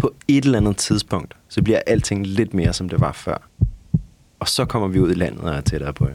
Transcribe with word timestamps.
På 0.00 0.14
et 0.28 0.44
eller 0.44 0.58
andet 0.58 0.76
tidspunkt, 0.76 1.36
så 1.48 1.62
bliver 1.62 1.80
alting 1.86 2.26
lidt 2.26 2.54
mere, 2.54 2.72
som 2.72 2.88
det 2.88 3.00
var 3.00 3.12
før. 3.12 3.48
Og 4.38 4.48
så 4.48 4.64
kommer 4.64 4.88
vi 4.88 5.00
ud 5.00 5.10
i 5.10 5.14
landet 5.14 5.40
og 5.40 5.54
er 5.54 5.60
tættere 5.60 5.92
på 5.92 6.08
jer. 6.08 6.14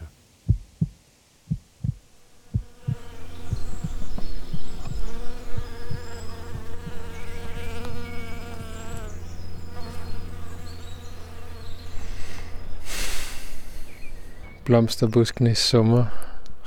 Blomsterbuskene 14.66 15.56
summer, 15.56 16.06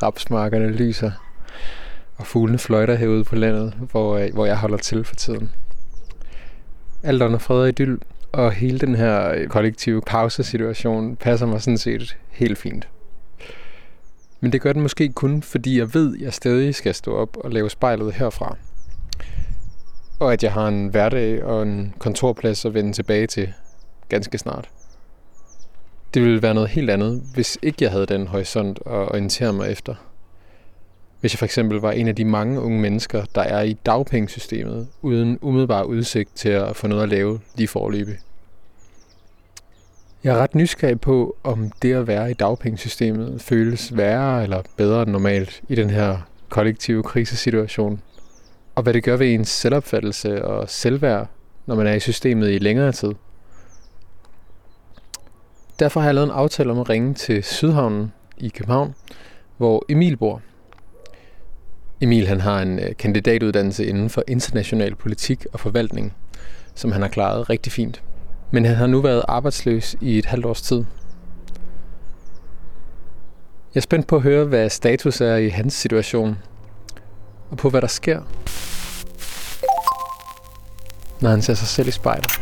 rapsmarkerne 0.03 0.73
lyser, 0.73 1.11
og 2.17 2.27
fuglene 2.27 2.59
fløjter 2.59 2.95
herude 2.95 3.25
på 3.25 3.37
landet, 3.37 3.75
hvor, 3.91 4.33
hvor 4.33 4.47
jeg 4.47 4.59
holder 4.59 4.79
til 4.79 5.05
for 5.05 5.15
tiden. 5.15 5.51
Alt 7.05 7.23
under 7.23 7.39
fred 7.39 7.61
og 7.61 7.69
idyll, 7.69 7.99
og 8.33 8.53
hele 8.53 8.79
den 8.79 8.95
her 8.95 9.31
øh, 9.31 9.49
kollektive 9.49 10.03
pausesituation 10.07 11.17
passer 11.17 11.47
mig 11.47 11.63
sådan 11.63 11.79
set 11.79 12.17
helt 12.31 12.59
fint. 12.59 12.89
Men 14.41 14.53
det 14.53 14.61
gør 14.61 14.73
den 14.73 14.83
måske 14.83 15.09
kun, 15.09 15.43
fordi 15.43 15.79
jeg 15.79 15.95
ved, 15.95 16.15
at 16.17 16.21
jeg 16.21 16.33
stadig 16.33 16.75
skal 16.75 16.95
stå 16.95 17.17
op 17.17 17.37
og 17.37 17.51
lave 17.51 17.71
spejlet 17.71 18.15
herfra. 18.15 18.57
Og 20.19 20.33
at 20.33 20.43
jeg 20.43 20.53
har 20.53 20.69
en 20.69 20.89
hverdag 20.89 21.45
og 21.45 21.63
en 21.63 21.95
kontorplads 21.99 22.65
at 22.65 22.75
vende 22.75 22.93
tilbage 22.93 23.27
til 23.27 23.53
ganske 24.09 24.39
snart. 24.39 24.69
Det 26.15 26.23
ville 26.23 26.43
være 26.43 26.55
noget 26.55 26.71
helt 26.71 26.91
andet, 26.91 27.23
hvis 27.35 27.59
ikke 27.63 27.79
jeg 27.81 27.91
havde 27.91 28.07
den 28.07 28.27
horisont 28.27 28.79
at 28.87 28.93
orientere 28.93 29.53
mig 29.53 29.71
efter. 29.71 29.95
Hvis 31.25 31.33
jeg 31.33 31.39
for 31.39 31.45
eksempel 31.45 31.79
var 31.79 31.93
en 31.93 32.09
af 32.09 32.17
de 32.17 32.25
mange 32.25 32.61
unge 32.61 32.81
mennesker, 32.81 33.25
der 33.35 33.41
er 33.41 33.63
i 33.63 33.73
dagpengesystemet, 33.73 34.89
uden 35.03 35.39
umiddelbar 35.43 35.83
udsigt 35.83 36.37
til 36.37 36.49
at 36.49 36.77
få 36.77 36.87
noget 36.87 37.03
at 37.03 37.09
lave 37.09 37.41
lige 37.57 37.69
forløbig. 37.69 38.15
Jeg 40.25 40.35
er 40.35 40.39
ret 40.39 40.55
nysgerrig 40.55 41.01
på, 41.01 41.37
om 41.45 41.71
det 41.83 41.95
at 41.95 42.07
være 42.07 42.31
i 42.31 42.35
dagpengesystemet 42.35 43.43
føles 43.43 43.97
værre 43.97 44.43
eller 44.43 44.63
bedre 44.77 45.03
end 45.03 45.11
normalt 45.11 45.63
i 45.69 45.75
den 45.75 45.91
her 45.91 46.19
kollektive 46.49 47.03
krisesituation. 47.03 48.01
Og 48.75 48.83
hvad 48.83 48.95
det 48.95 49.03
gør 49.05 49.17
ved 49.17 49.35
ens 49.35 49.49
selvopfattelse 49.49 50.45
og 50.45 50.71
selvværd, 50.71 51.29
når 51.67 51.75
man 51.75 51.87
er 51.87 51.95
i 51.95 52.01
systemet 52.01 52.51
i 52.51 52.59
længere 52.59 52.93
tid. 52.93 53.13
Derfor 55.79 56.01
har 56.01 56.09
jeg 56.09 56.15
lavet 56.15 56.27
en 56.27 56.35
aftale 56.35 56.71
om 56.71 56.79
at 56.79 56.89
ringe 56.89 57.15
til 57.15 57.45
Sydhavnen 57.45 58.13
i 58.39 58.49
København, 58.49 58.95
hvor 59.57 59.85
Emil 59.89 60.17
bor. 60.17 60.43
Emil 62.05 62.27
han 62.27 62.41
har 62.41 62.63
en 62.63 62.79
øh, 62.79 62.97
kandidatuddannelse 62.99 63.87
inden 63.87 64.11
for 64.11 64.23
international 64.29 64.95
politik 64.95 65.47
og 65.53 65.61
forvaltning, 65.61 66.15
som 66.75 66.93
han 66.93 67.03
har 67.03 67.09
klaret 67.09 67.51
rigtig 67.51 67.73
fint. 67.73 68.03
Men 68.51 68.65
han 68.65 68.77
har 68.77 68.87
nu 68.87 69.01
været 69.01 69.25
arbejdsløs 69.29 69.97
i 70.01 70.19
et 70.19 70.27
halvt 70.27 70.47
års 70.47 70.63
tid. 70.63 70.85
Jeg 73.75 73.81
er 73.81 73.81
spændt 73.81 74.07
på 74.07 74.17
at 74.17 74.23
høre, 74.23 74.45
hvad 74.45 74.71
status 74.71 75.21
er 75.21 75.37
i 75.37 75.49
hans 75.49 75.75
situation, 75.75 76.39
og 77.51 77.57
på 77.57 77.71
hvad 77.71 77.81
der 77.81 77.87
sker, 77.87 78.21
når 81.21 81.31
han 81.31 81.43
ser 81.43 81.55
sig 81.55 81.69
selv 81.69 81.89
i 81.89 81.91
spejlet. 81.91 82.41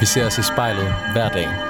Vi 0.00 0.06
ser 0.06 0.26
os 0.26 0.38
i 0.38 0.42
spejlet 0.42 0.94
hver 1.12 1.28
dag. 1.28 1.69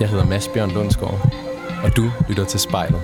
Jeg 0.00 0.08
hedder 0.08 0.24
Mads 0.26 0.48
Bjørn 0.48 0.70
Lundsgaard, 0.70 1.20
og 1.84 1.96
du 1.96 2.10
lytter 2.28 2.44
til 2.44 2.60
spejlet. 2.60 3.02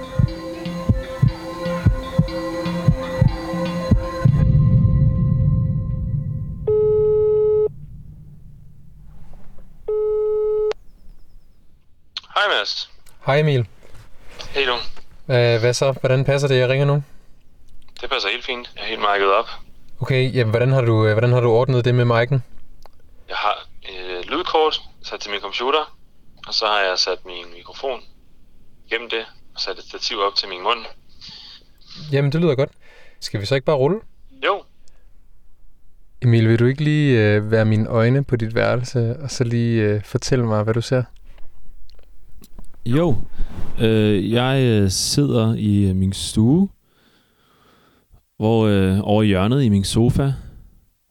Hej 12.34 12.49
Mads. 12.49 12.91
Hej 13.27 13.39
Emil. 13.39 13.67
Hej 14.51 14.65
du. 14.65 14.77
Hvad, 15.27 15.59
hvad 15.59 15.75
så? 15.75 15.93
Hvordan 15.93 16.25
passer 16.25 16.49
det, 16.49 16.59
jeg 16.59 16.69
ringer 16.69 16.87
nu? 16.87 17.03
Det 18.01 18.11
passer 18.11 18.28
helt 18.28 18.45
fint. 18.45 18.71
Jeg 18.77 18.83
er 18.83 18.87
helt 18.87 19.01
markedet 19.01 19.33
op. 19.33 19.49
Okay, 20.01 20.34
jamen, 20.34 20.51
hvordan 20.51 20.73
har 20.73 20.81
du, 20.81 21.07
øh, 21.07 21.13
hvordan 21.13 21.33
har 21.33 21.41
du 21.41 21.51
ordnet 21.51 21.84
det 21.84 21.95
med 21.95 22.05
mic'en? 22.05 22.41
Jeg 23.28 23.37
har 23.37 23.67
øh, 23.91 24.25
lydkort 24.25 24.81
sat 25.03 25.21
til 25.21 25.31
min 25.31 25.41
computer, 25.41 25.97
og 26.47 26.55
så 26.55 26.65
har 26.67 26.81
jeg 26.81 26.99
sat 26.99 27.19
min 27.27 27.45
mikrofon 27.57 28.01
gennem 28.91 29.11
det, 29.11 29.25
og 29.55 29.61
sat 29.61 29.79
et 29.79 29.84
stativ 29.84 30.17
op 30.19 30.34
til 30.34 30.49
min 30.49 30.62
mund. 30.62 30.79
Jamen, 32.12 32.33
det 32.33 32.41
lyder 32.41 32.55
godt. 32.55 32.71
Skal 33.21 33.41
vi 33.41 33.47
så 33.47 33.55
ikke 33.55 33.65
bare 33.65 33.77
rulle? 33.77 34.01
Jo, 34.45 34.62
Emil, 36.23 36.49
vil 36.49 36.59
du 36.59 36.67
ikke 36.67 36.84
lige 36.84 37.21
øh, 37.21 37.51
være 37.51 37.65
mine 37.65 37.89
øjne 37.89 38.25
på 38.25 38.37
dit 38.37 38.55
værelse, 38.55 39.17
og 39.17 39.31
så 39.31 39.45
lige 39.45 39.83
øh, 39.83 40.03
fortælle 40.05 40.47
mig, 40.47 40.62
hvad 40.62 40.75
du 40.75 40.81
ser? 40.81 41.03
Jo, 42.87 43.17
øh, 43.81 44.33
jeg 44.33 44.63
øh, 44.63 44.91
sidder 44.91 45.55
i 45.55 45.89
øh, 45.89 45.97
min 45.97 46.13
stue, 46.13 46.69
hvor 48.37 48.67
øh, 48.67 48.99
over 49.03 49.23
i 49.23 49.27
hjørnet 49.27 49.63
i 49.63 49.69
min 49.69 49.84
sofa. 49.84 50.33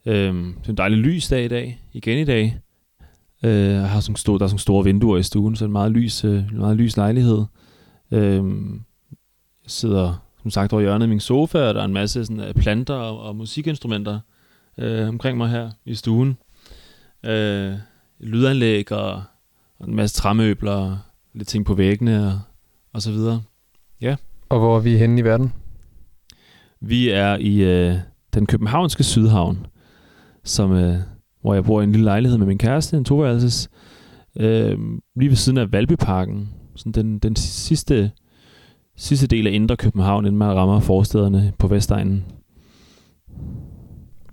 Øh, 0.06 0.34
det 0.34 0.66
er 0.66 0.70
en 0.70 0.78
dejlig 0.78 0.98
lys 0.98 1.28
dag 1.28 1.46
i 1.46 1.48
dag, 1.48 1.82
igen 1.94 2.18
i 2.18 2.26
dag. 2.26 2.60
Øh, 3.46 3.76
har 3.76 4.00
sådan 4.00 4.16
store, 4.16 4.40
der 4.40 4.44
er 4.44 4.48
sådan 4.48 4.60
store 4.60 4.84
vinduer 4.84 5.18
i 5.18 5.24
stuen, 5.24 5.56
så 5.56 5.66
en 5.66 5.72
meget 5.72 5.92
lys, 5.92 6.24
øh, 6.24 6.54
meget 6.54 6.78
lys 6.78 6.98
lejlighed. 6.98 7.46
Øh, 8.12 8.44
jeg 9.64 9.68
sidder 9.68 10.26
som 10.42 10.52
sagt 10.52 10.74
over 10.74 10.82
hjørnet 10.82 11.06
i 11.06 11.10
min 11.10 11.20
sofa, 11.20 11.60
og 11.60 11.74
der 11.74 11.82
er 11.82 11.86
en 11.86 11.94
masse 11.94 12.26
sådan, 12.26 12.44
øh, 12.44 12.54
planter 12.54 12.94
og, 12.94 13.20
og 13.20 13.36
musikinstrumenter 13.36 14.20
øh, 14.78 15.08
omkring 15.08 15.38
mig 15.38 15.50
her 15.50 15.72
i 15.86 15.96
stuen. 15.96 16.38
Øh, 17.26 17.74
lydanlæg 18.20 18.92
og, 18.92 19.24
og 19.80 19.88
en 19.88 19.96
masse 19.96 20.16
træmøbler 20.16 20.72
og 20.72 20.98
lidt 21.34 21.48
ting 21.48 21.66
på 21.66 21.74
væggene 21.74 22.28
og, 22.28 22.40
og 22.94 23.02
så 23.02 23.12
videre. 23.12 23.42
Og 24.50 24.60
hvor 24.60 24.78
er 24.78 24.82
vi 24.82 24.98
henne 24.98 25.20
i 25.20 25.24
verden? 25.24 25.54
Vi 26.82 27.10
er 27.10 27.36
i 27.36 27.64
øh, 27.64 27.96
den 28.34 28.46
københavnske 28.46 29.04
Sydhavn, 29.04 29.68
som, 30.44 30.72
øh, 30.72 30.98
hvor 31.46 31.54
jeg 31.54 31.64
bor 31.64 31.82
i 31.82 31.84
en 31.84 31.92
lille 31.92 32.06
lejlighed 32.06 32.38
med 32.38 32.48
min 32.48 32.58
kæreste, 32.58 32.98
en 32.98 33.06
toværelses, 33.06 33.70
øh, 34.40 34.78
lige 35.16 35.30
ved 35.30 35.36
siden 35.36 35.58
af 35.58 35.72
Valbyparken. 35.72 36.50
Sådan 36.76 36.92
den, 36.92 37.20
den 37.20 37.36
sidste, 37.36 38.12
sidste 38.98 39.28
del 39.28 39.48
af 39.48 39.52
Indre 39.52 39.78
København, 39.78 40.26
inden 40.26 40.40
man 40.40 40.56
rammer 40.56 40.80
forstederne 40.80 41.54
på 41.60 41.68
Vestegnen. 41.68 42.26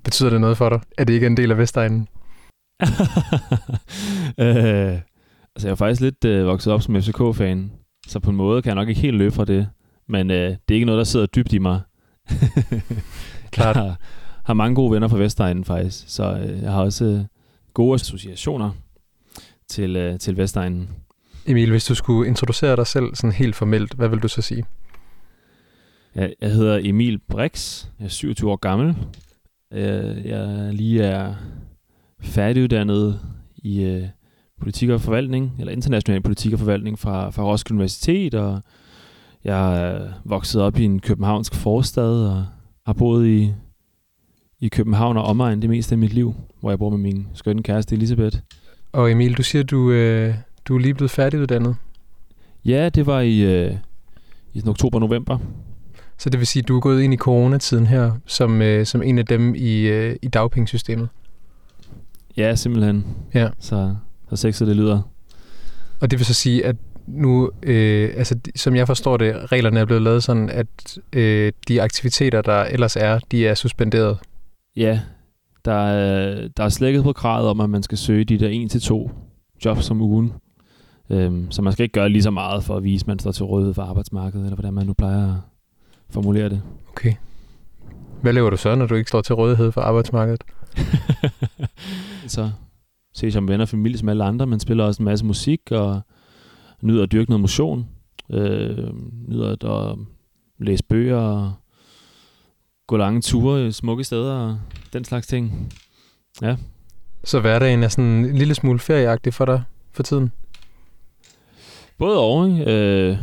Betyder 0.05 0.31
det 0.31 0.41
noget 0.41 0.57
for 0.57 0.69
dig? 0.69 0.81
Er 0.99 1.05
det 1.05 1.15
ikke 1.15 1.27
en 1.27 1.37
del 1.37 1.51
af 1.51 1.59
Vestegnen? 1.59 2.09
øh, 4.39 4.99
altså 5.55 5.65
jeg 5.65 5.71
er 5.71 5.75
faktisk 5.75 6.01
lidt 6.01 6.25
øh, 6.25 6.47
vokset 6.47 6.73
op 6.73 6.83
som 6.83 7.03
FCK-fan, 7.03 7.73
så 8.07 8.21
på 8.21 8.31
en 8.31 8.37
måde 8.37 8.63
kan 8.63 8.69
jeg 8.69 8.77
nok 8.77 8.89
ikke 8.89 9.01
helt 9.01 9.17
løbe 9.17 9.35
fra 9.35 9.45
det. 9.45 9.69
Men 10.09 10.31
øh, 10.31 10.37
det 10.37 10.71
er 10.71 10.75
ikke 10.75 10.87
noget, 10.87 10.99
der 10.99 11.05
sidder 11.05 11.27
dybt 11.27 11.53
i 11.53 11.59
mig. 11.59 11.81
Klart. 13.51 13.77
Jeg 13.77 13.85
har, 13.89 13.97
har 14.45 14.55
mange 14.55 14.75
gode 14.75 14.93
venner 14.93 15.09
fra 15.09 15.19
Vestegnen 15.19 15.65
faktisk, 15.65 16.05
så 16.07 16.33
øh, 16.33 16.63
jeg 16.63 16.73
har 16.73 16.83
også 16.83 17.05
øh, 17.05 17.21
gode 17.75 17.95
associationer 17.95 18.71
til, 19.69 19.97
øh, 19.97 20.19
til 20.19 20.37
Vestegnen. 20.37 20.89
Emil, 21.47 21.71
hvis 21.71 21.85
du 21.85 21.95
skulle 21.95 22.29
introducere 22.29 22.77
dig 22.77 22.87
selv 22.87 23.15
sådan 23.15 23.33
helt 23.33 23.57
formelt, 23.57 23.95
hvad 23.95 24.09
vil 24.09 24.19
du 24.19 24.29
så 24.29 24.43
sige? 24.43 24.65
Jeg, 26.15 26.35
jeg 26.41 26.51
hedder 26.51 26.81
Emil 26.83 27.19
Brix. 27.19 27.87
Jeg 27.99 28.05
er 28.05 28.09
27 28.09 28.51
år 28.51 28.57
gammel. 28.57 28.97
Jeg, 29.71 30.23
jeg 30.25 30.75
lige 30.75 31.03
er 31.03 31.35
færdiguddannet 32.21 33.21
i 33.57 33.83
øh, 33.83 34.09
politik 34.61 34.89
og 34.89 35.01
forvaltning, 35.01 35.53
eller 35.59 35.73
international 35.73 36.23
politik 36.23 36.53
og 36.53 36.59
forvaltning 36.59 36.99
fra, 36.99 37.31
fra 37.31 37.43
Roskilde 37.43 37.75
Universitet, 37.77 38.35
og 38.35 38.63
jeg 39.45 39.83
er 39.83 40.09
vokset 40.25 40.63
op 40.63 40.79
i 40.79 40.85
en 40.85 41.01
københavnsk 41.01 41.55
forstad, 41.55 42.27
og 42.27 42.47
har 42.87 42.93
boet 42.93 43.29
i, 43.29 43.53
i 44.63 44.69
København 44.69 45.17
og 45.17 45.25
omegn 45.25 45.63
det 45.63 45.71
meste 45.71 45.95
af 45.95 45.99
mit 45.99 46.13
liv, 46.13 46.35
hvor 46.61 46.71
jeg 46.71 46.79
bor 46.79 46.91
med 46.91 46.99
min 46.99 47.27
skønne 47.35 47.63
kæreste 47.63 47.95
Elisabeth. 47.95 48.39
Og 48.93 49.11
Emil, 49.11 49.35
du 49.35 49.43
siger, 49.43 49.63
du, 49.63 49.91
øh, 49.91 50.35
du 50.65 50.75
er 50.75 50.79
lige 50.79 50.95
blevet 50.95 51.11
færdiguddannet. 51.11 51.77
Ja, 52.65 52.89
det 52.89 53.07
var 53.07 53.21
i, 53.21 53.41
øh, 53.41 53.75
i 54.55 54.63
oktober-november. 54.67 55.39
Så 56.19 56.31
det 56.31 56.41
vil 56.41 56.47
sige, 56.47 56.63
at 56.63 56.69
du 56.69 56.77
er 56.77 56.81
gået 56.81 57.03
ind 57.03 57.15
i 57.15 57.17
coronatiden 57.17 57.87
her 57.87 58.13
som, 58.27 58.63
øh, 58.63 58.87
som 58.87 59.03
en 59.03 59.19
af 59.19 59.27
dem 59.27 59.55
i, 59.55 59.81
øh, 59.81 60.17
i 60.23 60.29
dagpengesystemet. 60.29 61.09
Ja, 62.37 62.55
simpelthen. 62.55 63.05
Ja. 63.35 63.49
Så, 63.59 63.95
så 64.31 64.37
sexet 64.37 64.69
det 64.69 64.77
lyder. 64.77 65.03
Og 66.01 66.11
det 66.11 66.19
vil 66.19 66.27
så 66.27 66.35
sige, 66.35 66.67
at 66.67 66.77
nu, 67.07 67.51
øh, 67.63 68.11
altså 68.17 68.39
som 68.57 68.77
jeg 68.77 68.87
forstår 68.87 69.17
det, 69.17 69.53
reglerne 69.53 69.81
er 69.81 69.85
blevet 69.85 70.03
lavet 70.03 70.23
sådan, 70.23 70.51
at 70.51 70.99
øh, 71.13 71.53
de 71.69 71.83
aktiviteter, 71.83 72.43
der 72.43 72.65
ellers 72.65 72.97
er, 72.97 73.19
de 73.31 73.47
er 73.47 73.55
suspenderet. 73.55 74.19
Ja, 74.77 75.01
der 75.65 75.73
er, 75.73 76.49
der 76.49 76.65
er 76.65 76.69
slækket 76.69 77.03
på 77.03 77.13
kravet 77.13 77.49
om, 77.49 77.61
at 77.61 77.71
man 77.71 77.83
skal 77.83 77.99
søge 77.99 78.25
de 78.25 78.39
der 78.39 79.09
1-2 79.09 79.11
jobs 79.65 79.91
om 79.91 80.01
ugen. 80.01 80.33
Øhm, 81.11 81.51
så 81.51 81.63
man 81.63 81.73
skal 81.73 81.83
ikke 81.83 81.93
gøre 81.93 82.09
lige 82.09 82.23
så 82.23 82.31
meget 82.31 82.65
for 82.65 82.77
at 82.77 82.85
vise, 82.85 83.03
at 83.03 83.07
man 83.07 83.19
står 83.19 83.33
til 83.33 83.45
rådighed 83.45 83.75
for 83.75 83.83
arbejdsmarkedet, 83.83 84.45
eller 84.45 84.57
hvordan 84.57 84.75
man 84.75 84.87
nu 84.87 84.93
plejer 84.93 85.35
at 85.35 85.41
formulere 86.11 86.49
det. 86.49 86.63
Okay. 86.89 87.15
Hvad 88.23 88.33
laver 88.33 88.51
du 88.51 88.57
så, 88.57 88.75
når 88.75 88.87
du 88.87 88.95
ikke 88.95 89.09
står 89.09 89.21
til 89.21 89.35
rådighed 89.35 89.73
for 89.73 89.81
arbejdsmarkedet? 89.81 90.43
så 92.27 92.51
ses 93.15 93.33
som 93.33 93.49
venner 93.49 93.65
og 93.65 93.69
familie 93.69 93.99
som 93.99 94.09
alle 94.09 94.25
andre. 94.25 94.47
Man 94.47 94.61
spiller 94.61 94.85
også 94.85 95.03
en 95.03 95.05
masse 95.05 95.25
musik 95.25 95.61
og 95.71 96.01
nyder 96.83 97.03
at 97.03 97.13
dyrke 97.13 97.31
noget 97.31 97.41
motion. 97.41 97.87
Øh, 98.31 98.89
nyder 99.29 99.57
at 99.91 99.99
læse 100.59 100.85
bøger 100.85 101.17
og 101.17 101.53
gå 102.87 102.97
lange 102.97 103.21
ture 103.21 103.67
i 103.67 103.73
smukke 103.73 104.05
steder 104.05 104.35
og 104.35 104.59
den 104.93 105.05
slags 105.05 105.27
ting. 105.27 105.73
Ja. 106.43 106.57
Så 107.25 107.41
hverdagen 107.41 107.83
er 107.83 107.89
sådan 107.89 108.05
en 108.05 108.37
lille 108.37 108.55
smule 108.55 108.79
ferieagtig 108.79 109.35
for 109.35 109.45
dig 109.45 109.63
for 109.93 110.03
tiden? 110.03 110.33
Både 111.99 112.19
og, 112.19 112.49
ikke? 112.49 112.73
Øh, 112.73 113.17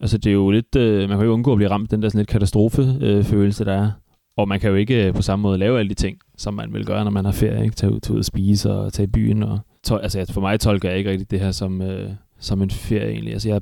altså 0.00 0.18
det 0.18 0.30
er 0.30 0.34
jo 0.34 0.50
lidt, 0.50 0.76
øh, 0.76 1.08
man 1.08 1.18
kan 1.18 1.26
jo 1.26 1.32
undgå 1.32 1.52
at 1.52 1.56
blive 1.56 1.70
ramt 1.70 1.90
den 1.90 2.02
der 2.02 2.08
sådan 2.08 2.18
lidt 2.18 2.28
katastrofefølelse, 2.28 3.62
øh, 3.62 3.66
der 3.66 3.72
er. 3.72 3.90
Og 4.36 4.48
man 4.48 4.60
kan 4.60 4.70
jo 4.70 4.76
ikke 4.76 5.06
øh, 5.06 5.14
på 5.14 5.22
samme 5.22 5.42
måde 5.42 5.58
lave 5.58 5.78
alle 5.78 5.88
de 5.88 5.94
ting, 5.94 6.18
som 6.38 6.54
man 6.54 6.72
vil 6.72 6.86
gøre, 6.86 7.04
når 7.04 7.10
man 7.10 7.24
har 7.24 7.32
ferie. 7.32 7.64
Ikke? 7.64 7.76
Tage 7.76 7.92
ud, 7.92 8.00
tage 8.00 8.14
ud 8.14 8.18
og 8.18 8.24
spise 8.24 8.72
og 8.72 8.92
tage 8.92 9.04
i 9.04 9.10
byen. 9.10 9.42
Og 9.42 9.58
to, 9.84 9.96
altså 9.96 10.32
for 10.32 10.40
mig 10.40 10.60
tolker 10.60 10.88
jeg 10.88 10.98
ikke 10.98 11.10
rigtig 11.10 11.30
det 11.30 11.40
her 11.40 11.50
som, 11.50 11.82
øh, 11.82 12.10
som 12.38 12.62
en 12.62 12.70
ferie 12.70 13.10
egentlig. 13.10 13.32
Altså 13.32 13.48
jeg, 13.48 13.60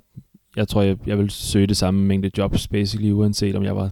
jeg 0.57 0.69
tror, 0.69 0.83
jeg, 0.83 0.97
jeg 1.07 1.19
vil 1.19 1.31
søge 1.31 1.67
det 1.67 1.77
samme 1.77 2.05
mængde 2.05 2.31
jobs, 2.39 2.69
basically, 2.69 3.13
uanset 3.13 3.57
om 3.57 3.65
jeg 3.65 3.77
var 3.77 3.91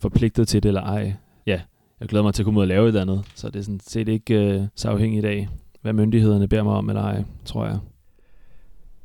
forpligtet 0.00 0.48
til 0.48 0.62
det 0.62 0.68
eller 0.68 0.82
ej. 0.82 1.14
Ja, 1.46 1.60
jeg 2.00 2.08
glæder 2.08 2.22
mig 2.22 2.34
til 2.34 2.42
at 2.42 2.44
komme 2.44 2.58
ud 2.58 2.64
og 2.64 2.68
lave 2.68 2.84
et 2.84 2.88
eller 2.88 3.00
andet. 3.00 3.24
Så 3.34 3.50
det 3.50 3.58
er 3.58 3.62
sådan 3.62 3.80
set 3.86 4.08
ikke 4.08 4.34
øh, 4.34 4.62
så 4.76 4.88
afhængigt 4.88 5.26
af, 5.26 5.48
hvad 5.82 5.92
myndighederne 5.92 6.48
beder 6.48 6.62
mig 6.62 6.72
om 6.72 6.88
eller 6.88 7.02
ej, 7.02 7.24
tror 7.44 7.66
jeg. 7.66 7.78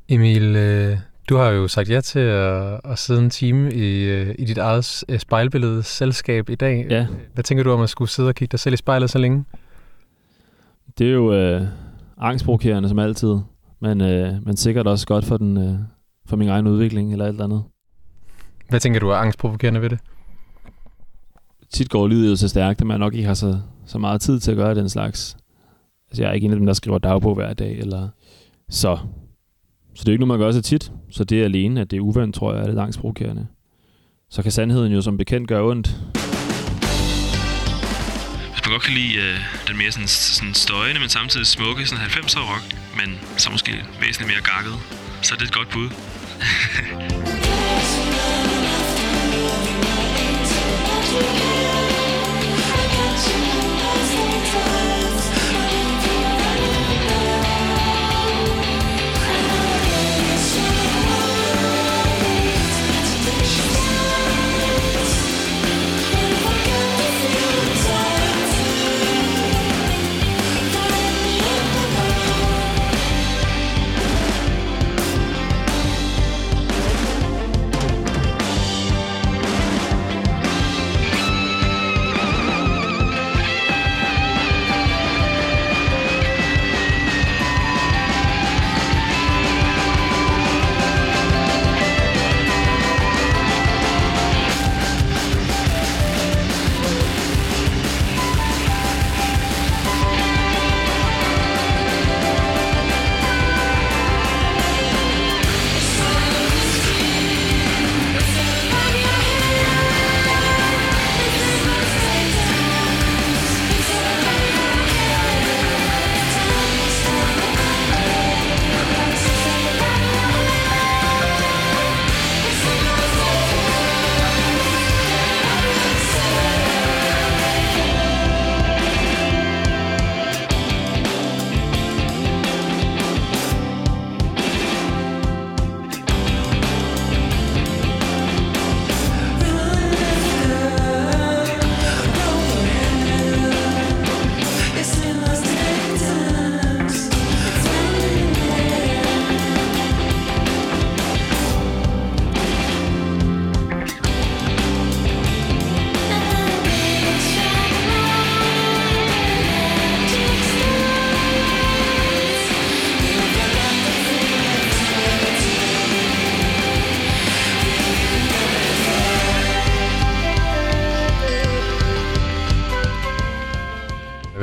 Emil, 0.09 0.56
øh, 0.56 0.97
du 1.30 1.38
har 1.38 1.50
jo 1.50 1.68
sagt 1.68 1.89
ja 1.89 2.01
til 2.01 2.19
at, 2.19 2.81
at 2.83 3.00
sidde 3.00 3.21
en 3.24 3.30
time 3.30 3.74
i, 3.74 4.03
øh, 4.03 4.36
i 4.39 4.45
dit 4.45 4.57
eget 4.57 5.03
øh, 5.09 5.19
spejlbillede 5.19 5.83
selskab 5.83 6.50
i 6.50 6.56
dag. 6.56 6.88
Ja. 6.89 7.07
Hvad 7.33 7.44
tænker 7.44 7.63
du 7.63 7.71
om 7.71 7.81
at 7.81 7.89
skulle 7.89 8.09
sidde 8.09 8.30
og 8.30 8.36
kigge 8.36 8.51
dig 8.51 8.59
selv 8.59 8.74
i 8.74 8.77
spejlet 8.77 9.09
så 9.09 9.18
længe? 9.18 9.45
Det 10.97 11.07
er 11.07 11.12
jo 11.12 11.33
øh, 11.33 11.62
angstprovokerende 12.18 12.89
som 12.89 13.00
altid, 13.00 13.36
men, 13.80 14.01
øh, 14.01 14.33
men 14.45 14.57
sikkert 14.57 14.88
også 14.88 15.07
godt 15.07 15.25
for, 15.25 15.38
den, 15.38 15.57
øh, 15.57 15.74
for 16.25 16.36
min 16.36 16.50
egen 16.50 16.68
udvikling 16.68 17.12
eller 17.12 17.25
alt 17.25 17.42
andet. 17.42 17.63
Hvad 18.69 18.80
tænker 18.80 19.00
du 19.00 19.09
er 19.09 19.15
angstprovokerende 19.15 19.81
ved 19.81 19.89
det? 19.89 20.00
Tit 21.73 21.89
går 21.89 22.07
livet 22.07 22.39
så 22.39 22.47
stærkt, 22.47 22.81
at 22.81 22.88
man 22.88 23.00
nok 23.00 23.13
ikke 23.13 23.27
har 23.27 23.33
så, 23.33 23.59
så 23.85 23.97
meget 23.97 24.21
tid 24.21 24.39
til 24.39 24.51
at 24.51 24.57
gøre 24.57 24.75
den 24.75 24.89
slags. 24.89 25.38
Altså 26.09 26.23
jeg 26.23 26.29
er 26.29 26.33
ikke 26.33 26.45
en 26.45 26.51
af 26.51 26.57
dem, 26.57 26.65
der 26.65 26.73
skriver 26.73 26.97
dagbog 26.97 27.35
hver 27.35 27.53
dag, 27.53 27.77
eller 27.77 28.09
så 28.69 28.97
så 29.95 30.03
det 30.03 30.07
er 30.07 30.12
ikke 30.12 30.25
noget, 30.25 30.39
man 30.39 30.47
gør 30.47 30.51
så 30.51 30.62
tit. 30.62 30.91
Så 31.12 31.23
det 31.23 31.41
er 31.41 31.45
alene, 31.45 31.81
at 31.81 31.91
det 31.91 31.97
er 31.97 32.01
uvandt, 32.01 32.35
tror 32.35 32.53
jeg, 32.53 32.62
er 32.62 32.65
det 32.65 32.75
langt 32.75 32.97
provokerende. 33.00 33.47
Så 34.29 34.44
kan 34.44 34.51
sandheden 34.51 34.94
jo 34.94 35.01
som 35.01 35.17
bekendt 35.17 35.47
gøre 35.47 35.63
ondt. 35.63 35.88
Hvis 38.51 38.61
man 38.65 38.71
godt 38.71 38.83
kan 38.83 38.94
lide 38.94 39.15
øh, 39.15 39.39
den 39.68 39.77
mere 39.77 39.91
sådan, 39.91 40.07
sådan 40.07 40.53
støjende, 40.53 41.00
men 41.00 41.09
samtidig 41.09 41.47
smukke 41.47 41.85
sådan 41.85 42.06
90'er 42.06 42.39
rock, 42.51 42.65
men 43.00 43.19
så 43.38 43.51
måske 43.51 43.71
væsentligt 44.01 44.31
mere 44.31 44.44
gakket, 44.44 44.75
så 45.21 45.33
er 45.33 45.38
det 45.38 45.47
et 45.47 45.53
godt 45.53 45.69
bud. 45.73 45.89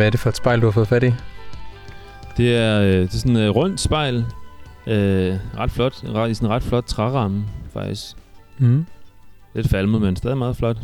Hvad 0.03 0.07
er 0.07 0.11
det 0.11 0.21
for 0.21 0.29
et 0.29 0.37
spejl, 0.37 0.61
du 0.61 0.67
har 0.67 0.71
fået 0.73 0.89
fat 0.89 1.03
i? 1.03 1.13
Det 2.37 2.57
er, 2.57 2.81
øh, 2.81 2.93
det 2.93 3.15
er 3.15 3.19
sådan 3.19 3.37
et 3.37 3.41
øh, 3.41 3.51
rundt 3.51 3.81
spejl. 3.81 4.25
Øh, 4.87 5.37
ret 5.59 5.71
flot. 5.71 6.05
Ret, 6.05 6.31
I 6.31 6.35
sådan 6.35 6.49
en 6.49 6.53
ret 6.53 6.63
flot 6.63 6.85
træramme, 6.85 7.45
faktisk. 7.73 8.17
Mm. 8.59 8.87
Lidt 9.55 9.69
falmet, 9.69 10.01
men 10.01 10.17
stadig 10.17 10.39
meget 10.39 10.57
flot. 10.57 10.77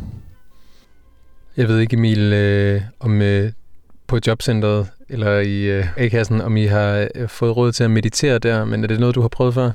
Jeg 1.57 1.67
ved 1.67 1.79
ikke, 1.79 1.97
Emil, 1.97 2.33
øh, 2.33 2.81
om 2.99 3.21
øh, 3.21 3.51
på 4.07 4.19
jobcentret 4.27 4.87
eller 5.09 5.39
i 5.39 5.63
øh, 5.63 5.97
A-kassen, 5.97 6.41
om 6.41 6.57
I 6.57 6.65
har 6.65 7.07
øh, 7.15 7.29
fået 7.29 7.57
råd 7.57 7.71
til 7.71 7.83
at 7.83 7.91
meditere 7.91 8.39
der, 8.39 8.65
men 8.65 8.83
er 8.83 8.87
det 8.87 8.99
noget, 8.99 9.15
du 9.15 9.21
har 9.21 9.27
prøvet 9.27 9.53
før? 9.53 9.71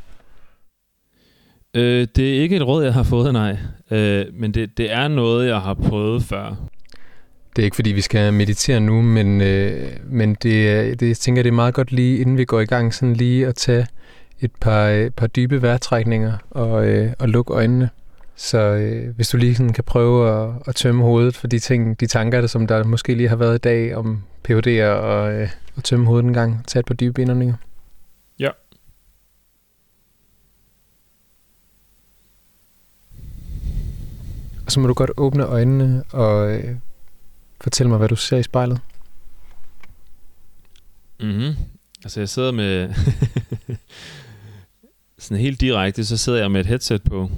Øh, 1.75 2.07
det 2.17 2.37
er 2.37 2.43
ikke 2.43 2.57
et 2.57 2.67
råd, 2.67 2.85
jeg 2.85 2.95
har 2.95 3.03
fået, 3.03 3.33
nej. 3.33 3.57
Øh, 3.91 4.27
men 4.33 4.55
det, 4.55 4.79
det 4.79 4.93
er 4.93 5.09
noget, 5.09 5.49
jeg 5.49 5.61
har 5.61 5.75
prøvet 5.75 6.23
før. 6.23 6.55
Det 7.57 7.63
er 7.63 7.65
ikke, 7.65 7.75
fordi 7.75 7.93
vi 7.93 8.01
skal 8.01 8.33
meditere 8.33 8.81
nu, 8.81 9.03
men, 9.03 9.41
øh, 9.41 9.91
men 10.05 10.35
det, 10.35 11.01
det, 11.01 11.09
jeg 11.09 11.17
tænker, 11.17 11.43
det 11.43 11.51
er 11.51 11.55
meget 11.55 11.75
godt 11.75 11.93
lige, 11.93 12.19
inden 12.19 12.37
vi 12.37 12.45
går 12.45 12.61
i 12.61 12.67
gang, 12.67 12.95
sådan 12.95 13.15
lige 13.15 13.47
at 13.47 13.55
tage 13.55 13.87
et 14.41 14.51
par, 14.61 14.87
øh, 14.87 15.11
par 15.11 15.27
dybe 15.27 15.63
vejrtrækninger 15.63 16.33
og, 16.51 16.87
øh, 16.87 17.13
og 17.19 17.29
lukke 17.29 17.55
øjnene. 17.55 17.91
Så 18.37 18.59
øh, 18.59 19.17
hvis 19.17 19.29
du 19.29 19.37
lige 19.37 19.55
sådan 19.55 19.73
kan 19.73 19.85
prøve 19.85 20.31
at, 20.31 20.53
at 20.67 20.75
tømme 20.75 21.03
hovedet 21.03 21.37
for 21.37 21.47
de 21.47 21.59
ting, 21.59 22.01
de 22.01 22.07
tanker, 22.07 22.41
der, 22.41 22.47
som 22.47 22.67
der 22.67 22.85
måske 22.85 23.15
lige 23.15 23.29
har 23.29 23.37
været 23.37 23.55
i 23.55 23.59
dag 23.59 23.97
om 23.97 24.23
PhD'er 24.49 24.85
og, 24.85 25.33
øh, 25.33 25.49
og 25.77 25.85
tømme 25.85 26.07
hovedet 26.07 26.27
en 26.27 26.35
gang, 26.35 26.67
tage 26.67 26.81
et 26.81 26.87
par 26.87 26.95
dybe 26.95 27.23
indåndinger. 27.23 27.55
Ja. 28.39 28.51
Og 34.67 34.73
så 34.73 34.81
må 34.81 34.87
du 34.87 34.95
godt 34.95 35.11
åbne 35.17 35.45
øjnene 35.45 36.03
og 36.13 36.53
øh, 36.53 36.75
Fortæl 37.65 37.89
mig, 37.89 37.99
hvad 37.99 38.09
du 38.09 38.17
ser 38.17 38.37
i 38.37 38.43
spejlet. 38.43 38.81
Mm-hmm. 41.21 41.55
Altså, 42.05 42.21
jeg 42.21 42.29
sidder 42.29 42.53
med... 42.53 42.95
sådan 45.19 45.41
helt 45.41 45.61
direkte, 45.61 46.05
så 46.05 46.17
sidder 46.17 46.39
jeg 46.39 46.51
med 46.51 46.61
et 46.61 46.67
headset 46.67 47.03
på. 47.03 47.31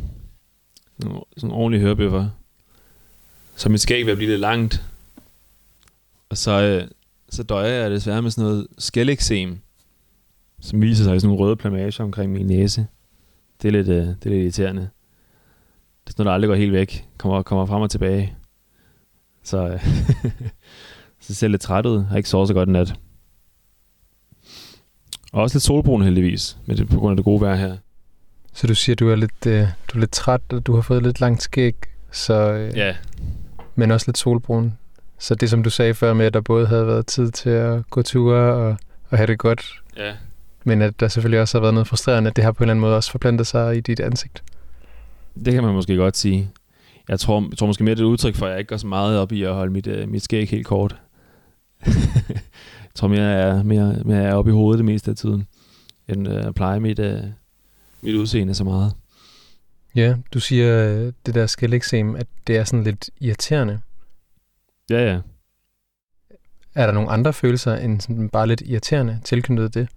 Sådan 1.03 1.21
en 1.43 1.51
ordentlig 1.51 1.81
hørebøffer. 1.81 2.29
Så 3.57 3.69
mit 3.69 3.81
skæg 3.81 4.07
vil 4.07 4.17
blive 4.17 4.31
lidt 4.31 4.41
langt. 4.41 4.85
Og 6.29 6.37
så, 6.37 6.61
øh, 6.61 6.89
så 7.29 7.43
døjer 7.43 7.73
jeg 7.73 7.91
desværre 7.91 8.23
med 8.23 8.31
sådan 8.31 8.51
noget 8.51 8.67
skæleksem, 8.79 9.59
som 10.61 10.83
viser 10.83 11.05
sig 11.05 11.17
i 11.17 11.21
sådan 11.21 11.29
nogle 11.29 11.45
røde 11.45 11.57
plamager 11.57 12.05
omkring 12.05 12.33
min 12.33 12.47
næse. 12.47 12.87
Det 13.63 13.69
er 13.69 13.73
lidt, 13.73 13.89
øh, 13.89 14.07
det 14.07 14.27
er 14.27 14.31
lidt 14.31 14.43
irriterende. 14.43 14.83
Det 14.83 14.89
er 16.07 16.11
sådan 16.11 16.25
noget, 16.25 16.27
der 16.27 16.35
aldrig 16.35 16.49
går 16.49 16.55
helt 16.55 16.73
væk. 16.73 17.09
Kommer, 17.19 17.43
kommer 17.43 17.67
frem 17.67 17.83
og 17.83 17.91
tilbage. 17.91 18.37
Så, 19.47 19.69
øh, 19.69 19.87
så 21.25 21.35
ser 21.35 21.49
lidt 21.49 21.63
træt 21.63 21.87
ud. 21.87 22.05
Har 22.05 22.17
ikke 22.17 22.29
sovet 22.29 22.49
så 22.49 22.55
godt 22.55 22.69
en 22.69 22.73
nat. 22.73 22.95
Og 25.33 25.43
også 25.43 25.57
lidt 25.57 25.65
solbrun 25.65 26.03
heldigvis, 26.03 26.59
med 26.67 26.77
det, 26.77 26.89
på 26.89 26.99
grund 26.99 27.13
af 27.13 27.17
det 27.17 27.25
gode 27.25 27.41
vejr 27.41 27.55
her. 27.55 27.77
Så 28.53 28.67
du 28.67 28.75
siger, 28.75 28.97
du 28.97 29.09
er 29.11 29.17
lidt, 29.17 29.47
øh, 29.47 29.69
du 29.89 29.97
er 29.97 30.01
lidt 30.01 30.13
træt, 30.13 30.41
og 30.53 30.67
du 30.67 30.75
har 30.75 30.83
fået 30.83 31.03
lidt 31.03 31.21
langt 31.21 31.43
skæg, 31.43 31.75
så, 32.11 32.35
øh, 32.35 32.77
Ja, 32.77 32.97
men 33.75 33.91
også 33.91 34.09
lidt 34.09 34.19
solbrun. 34.19 34.79
Så 35.19 35.35
det, 35.35 35.51
som 35.51 35.63
du 35.63 35.71
sagde 35.71 35.95
før 35.95 36.15
med, 36.15 36.27
at 36.27 36.35
der 36.35 36.41
både 36.41 36.67
havde 36.67 36.87
været 36.87 37.07
tid 37.07 37.31
til 37.31 37.51
at 37.51 37.91
gå 37.91 38.03
ture 38.03 38.55
og, 38.55 38.77
og 39.11 39.19
have 39.19 39.27
det 39.27 39.39
godt, 39.39 39.73
ja. 39.97 40.13
men 40.65 40.83
at 40.83 41.01
der 41.01 41.09
selvfølgelig 41.09 41.41
også 41.41 41.59
har 41.59 41.61
været 41.61 41.75
noget 41.75 41.89
frustrerende, 41.89 42.31
at 42.31 42.37
det 42.37 42.45
har 42.45 42.53
på 42.53 42.59
en 42.59 42.65
eller 42.65 42.73
anden 42.73 42.81
måde 42.81 42.97
også 42.97 43.11
forplantet 43.11 43.47
sig 43.47 43.77
i 43.77 43.81
dit 43.81 44.01
ansigt. 44.01 44.43
Det 45.45 45.53
kan 45.53 45.63
man 45.63 45.75
måske 45.75 45.97
godt 45.97 46.17
sige. 46.17 46.51
Jeg 47.09 47.21
tror, 47.21 47.47
jeg 47.51 47.59
tror 47.59 47.67
måske 47.67 47.85
mere, 47.85 47.95
det 47.95 48.01
er 48.01 48.07
et 48.07 48.11
udtryk 48.11 48.35
for, 48.35 48.47
at 48.47 48.53
jeg 48.53 48.59
ikke 48.59 48.69
går 48.69 48.77
så 48.77 48.87
meget 48.87 49.19
op 49.19 49.33
i 49.33 49.43
at 49.43 49.55
holde 49.55 49.73
mit, 49.73 49.87
uh, 49.87 50.09
mit 50.09 50.23
skæg 50.23 50.49
helt 50.49 50.67
kort. 50.67 50.97
jeg 52.29 52.95
tror 52.95 53.09
mere, 53.09 53.23
jeg 53.23 53.49
er, 53.49 53.63
mere, 53.63 54.03
mere 54.05 54.19
jeg 54.19 54.29
er 54.29 54.35
oppe 54.35 54.51
i 54.51 54.55
hovedet 54.55 54.79
det 54.79 54.85
meste 54.85 55.11
af 55.11 55.17
tiden, 55.17 55.47
end 56.09 56.29
uh, 56.29 56.35
at 56.35 56.55
pleje 56.55 56.81
mit, 56.81 56.99
uh, 56.99 57.21
mit 58.03 58.15
udseende 58.15 58.55
så 58.55 58.65
meget. 58.65 58.93
Ja, 59.97 60.17
du 60.35 60.41
siger 60.41 60.89
øh, 60.89 61.13
det 61.27 61.35
der 61.35 61.47
skældeksem, 61.47 62.17
at 62.17 62.27
det 62.47 62.57
er 62.57 62.65
sådan 62.65 62.85
lidt 62.85 63.11
irriterende. 63.21 63.81
Ja, 64.91 65.13
ja. 65.13 65.21
Er 66.75 66.87
der 66.87 66.93
nogle 66.93 67.11
andre 67.11 67.33
følelser 67.33 67.75
end 67.75 68.01
sådan 68.01 68.29
bare 68.29 68.47
lidt 68.47 68.63
irriterende 68.67 69.21
tilknyttet 69.25 69.75
det? 69.75 69.89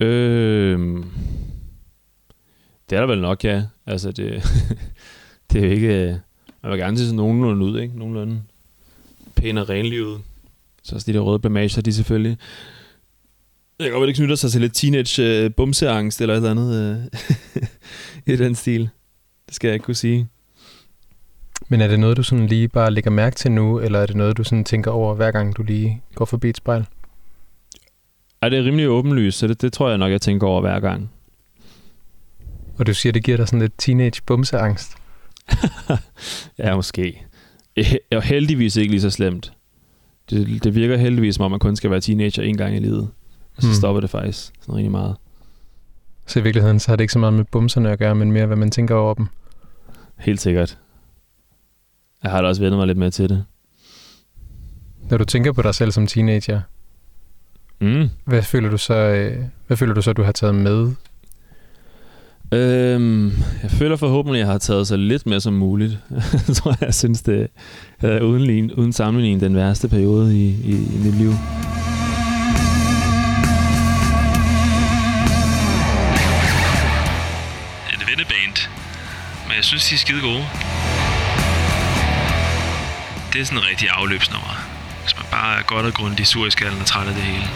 Øh, 0.00 0.78
det 2.90 2.96
er 2.96 3.00
der 3.00 3.06
vel 3.06 3.20
nok, 3.20 3.44
ja. 3.44 3.64
Altså, 3.86 4.12
det, 4.12 4.42
det 5.52 5.62
er 5.62 5.66
jo 5.66 5.72
ikke... 5.72 5.88
øh, 5.88 6.14
Man 6.62 6.70
vil 6.72 6.78
gerne 6.78 6.98
se 6.98 7.04
sådan 7.04 7.16
nogenlunde 7.16 7.64
ud, 7.64 7.80
ikke? 7.80 7.98
Nogenlunde 7.98 8.42
pæn 9.36 9.58
og 9.58 9.68
renlivet. 9.68 10.20
Så 10.82 10.94
også 10.94 11.12
de 11.12 11.16
der 11.18 11.20
røde 11.24 11.38
blamager, 11.38 11.82
de 11.82 11.92
selvfølgelig... 11.92 12.38
Jeg 13.78 13.90
kan 13.90 13.98
godt 13.98 14.08
det 14.08 14.16
knytter 14.16 14.36
sig 14.36 14.50
til 14.50 14.60
lidt 14.60 14.74
teenage 14.74 15.22
øh, 15.44 15.50
bumseangst 15.54 16.20
eller 16.20 16.34
et 16.34 16.36
eller 16.36 16.50
andet 16.50 17.00
øh, 18.26 18.32
i 18.34 18.36
den 18.36 18.54
stil. 18.54 18.88
Det 19.46 19.54
skal 19.54 19.68
jeg 19.68 19.74
ikke 19.74 19.84
kunne 19.84 19.94
sige. 19.94 20.28
Men 21.68 21.80
er 21.80 21.88
det 21.88 22.00
noget, 22.00 22.16
du 22.16 22.22
sådan 22.22 22.46
lige 22.46 22.68
bare 22.68 22.90
lægger 22.90 23.10
mærke 23.10 23.36
til 23.36 23.52
nu, 23.52 23.78
eller 23.80 23.98
er 23.98 24.06
det 24.06 24.16
noget, 24.16 24.36
du 24.36 24.44
sådan 24.44 24.64
tænker 24.64 24.90
over, 24.90 25.14
hver 25.14 25.30
gang 25.30 25.56
du 25.56 25.62
lige 25.62 26.02
går 26.14 26.24
forbi 26.24 26.48
et 26.48 26.56
spejl? 26.56 26.86
Ej, 28.42 28.48
det 28.48 28.58
er 28.58 28.64
rimelig 28.64 28.88
åbenlyst, 28.88 29.38
så 29.38 29.46
det, 29.46 29.62
det 29.62 29.72
tror 29.72 29.88
jeg 29.88 29.98
nok, 29.98 30.10
jeg 30.10 30.20
tænker 30.20 30.46
over 30.46 30.60
hver 30.60 30.80
gang. 30.80 31.10
Og 32.78 32.86
du 32.86 32.94
siger, 32.94 33.12
det 33.12 33.24
giver 33.24 33.36
dig 33.36 33.48
sådan 33.48 33.60
lidt 33.60 33.72
teenage 33.78 34.22
bumseangst. 34.26 34.97
Ja, 36.58 36.76
måske. 36.76 37.24
Er 38.10 38.20
heldigvis 38.20 38.76
ikke 38.76 38.90
lige 38.90 39.00
så 39.00 39.10
slemt. 39.10 39.52
Det, 40.30 40.64
det 40.64 40.74
virker 40.74 40.96
heldigvis, 40.96 41.34
som 41.34 41.44
om 41.44 41.50
man 41.50 41.60
kun 41.60 41.76
skal 41.76 41.90
være 41.90 42.00
teenager 42.00 42.42
en 42.42 42.56
gang 42.56 42.76
i 42.76 42.78
livet. 42.78 43.08
Og 43.56 43.62
så 43.62 43.68
hmm. 43.68 43.74
stopper 43.74 44.00
det 44.00 44.10
faktisk 44.10 44.52
sådan 44.60 44.74
rigtig 44.74 44.90
meget. 44.90 45.16
Så 46.26 46.38
i 46.38 46.42
virkeligheden, 46.42 46.80
så 46.80 46.90
har 46.90 46.96
det 46.96 47.04
ikke 47.04 47.12
så 47.12 47.18
meget 47.18 47.34
med 47.34 47.44
bumserne 47.44 47.90
at 47.90 47.98
gøre, 47.98 48.14
men 48.14 48.32
mere, 48.32 48.46
hvad 48.46 48.56
man 48.56 48.70
tænker 48.70 48.94
over 48.94 49.14
dem. 49.14 49.26
Helt 50.18 50.40
sikkert. 50.40 50.78
Jeg 52.22 52.30
har 52.30 52.42
da 52.42 52.48
også 52.48 52.62
vendt 52.62 52.76
mig 52.76 52.86
lidt 52.86 52.98
med 52.98 53.10
til 53.10 53.28
det. 53.28 53.44
Når 55.10 55.18
du 55.18 55.24
tænker 55.24 55.52
på 55.52 55.62
dig 55.62 55.74
selv 55.74 55.92
som 55.92 56.06
teenager, 56.06 56.60
Mm. 57.80 58.10
hvad 58.24 58.42
føler 58.42 58.70
du 58.70 58.78
så, 58.78 58.94
øh, 58.94 59.44
hvad 59.66 59.76
føler 59.76 59.94
du 59.94 60.02
så, 60.02 60.12
du 60.12 60.22
har 60.22 60.32
taget 60.32 60.54
med? 60.54 60.94
Øhm, 62.52 63.26
jeg 63.62 63.70
føler 63.70 63.96
forhåbentlig, 63.96 64.40
at 64.40 64.46
jeg 64.46 64.52
har 64.52 64.58
taget 64.58 64.88
så 64.88 64.96
lidt 64.96 65.26
med 65.26 65.40
som 65.40 65.52
muligt. 65.54 65.98
jeg 66.48 66.56
tror, 66.56 66.76
jeg 66.80 66.94
synes, 66.94 67.22
det 67.22 67.48
er 68.02 68.20
uden, 68.20 68.72
uden 68.72 68.92
sammenligning 68.92 69.40
den 69.40 69.56
værste 69.56 69.88
periode 69.88 70.36
i, 70.36 70.46
i, 70.48 70.72
i 70.72 70.98
mit 71.04 71.14
liv. 71.14 71.28
En 77.94 78.02
venneband, 78.10 78.56
men 79.46 79.56
jeg 79.56 79.64
synes, 79.64 79.88
de 79.88 79.94
er 79.94 79.98
skide 79.98 80.20
gode. 80.20 80.44
Det 83.32 83.40
er 83.40 83.44
sådan 83.44 83.58
en 83.58 83.64
rigtig 83.70 83.88
afløbsnummer. 83.90 84.54
Hvis 85.02 85.16
man 85.16 85.26
bare 85.30 85.58
er 85.58 85.62
godt 85.62 85.86
og 85.86 85.94
grundigt 85.94 86.28
sur 86.28 86.46
i 86.46 86.50
skallen 86.50 86.80
og 86.80 86.86
træt 86.86 87.08
af 87.08 87.14
det 87.14 87.22
hele. 87.22 87.48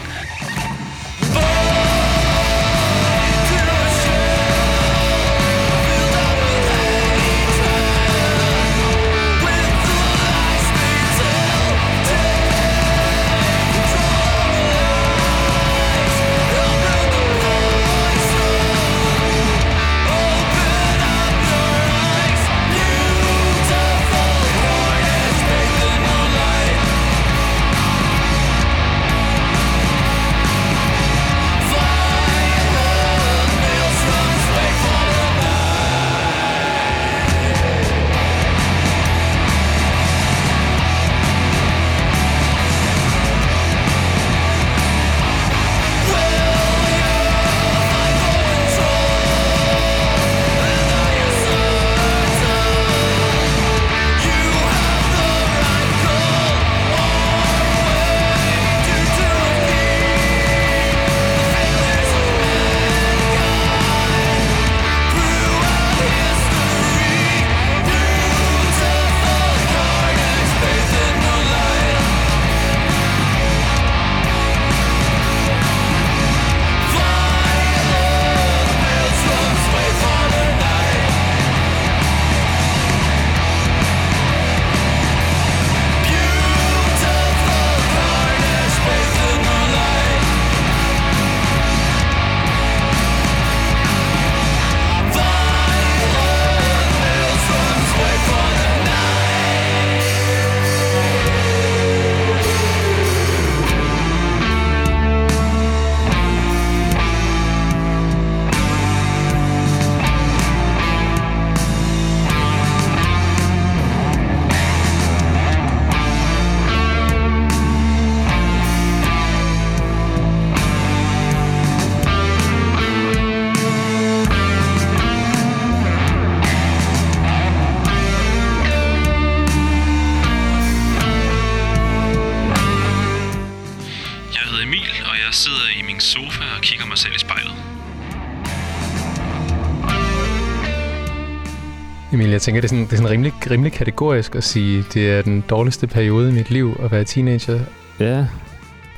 Jeg 142.43 142.45
tænker, 142.45 142.61
det 142.61 142.67
er 142.67 142.69
sådan, 142.69 142.85
det 142.85 142.93
er 142.93 142.97
sådan 142.97 143.11
rimelig, 143.11 143.33
rimelig 143.51 143.73
kategorisk 143.73 144.35
at 144.35 144.45
sige, 144.45 144.85
det 144.95 145.11
er 145.11 145.23
den 145.23 145.45
dårligste 145.51 145.87
periode 145.87 146.29
i 146.29 146.33
mit 146.33 146.51
liv 146.51 146.77
at 146.83 146.93
være 146.93 147.05
teenager. 147.05 147.61
Ja, 148.01 148.27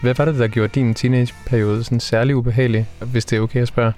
Hvad 0.02 0.14
var 0.14 0.24
det, 0.24 0.38
der 0.38 0.48
gjorde 0.48 0.80
din 0.80 0.94
teenageperiode 0.94 1.84
sådan 1.84 2.00
særlig 2.00 2.36
ubehagelig, 2.36 2.86
hvis 3.12 3.24
det 3.24 3.36
er 3.36 3.40
okay 3.40 3.62
at 3.62 3.68
spørge? 3.68 3.92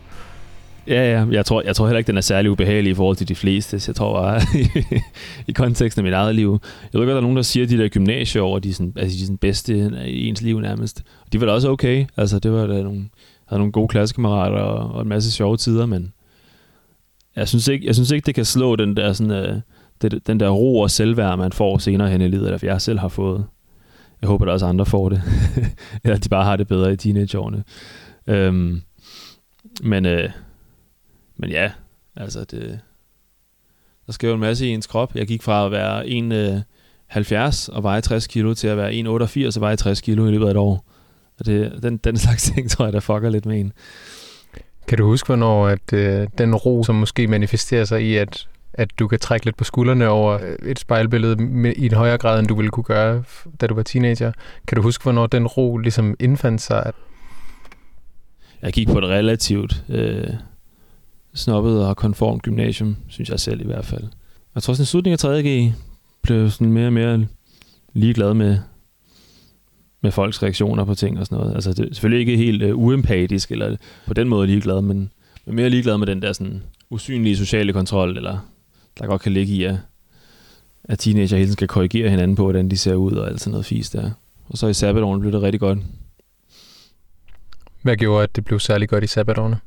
Ja, 0.86 1.12
ja. 1.12 1.26
Jeg 1.30 1.46
tror, 1.46 1.62
jeg 1.62 1.76
tror 1.76 1.86
heller 1.86 1.98
ikke, 1.98 2.08
den 2.08 2.16
er 2.16 2.20
særlig 2.20 2.50
ubehagelig 2.50 2.90
i 2.90 2.94
forhold 2.94 3.16
til 3.16 3.28
de 3.28 3.34
fleste. 3.34 3.80
Jeg 3.86 3.94
tror 3.94 4.22
bare, 4.22 4.40
i, 5.48 5.52
konteksten 5.52 6.00
af 6.00 6.04
mit 6.04 6.12
eget 6.12 6.34
liv. 6.34 6.60
Jeg 6.92 7.00
ved 7.00 7.06
godt, 7.06 7.08
der 7.08 7.16
er 7.16 7.20
nogen, 7.20 7.36
der 7.36 7.42
siger, 7.42 7.64
at 7.64 7.70
de 7.70 7.78
der 7.78 7.88
gymnasieår, 7.88 8.58
de 8.58 8.68
er 8.68 8.72
sådan, 8.72 8.92
altså, 8.96 9.16
de 9.16 9.22
er 9.22 9.26
sådan 9.26 9.38
bedste 9.38 9.92
i 10.06 10.28
ens 10.28 10.42
liv 10.42 10.60
nærmest. 10.60 11.02
De 11.32 11.40
var 11.40 11.46
da 11.46 11.52
også 11.52 11.70
okay. 11.70 12.06
Altså, 12.16 12.38
det 12.38 12.52
var 12.52 12.66
da 12.66 12.82
nogle, 12.82 13.04
havde 13.46 13.60
nogle 13.60 13.72
gode 13.72 13.88
klassekammerater 13.88 14.58
og, 14.58 14.94
og 14.94 15.02
en 15.02 15.08
masse 15.08 15.32
sjove 15.32 15.56
tider, 15.56 15.86
men 15.86 16.12
jeg 17.36 17.48
synes 17.48 17.68
ikke, 17.68 17.86
jeg 17.86 17.94
synes 17.94 18.10
ikke 18.10 18.26
det 18.26 18.34
kan 18.34 18.44
slå 18.44 18.76
den 18.76 18.96
der, 18.96 19.12
sådan, 19.12 19.32
øh, 19.32 19.60
det, 20.02 20.26
den 20.26 20.40
der 20.40 20.48
ro 20.48 20.80
og 20.80 20.90
selvværd, 20.90 21.38
man 21.38 21.52
får 21.52 21.78
senere 21.78 22.10
hen 22.10 22.20
i 22.20 22.28
livet, 22.28 22.44
eller 22.44 22.58
jeg 22.62 22.80
selv 22.80 22.98
har 22.98 23.08
fået. 23.08 23.44
Jeg 24.22 24.28
håber, 24.28 24.46
at 24.46 24.52
også 24.52 24.66
andre 24.66 24.86
får 24.86 25.08
det. 25.08 25.22
eller 26.04 26.18
de 26.18 26.28
bare 26.28 26.44
har 26.44 26.56
det 26.56 26.68
bedre 26.68 26.92
i 26.92 26.96
teenageårene. 26.96 27.64
Øhm, 28.26 28.82
men, 29.82 30.06
øh, 30.06 30.30
men 31.36 31.50
ja, 31.50 31.70
altså 32.16 32.44
det, 32.44 32.80
der 34.06 34.12
sker 34.12 34.28
jo 34.28 34.34
en 34.34 34.40
masse 34.40 34.66
i 34.66 34.68
ens 34.68 34.86
krop. 34.86 35.14
Jeg 35.14 35.26
gik 35.26 35.42
fra 35.42 35.66
at 35.66 35.72
være 35.72 36.04
1,70 36.06 37.70
øh, 37.70 37.76
og 37.76 37.82
veje 37.82 38.00
60 38.00 38.26
kilo 38.26 38.54
til 38.54 38.68
at 38.68 38.76
være 38.76 38.92
1,88 38.92 39.56
og 39.56 39.60
veje 39.60 39.76
60 39.76 40.00
kilo 40.00 40.26
i 40.26 40.30
løbet 40.30 40.46
af 40.46 40.50
et 40.50 40.56
år. 40.56 40.84
Og 41.38 41.46
det, 41.46 41.82
den, 41.82 41.96
den 41.96 42.16
slags 42.16 42.50
ting, 42.54 42.70
tror 42.70 42.84
jeg, 42.84 42.92
der 42.92 43.00
fucker 43.00 43.30
lidt 43.30 43.46
med 43.46 43.60
en. 43.60 43.72
Kan 44.88 44.98
du 44.98 45.04
huske, 45.04 45.26
hvornår 45.26 45.66
at, 45.66 45.92
øh, 45.92 46.28
den 46.38 46.54
ro, 46.54 46.84
som 46.84 46.94
måske 46.94 47.26
manifesterer 47.26 47.84
sig 47.84 48.02
i, 48.02 48.16
at, 48.16 48.48
at 48.72 48.98
du 48.98 49.08
kan 49.08 49.18
trække 49.18 49.46
lidt 49.46 49.56
på 49.56 49.64
skuldrene 49.64 50.08
over 50.08 50.32
øh, 50.42 50.70
et 50.70 50.78
spejlbillede 50.78 51.36
med, 51.36 51.72
i 51.76 51.86
en 51.86 51.94
højere 51.94 52.18
grad, 52.18 52.40
end 52.40 52.49
du 52.49 52.54
ville 52.54 52.70
kunne 52.70 52.84
gøre, 52.84 53.22
da 53.60 53.66
du 53.66 53.75
var 53.75 53.82
teenager. 53.82 54.32
Kan 54.68 54.76
du 54.76 54.82
huske, 54.82 55.02
hvornår 55.02 55.26
den 55.26 55.46
ro 55.46 55.76
ligesom 55.76 56.16
indfandt 56.20 56.62
sig? 56.62 56.86
At, 56.86 56.94
Jeg 58.62 58.72
gik 58.72 58.88
på 58.88 58.99
et 58.99 59.04
relativt 59.04 59.84
øh, 59.88 60.30
snobbet 61.34 61.86
og 61.86 61.96
konformt 61.96 62.42
gymnasium, 62.42 62.96
synes 63.08 63.30
jeg 63.30 63.40
selv 63.40 63.60
i 63.60 63.66
hvert 63.66 63.84
fald. 63.84 64.04
Jeg 64.54 64.62
tror 64.62 64.75
sådan 64.75 64.82
i 64.82 64.86
slutningen 64.86 65.30
af 65.30 65.40
3.G 65.42 65.72
blev 66.22 66.50
sådan 66.50 66.72
mere 66.72 66.86
og 66.86 66.92
mere 66.92 67.26
ligeglad 67.92 68.34
med, 68.34 68.58
med 70.06 70.12
folks 70.12 70.42
reaktioner 70.42 70.84
på 70.84 70.95
ting 70.95 71.19
og 71.19 71.26
sådan 71.26 71.38
noget. 71.38 71.54
Altså 71.54 71.73
det 71.73 71.88
er 71.90 71.95
selvfølgelig 71.95 72.21
ikke 72.21 72.45
helt 72.45 72.62
øh, 72.62 72.78
uempatisk 72.78 73.50
eller 73.50 73.76
på 74.06 74.14
den 74.14 74.28
måde 74.28 74.47
ligeglad, 74.47 74.82
men, 74.82 75.10
men 75.47 75.54
mere 75.54 75.71
ligeglad 75.71 75.99
med 75.99 76.06
den 76.06 76.23
der 76.23 76.32
sådan 76.32 76.62
usynlige 76.90 77.36
sociale 77.36 77.73
kontrol, 77.73 78.16
eller 78.16 78.38
der 78.99 79.06
godt 79.06 79.23
kan 79.23 79.32
ligge 79.32 79.52
i, 79.52 79.64
at, 79.64 79.76
at 80.84 80.99
teenager 80.99 81.36
hele 81.36 81.47
tiden 81.47 81.52
skal 81.52 81.69
korrigere 81.69 82.10
hinanden 82.10 82.36
på, 82.36 82.42
hvordan 82.42 82.69
de 82.69 82.76
ser 82.76 82.95
ud 82.95 83.12
og 83.12 83.28
alt 83.28 83.40
sådan 83.40 83.50
noget 83.50 83.66
fisk 83.66 83.92
der. 83.92 84.10
Og 84.49 84.58
så 84.58 84.66
i 84.66 84.75
sabbatårene 84.75 85.21
blev 85.21 85.32
det 85.32 85.42
rigtig 85.42 85.60
godt. 85.60 85.78
hvad 87.82 87.97
gjorde, 87.97 88.23
at 88.23 88.36
det 88.36 88.45
blev 88.45 88.60
særlig 88.60 88.88
godt 88.88 89.04
i 89.04 89.06
sabbatårene? 89.06 89.58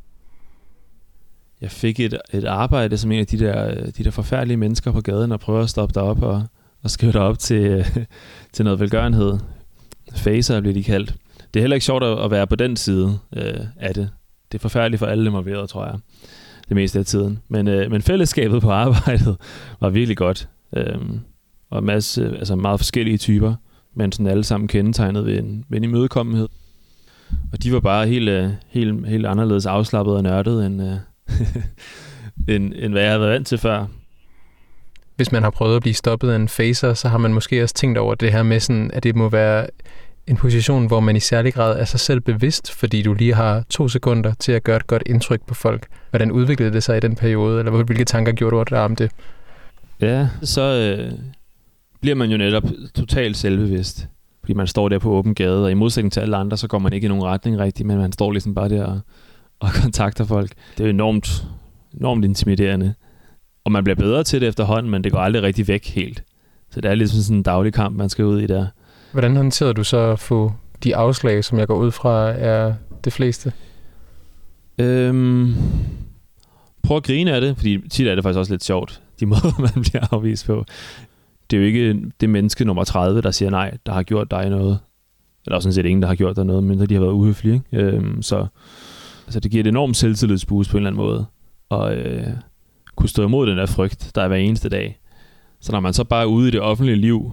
jeg 1.62 1.72
fik 1.72 2.00
et, 2.00 2.18
et 2.34 2.46
arbejde 2.46 2.98
som 2.98 3.12
en 3.12 3.20
af 3.20 3.28
de 3.28 3.40
der, 3.40 3.92
de 3.92 4.04
der 4.04 4.12
forfærdelige 4.12 4.58
mennesker 4.58 4.92
på 4.92 5.02
gaden, 5.02 5.32
og 5.32 5.40
prøver 5.40 5.62
at 5.62 5.70
stoppe 5.70 5.94
dig 5.94 6.04
op 6.04 6.24
og, 6.24 6.44
og 6.84 6.90
skrive 6.90 7.12
dig 7.12 7.22
op 7.22 7.40
til, 7.40 7.86
til 8.54 8.66
noget 8.66 8.80
velgørenhed. 8.80 9.38
Faser 10.16 10.62
bliver 10.62 10.74
de 10.74 10.84
kaldt. 10.84 11.16
Det 11.54 11.60
er 11.60 11.64
heller 11.64 11.76
ikke 11.76 11.86
sjovt 11.86 12.04
at 12.04 12.32
være 12.32 12.48
på 12.48 12.56
den 12.56 12.76
side 12.76 13.20
øh, 13.36 13.60
af 13.80 13.94
det. 13.94 14.10
Det 14.52 14.58
er 14.58 14.62
forfærdeligt 14.62 15.00
for 15.00 15.06
alle 15.06 15.26
involverede, 15.26 15.68
tror 15.68 15.86
jeg, 15.86 15.96
det 16.70 16.76
meste 16.76 17.00
af 17.00 17.06
tiden. 17.06 17.40
Men, 17.48 17.68
øh, 17.68 17.92
men 17.92 18.02
fællesskabet 18.02 18.62
på 18.62 18.72
arbejdet 18.86 19.38
var 19.80 19.90
virkelig 19.90 20.18
godt. 20.18 20.50
Øhm, 20.76 21.12
øh, 21.14 21.20
og 21.70 21.84
masse, 21.84 22.38
altså 22.38 22.56
meget 22.56 22.80
forskellige 22.80 23.18
typer, 23.18 23.56
men 23.96 24.12
sådan 24.12 24.28
alle 24.28 24.44
sammen 24.44 24.68
kendetegnet 24.68 25.26
ved 25.26 25.40
en, 25.40 25.66
ved 25.70 25.78
en 25.78 25.84
imødekommenhed. 25.84 26.48
Og 27.52 27.64
de 27.64 27.74
var 27.74 27.80
bare 27.80 28.08
helt, 28.08 28.30
øh, 28.30 28.50
helt, 28.68 29.08
helt 29.08 29.26
anderledes 29.26 29.66
afslappet 29.66 30.16
og 30.16 30.24
nørdet, 30.24 30.66
end, 30.66 30.82
øh, 30.82 30.96
end, 32.56 32.74
end 32.76 32.94
hvad 32.94 33.02
jeg 33.02 33.12
havde 33.12 33.22
været 33.22 33.34
vant 33.34 33.48
til 33.48 33.58
før. 33.58 33.86
Hvis 35.20 35.32
man 35.32 35.44
har 35.44 35.50
prøvet 35.50 35.76
at 35.76 35.82
blive 35.82 35.94
stoppet 35.94 36.32
af 36.32 36.36
en 36.36 36.48
facer, 36.48 36.94
så 36.94 37.08
har 37.08 37.18
man 37.18 37.34
måske 37.34 37.64
også 37.64 37.76
tænkt 37.76 37.98
over 37.98 38.16
det 38.16 38.32
her 38.32 38.44
med, 38.44 38.60
sådan, 38.60 38.92
at 38.94 39.04
det 39.04 39.16
må 39.16 39.30
være 39.30 39.68
en 40.28 40.38
position, 40.38 40.88
hvor 40.88 41.00
man 41.00 41.16
i 41.16 41.20
særlig 41.20 41.54
grad 41.54 41.80
er 41.80 41.86
sig 41.86 42.00
selv 42.00 42.22
bevidst, 42.22 42.72
fordi 42.72 43.02
du 43.02 43.14
lige 43.14 43.34
har 43.34 43.64
to 43.70 43.88
sekunder 43.88 44.34
til 44.34 44.52
at 44.52 44.64
gøre 44.64 44.78
et 44.78 44.88
godt 44.88 45.04
indtryk 45.06 45.42
på 45.48 45.54
folk. 45.54 45.88
Hvordan 46.10 46.32
udviklede 46.32 46.74
det 46.74 46.84
sig 46.84 46.98
i 46.98 47.00
den 47.00 47.16
periode, 47.16 47.60
eller 47.60 47.84
hvilke 47.84 48.06
tanker 48.06 48.32
gjorde 48.32 48.56
du 48.56 48.64
dig 48.70 48.84
om 48.84 48.96
det? 48.96 49.12
Ja, 50.02 50.28
så 50.42 50.62
øh, 50.62 51.12
bliver 52.02 52.16
man 52.16 52.32
jo 52.32 52.38
netop 52.38 52.64
totalt 52.96 53.38
selvbevidst. 53.38 54.08
Fordi 54.40 54.54
man 54.54 54.68
står 54.68 54.90
der 54.90 55.00
på 55.00 55.12
åben 55.12 55.36
gade, 55.36 55.64
og 55.64 55.72
i 55.72 55.74
modsætning 55.74 56.14
til 56.14 56.20
alle 56.20 56.38
andre, 56.38 56.58
så 56.58 56.68
går 56.68 56.80
man 56.80 56.94
ikke 56.94 57.06
i 57.06 57.08
nogen 57.08 57.24
retning 57.24 57.60
rigtigt, 57.60 57.88
men 57.88 57.98
man 57.98 58.12
står 58.12 58.32
ligesom 58.32 58.56
bare 58.56 58.70
der 58.70 58.86
og, 58.86 59.00
og 59.60 59.70
kontakter 59.84 60.26
folk. 60.26 60.52
Det 60.78 60.84
er 60.84 60.88
jo 60.88 60.94
enormt, 60.94 61.46
enormt 62.00 62.26
intimiderende. 62.26 62.94
Og 63.70 63.74
man 63.74 63.84
bliver 63.84 63.96
bedre 63.96 64.24
til 64.24 64.42
det 64.42 64.48
efterhånden, 64.48 64.92
men 64.92 65.04
det 65.04 65.12
går 65.12 65.20
aldrig 65.20 65.44
rigtig 65.44 65.68
væk 65.68 65.88
helt. 65.88 66.24
Så 66.72 66.82
det 66.82 66.92
er 66.92 66.96
ligesom 66.96 67.20
sådan 67.20 67.38
en 67.38 67.44
daglig 67.44 67.74
kamp, 67.74 67.98
man 67.98 68.10
skal 68.10 68.26
ud 68.26 68.42
i 68.42 68.48
der. 68.48 68.68
Hvordan 69.12 69.36
håndterede 69.36 69.74
du 69.74 69.84
så 69.84 69.98
at 69.98 70.20
få 70.20 70.54
de 70.84 70.96
afslag, 70.96 71.44
som 71.44 71.60
jeg 71.60 71.68
går 71.68 71.76
ud 71.76 71.92
fra 71.92 72.30
er 72.30 72.74
det 73.04 73.14
fleste? 73.14 73.54
Øhm, 74.78 75.54
prøv 76.84 76.98
at 76.98 77.04
grine 77.04 77.34
af 77.34 77.42
det, 77.42 77.56
fordi 77.58 77.90
tit 77.90 78.08
er 78.08 78.16
det 78.16 78.24
faktisk 78.24 78.40
også 78.40 78.54
lidt 78.54 78.64
sjovt, 78.64 79.02
de 79.20 79.26
måder, 79.34 79.60
man 79.60 79.84
bliver 79.84 80.08
afvist 80.14 80.46
på. 80.46 80.66
Det 81.52 81.58
er 81.58 81.62
jo 81.62 81.68
ikke 81.68 82.12
det 82.22 82.30
menneske 82.30 82.66
nummer 82.66 82.84
30, 82.84 83.22
der 83.22 83.32
siger 83.32 83.50
nej, 83.50 83.78
der 83.86 83.92
har 83.92 84.04
gjort 84.04 84.32
dig 84.32 84.50
noget. 84.50 84.80
Eller 85.46 85.56
også 85.56 85.66
sådan 85.66 85.74
set 85.74 85.86
ingen, 85.86 86.02
der 86.02 86.08
har 86.08 86.16
gjort 86.16 86.36
dig 86.36 86.46
noget, 86.46 86.64
men 86.64 86.80
de 86.90 86.94
har 86.94 87.02
været 87.02 87.14
uhøflige. 87.14 87.62
Ikke? 87.74 87.86
Øhm, 87.86 88.22
så 88.22 88.48
altså, 89.28 89.40
det 89.40 89.52
giver 89.52 89.64
et 89.64 89.68
enormt 89.68 89.98
selvtillidsboost 89.98 90.72
på 90.72 90.78
en 90.78 90.82
eller 90.82 90.90
anden 90.90 91.06
måde. 91.06 91.26
Og 91.70 91.96
øh, 91.96 92.28
kunne 93.00 93.10
stå 93.10 93.26
imod 93.26 93.48
den 93.48 93.58
der 93.58 93.66
frygt, 93.66 94.12
der 94.16 94.22
er 94.22 94.28
hver 94.28 94.38
eneste 94.38 94.70
dag. 94.70 95.00
Så 95.60 95.72
når 95.72 95.80
man 95.80 95.94
så 95.94 96.04
bare 96.04 96.22
er 96.22 96.26
ude 96.26 96.48
i 96.48 96.52
det 96.52 96.62
offentlige 96.62 96.98
liv, 96.98 97.32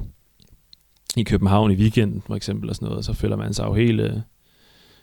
i 1.17 1.23
København 1.23 1.71
i 1.71 1.75
weekenden 1.75 2.23
for 2.27 2.35
eksempel, 2.35 2.71
og 2.71 2.77
sådan 2.77 2.89
noget, 2.89 3.05
så 3.05 3.13
føler 3.13 3.37
man 3.37 3.55
sig 3.55 3.65
jo 3.65 3.75
helt... 3.75 4.01
Øh, 4.01 4.13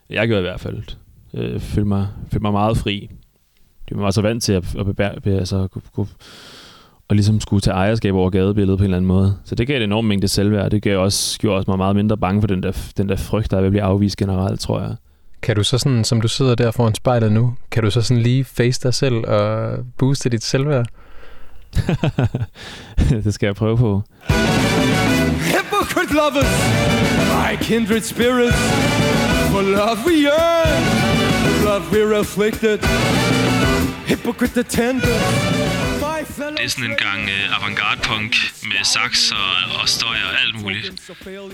jeg 0.09 0.27
gør 0.27 0.37
i 0.37 0.41
hvert 0.41 0.59
fald 0.59 0.83
øh, 1.33 1.59
føler, 1.59 1.87
mig, 1.87 2.07
føler 2.31 2.41
mig 2.41 2.51
meget 2.51 2.77
fri. 2.77 3.09
Det 3.89 3.97
var 3.97 4.11
så 4.11 4.21
vant 4.21 4.43
til 4.43 4.53
at, 4.53 4.75
at, 4.75 4.85
bebære, 4.85 5.21
be, 5.21 5.31
altså, 5.31 5.67
kunne, 5.67 5.81
kunne, 5.93 6.07
og 7.07 7.15
ligesom 7.15 7.39
skulle 7.39 7.61
tage 7.61 7.75
ejerskab 7.75 8.13
over 8.13 8.29
gadebilledet 8.29 8.77
på 8.77 8.83
en 8.83 8.85
eller 8.85 8.97
anden 8.97 9.07
måde. 9.07 9.37
Så 9.43 9.55
det 9.55 9.67
gav 9.67 9.77
et 9.77 9.83
enormt 9.83 10.07
mængde 10.07 10.27
selvværd. 10.27 10.71
Det 10.71 10.81
gav 10.81 10.99
også, 10.99 11.39
gjorde 11.39 11.57
også 11.57 11.71
mig 11.71 11.77
meget 11.77 11.95
mindre 11.95 12.17
bange 12.17 12.41
for 12.41 12.47
den 12.47 12.63
der, 12.63 12.91
den 12.97 13.09
der 13.09 13.15
frygt, 13.15 13.51
der 13.51 13.57
er 13.57 13.61
ved 13.61 13.67
at 13.67 13.71
blive 13.71 13.83
afvist 13.83 14.17
generelt, 14.17 14.59
tror 14.59 14.81
jeg. 14.81 14.95
Kan 15.43 15.55
du 15.55 15.63
så 15.63 15.77
sådan, 15.77 16.03
som 16.03 16.21
du 16.21 16.27
sidder 16.27 16.55
der 16.55 16.71
foran 16.71 16.95
spejlet 16.95 17.31
nu, 17.31 17.55
kan 17.71 17.83
du 17.83 17.91
så 17.91 18.01
sådan 18.01 18.23
lige 18.23 18.45
face 18.45 18.81
dig 18.83 18.93
selv 18.93 19.15
og 19.15 19.77
booste 19.97 20.29
dit 20.29 20.43
selvværd? 20.43 20.85
det 23.23 23.33
skal 23.33 23.47
jeg 23.47 23.55
prøve 23.55 23.77
på. 23.77 24.03
Hypocrite 25.53 26.13
lovers, 26.13 26.53
my 27.33 27.63
kindred 27.63 28.01
spirits, 28.01 28.57
for 29.51 29.61
love 29.61 29.99
we 30.07 30.13
yearn, 30.27 30.83
for 31.45 31.65
love 31.65 31.83
we're 31.93 32.15
afflicted. 32.19 32.79
Hypocrite 34.07 34.59
attendant, 34.59 35.03
my 36.07 36.25
fellow 36.25 36.55
Det 36.57 36.65
er 36.65 36.69
sådan 36.69 36.91
en 36.91 36.97
gang 36.97 37.21
uh, 37.23 37.57
avantgarde 37.57 38.01
punk 38.03 38.35
med 38.63 38.83
sax 38.83 39.31
og, 39.31 39.81
og 39.81 39.89
støj 39.89 40.15
og 40.27 40.41
alt 40.41 40.61
muligt. 40.61 40.85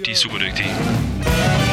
De 0.06 0.12
er 0.12 0.16
super 0.16 0.38
dygtige. 0.38 1.69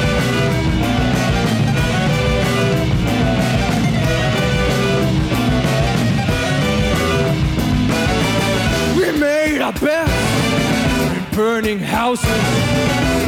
Our 9.66 9.72
best 9.72 11.16
in 11.16 11.36
burning 11.36 11.80
houses, 11.80 12.28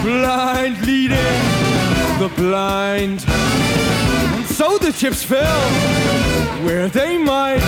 blind 0.05 0.81
leading 0.87 1.19
the 2.21 2.31
blind. 2.37 3.25
And 3.27 4.47
so 4.47 4.79
the 4.79 4.93
chips 4.93 5.25
fell 5.25 5.61
where 6.65 6.87
they 6.87 7.19
might. 7.19 7.59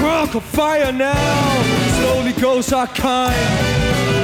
World 0.00 0.30
could 0.30 0.44
fire 0.44 0.92
now, 0.92 1.62
slowly 1.98 2.34
goes 2.34 2.72
our 2.72 2.86
kind. 2.86 4.21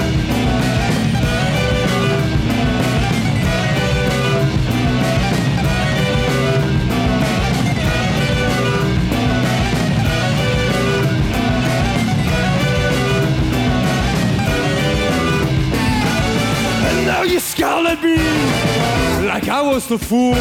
Was 19.78 19.86
the 19.86 19.98
fool. 19.98 20.34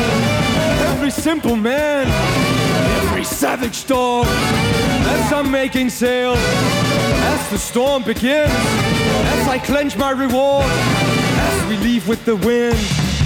Every 0.94 1.12
simple 1.12 1.56
man, 1.56 2.08
every 3.04 3.24
savage 3.24 3.86
dog. 3.86 4.26
As 4.26 5.32
I'm 5.32 5.52
making 5.52 5.92
sail, 5.92 6.34
as 6.34 7.50
the 7.52 7.60
storm 7.60 8.02
begins, 8.02 8.52
as 8.52 9.48
I 9.48 9.60
clench 9.60 9.96
my 9.96 10.10
reward, 10.10 10.66
as 10.66 11.70
we 11.70 11.78
leave 11.78 12.08
with 12.08 12.26
the 12.26 12.36
wind. 12.36 13.17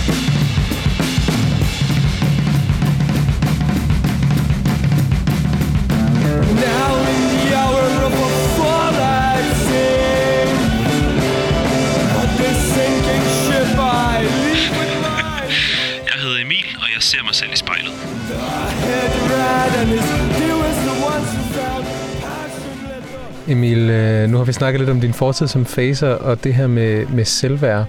Emil, 23.52 23.90
øh, 23.90 24.30
nu 24.30 24.38
har 24.38 24.44
vi 24.44 24.52
snakket 24.52 24.82
lidt 24.82 24.90
om 24.90 25.02
din 25.02 25.14
fortid 25.14 25.48
som 25.48 25.66
facer 25.66 26.10
og 26.10 26.44
det 26.44 26.54
her 26.54 26.68
med, 26.68 27.06
med 27.06 27.26
selvværd. 27.26 27.86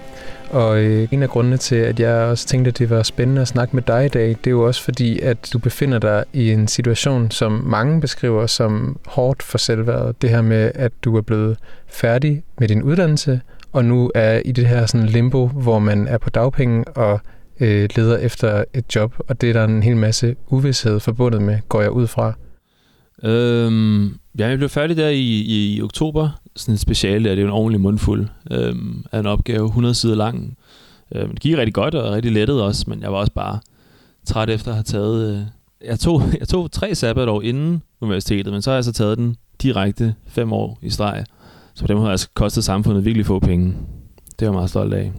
Og 0.49 0.79
øh, 0.79 1.07
en 1.11 1.23
af 1.23 1.29
grundene 1.29 1.57
til, 1.57 1.75
at 1.75 1.99
jeg 1.99 2.15
også 2.15 2.47
tænkte, 2.47 2.69
at 2.69 2.77
det 2.77 2.89
var 2.89 3.03
spændende 3.03 3.41
at 3.41 3.47
snakke 3.47 3.75
med 3.75 3.83
dig 3.87 4.05
i 4.05 4.09
dag, 4.09 4.29
det 4.29 4.47
er 4.47 4.51
jo 4.51 4.67
også 4.67 4.83
fordi, 4.83 5.19
at 5.19 5.49
du 5.53 5.59
befinder 5.59 5.99
dig 5.99 6.23
i 6.33 6.51
en 6.51 6.67
situation, 6.67 7.31
som 7.31 7.51
mange 7.51 8.01
beskriver 8.01 8.47
som 8.47 8.99
hårdt 9.05 9.43
for 9.43 9.57
selvværdet. 9.57 10.21
Det 10.21 10.29
her 10.29 10.41
med, 10.41 10.71
at 10.75 10.91
du 11.03 11.17
er 11.17 11.21
blevet 11.21 11.57
færdig 11.87 12.43
med 12.59 12.67
din 12.67 12.83
uddannelse, 12.83 13.41
og 13.71 13.85
nu 13.85 14.11
er 14.15 14.41
i 14.45 14.51
det 14.51 14.67
her 14.67 14.85
sådan 14.85 15.07
limbo, 15.07 15.47
hvor 15.47 15.79
man 15.79 16.07
er 16.07 16.17
på 16.17 16.29
dagpenge 16.29 16.83
og 16.87 17.19
øh, 17.59 17.89
leder 17.95 18.17
efter 18.17 18.63
et 18.73 18.95
job. 18.95 19.13
Og 19.27 19.41
det 19.41 19.49
er 19.49 19.53
der 19.53 19.63
en 19.63 19.83
hel 19.83 19.97
masse 19.97 20.35
uvidshed 20.47 20.99
forbundet 20.99 21.41
med, 21.41 21.57
går 21.69 21.81
jeg 21.81 21.91
ud 21.91 22.07
fra. 22.07 22.33
Øhm, 23.23 24.13
ja, 24.39 24.47
jeg 24.47 24.57
blev 24.57 24.69
færdig 24.69 24.97
der 24.97 25.09
i, 25.09 25.21
i, 25.21 25.75
i 25.75 25.81
oktober. 25.81 26.29
Sådan 26.55 26.73
et 26.73 26.79
speciale, 26.79 27.29
det 27.29 27.37
er 27.37 27.41
jo 27.41 27.47
en 27.47 27.53
ordentlig 27.53 27.81
mundfuld 27.81 28.27
øhm, 28.51 29.05
af 29.11 29.19
en 29.19 29.25
opgave, 29.25 29.65
100 29.65 29.95
sider 29.95 30.15
lang. 30.15 30.57
Øhm, 31.15 31.29
det 31.29 31.39
gik 31.39 31.57
rigtig 31.57 31.73
godt 31.73 31.95
og 31.95 32.13
rigtig 32.13 32.31
lettet 32.31 32.61
også, 32.61 32.85
men 32.87 33.01
jeg 33.01 33.11
var 33.11 33.17
også 33.17 33.33
bare 33.33 33.59
træt 34.25 34.49
efter 34.49 34.67
at 34.71 34.75
have 34.75 34.83
taget... 34.83 35.35
Øh, 35.35 35.41
jeg, 35.85 35.99
tog, 35.99 36.21
jeg 36.39 36.47
tog 36.47 36.71
tre 36.71 36.95
sabbatår 36.95 37.41
inden 37.41 37.81
universitetet, 38.01 38.53
men 38.53 38.61
så 38.61 38.69
har 38.69 38.75
jeg 38.75 38.83
så 38.83 38.93
taget 38.93 39.17
den 39.17 39.35
direkte 39.61 40.15
fem 40.27 40.53
år 40.53 40.79
i 40.81 40.89
streg. 40.89 41.25
Så 41.73 41.83
på 41.83 41.87
den 41.87 41.95
måde 41.95 42.03
har 42.03 42.09
jeg 42.09 42.13
altså 42.13 42.29
kostet 42.33 42.63
samfundet 42.63 43.05
virkelig 43.05 43.25
få 43.25 43.39
penge. 43.39 43.65
Det 44.39 44.39
var 44.39 44.47
jeg 44.47 44.53
meget 44.53 44.69
stolt 44.69 44.93
af. 44.93 45.11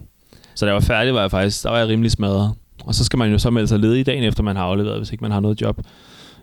Så 0.55 0.65
da 0.65 0.69
jeg 0.69 0.75
var 0.75 0.81
færdig, 0.81 1.13
var 1.13 1.21
jeg 1.21 1.31
faktisk, 1.31 1.63
der 1.63 1.69
var 1.69 1.77
jeg 1.77 1.87
rimelig 1.87 2.11
smadret. 2.11 2.53
Og 2.83 2.95
så 2.95 3.03
skal 3.03 3.19
man 3.19 3.31
jo 3.31 3.37
så 3.37 3.49
melde 3.49 3.67
sig 3.67 3.79
ledig 3.79 3.99
i 3.99 4.03
dagen 4.03 4.23
efter, 4.23 4.43
man 4.43 4.55
har 4.55 4.63
afleveret, 4.63 4.97
hvis 4.97 5.11
ikke 5.11 5.23
man 5.23 5.31
har 5.31 5.39
noget 5.39 5.61
job. 5.61 5.81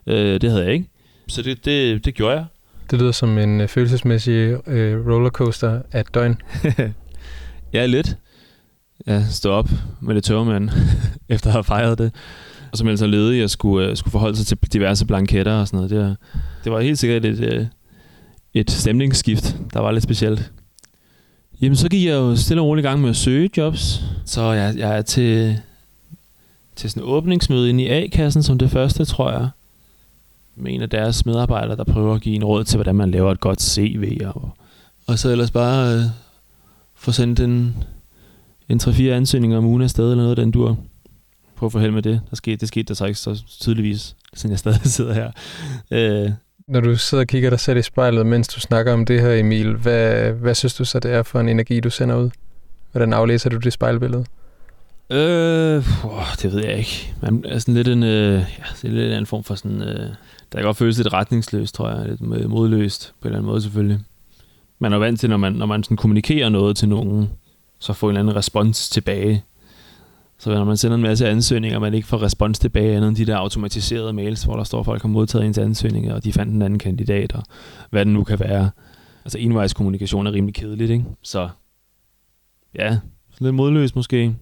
Øh, 0.06 0.40
det 0.40 0.50
havde 0.50 0.64
jeg 0.64 0.72
ikke. 0.72 0.88
Så 1.28 1.42
det, 1.42 1.64
det, 1.64 2.04
det 2.04 2.14
gjorde 2.14 2.34
jeg. 2.34 2.44
Det 2.90 3.00
lyder 3.00 3.12
som 3.12 3.38
en 3.38 3.60
øh, 3.60 3.68
følelsesmæssig 3.68 4.68
øh, 4.68 5.06
rollercoaster 5.06 5.82
af 5.92 6.04
døgn. 6.04 6.36
ja, 7.74 7.86
lidt. 7.86 8.16
Ja, 9.06 9.24
stå 9.30 9.50
op 9.50 9.70
med 10.00 10.14
det 10.14 10.24
tørremand, 10.24 10.70
efter 11.28 11.46
at 11.46 11.52
have 11.52 11.64
fejret 11.64 11.98
det. 11.98 12.14
Og 12.72 12.78
så 12.78 12.84
meldte 12.84 12.98
sig 12.98 13.08
ledig 13.08 13.44
og 13.44 13.50
skulle, 13.50 13.88
øh, 13.88 13.96
skulle 13.96 14.12
forholde 14.12 14.36
sig 14.36 14.46
til 14.46 14.58
diverse 14.72 15.06
blanketter 15.06 15.52
og 15.52 15.68
sådan 15.68 15.76
noget. 15.76 15.90
Det 15.90 15.98
var, 15.98 16.16
det 16.64 16.72
var 16.72 16.80
helt 16.80 16.98
sikkert 16.98 17.24
et, 17.24 17.40
øh, 17.40 17.66
et 18.54 18.70
stemningsskift, 18.70 19.56
der 19.72 19.80
var 19.80 19.90
lidt 19.90 20.04
specielt. 20.04 20.52
Jamen, 21.62 21.76
så 21.76 21.88
gik 21.88 22.04
jeg 22.04 22.12
jo 22.12 22.36
stille 22.36 22.62
og 22.62 22.66
roligt 22.66 22.84
i 22.84 22.88
gang 22.88 23.00
med 23.00 23.10
at 23.10 23.16
søge 23.16 23.50
jobs. 23.56 24.02
Så 24.24 24.42
jeg, 24.42 24.74
jeg 24.76 24.98
er 24.98 25.02
til, 25.02 25.60
til 26.76 26.90
sådan 26.90 27.02
en 27.02 27.08
åbningsmøde 27.08 27.70
inde 27.70 27.84
i 27.84 27.88
A-kassen 27.88 28.42
som 28.42 28.58
det 28.58 28.70
første, 28.70 29.04
tror 29.04 29.30
jeg. 29.30 29.48
Med 30.56 30.72
en 30.74 30.82
af 30.82 30.90
deres 30.90 31.26
medarbejdere, 31.26 31.76
der 31.76 31.84
prøver 31.84 32.14
at 32.14 32.20
give 32.20 32.34
en 32.34 32.44
råd 32.44 32.64
til, 32.64 32.76
hvordan 32.76 32.94
man 32.94 33.10
laver 33.10 33.32
et 33.32 33.40
godt 33.40 33.62
CV. 33.62 34.20
Og, 34.34 34.50
og 35.06 35.18
så 35.18 35.30
ellers 35.30 35.50
bare 35.50 35.96
uh, 35.96 36.02
få 36.94 37.12
sendt 37.12 37.40
en, 37.40 37.76
en 38.68 38.80
3-4 38.82 39.02
ansøgninger 39.02 39.58
om 39.58 39.64
ugen 39.64 39.82
afsted, 39.82 40.10
eller 40.10 40.22
noget 40.22 40.36
den 40.36 40.50
dur. 40.50 40.78
Prøv 41.56 41.66
at 41.66 41.72
få 41.72 41.78
held 41.78 41.92
med 41.92 42.02
det. 42.02 42.20
Der 42.30 42.36
skete, 42.36 42.56
det 42.56 42.68
skete 42.68 42.84
der 42.84 42.94
så 42.94 43.04
ikke 43.06 43.18
så 43.18 43.42
tydeligvis, 43.60 44.16
siden 44.34 44.50
jeg 44.50 44.58
stadig 44.58 44.80
sidder 44.98 45.12
her. 45.14 45.30
Øh, 45.90 46.30
Når 46.68 46.80
du 46.80 46.96
sidder 46.96 47.24
og 47.24 47.28
kigger 47.28 47.50
dig 47.50 47.60
selv 47.60 47.78
i 47.78 47.82
spejlet, 47.82 48.26
mens 48.26 48.48
du 48.48 48.60
snakker 48.60 48.92
om 48.92 49.04
det 49.04 49.20
her, 49.20 49.32
Emil, 49.32 49.74
hvad, 49.74 50.32
hvad 50.32 50.54
synes 50.54 50.74
du 50.74 50.84
så, 50.84 50.98
det 50.98 51.12
er 51.12 51.22
for 51.22 51.40
en 51.40 51.48
energi, 51.48 51.80
du 51.80 51.90
sender 51.90 52.16
ud? 52.16 52.30
Hvordan 52.92 53.12
aflæser 53.12 53.50
du 53.50 53.56
det 53.56 53.72
spejlbillede? 53.72 54.24
øh, 55.10 56.04
oh, 56.04 56.26
det 56.42 56.52
ved 56.52 56.64
jeg 56.64 56.78
ikke. 56.78 57.14
Man 57.22 57.44
er 57.48 57.58
sådan 57.58 57.74
lidt 57.74 57.88
en, 57.88 58.02
øh, 58.02 58.32
ja, 58.34 58.64
det 58.82 58.84
er 58.84 58.88
lidt 58.88 59.12
en 59.12 59.26
form 59.26 59.44
for 59.44 59.54
sådan... 59.54 59.82
Øh, 59.82 60.08
der 60.52 60.58
kan 60.58 60.64
godt 60.64 60.76
føles 60.76 60.96
lidt 60.96 61.12
retningsløst, 61.12 61.74
tror 61.74 61.90
jeg. 61.90 62.08
Lidt 62.08 62.50
modløst, 62.50 63.14
på 63.20 63.28
en 63.28 63.28
eller 63.28 63.38
anden 63.38 63.50
måde 63.50 63.62
selvfølgelig. 63.62 64.00
Man 64.78 64.92
er 64.92 64.98
vant 64.98 65.20
til, 65.20 65.30
når 65.30 65.36
man, 65.36 65.52
når 65.52 65.66
man 65.66 65.84
sådan 65.84 65.96
kommunikerer 65.96 66.48
noget 66.48 66.76
til 66.76 66.88
nogen, 66.88 67.30
så 67.78 67.92
får 67.92 68.06
en 68.06 68.10
eller 68.10 68.20
anden 68.20 68.36
respons 68.36 68.90
tilbage. 68.90 69.44
Så 70.38 70.54
når 70.54 70.64
man 70.64 70.76
sender 70.76 70.94
en 70.94 71.02
masse 71.02 71.28
ansøgninger, 71.28 71.76
og 71.76 71.80
man 71.80 71.94
ikke 71.94 72.08
får 72.08 72.22
respons 72.22 72.58
tilbage, 72.58 72.96
andet 72.96 73.08
end 73.08 73.16
de 73.16 73.26
der 73.26 73.36
automatiserede 73.36 74.12
mails, 74.12 74.42
hvor 74.42 74.56
der 74.56 74.64
står, 74.64 74.80
at 74.80 74.84
folk 74.84 75.02
har 75.02 75.08
modtaget 75.08 75.46
ens 75.46 75.58
ansøgninger, 75.58 76.14
og 76.14 76.24
de 76.24 76.32
fandt 76.32 76.54
en 76.54 76.62
anden 76.62 76.78
kandidat, 76.78 77.32
og 77.32 77.42
hvad 77.90 78.04
den 78.04 78.12
nu 78.12 78.24
kan 78.24 78.40
være. 78.40 78.70
Altså 79.24 79.38
envejskommunikation 79.38 80.26
er 80.26 80.32
rimelig 80.32 80.54
kedeligt, 80.54 80.90
ikke? 80.90 81.04
Så 81.22 81.48
ja, 82.74 82.98
lidt 83.38 83.54
modløst 83.54 83.96
måske. 83.96 84.34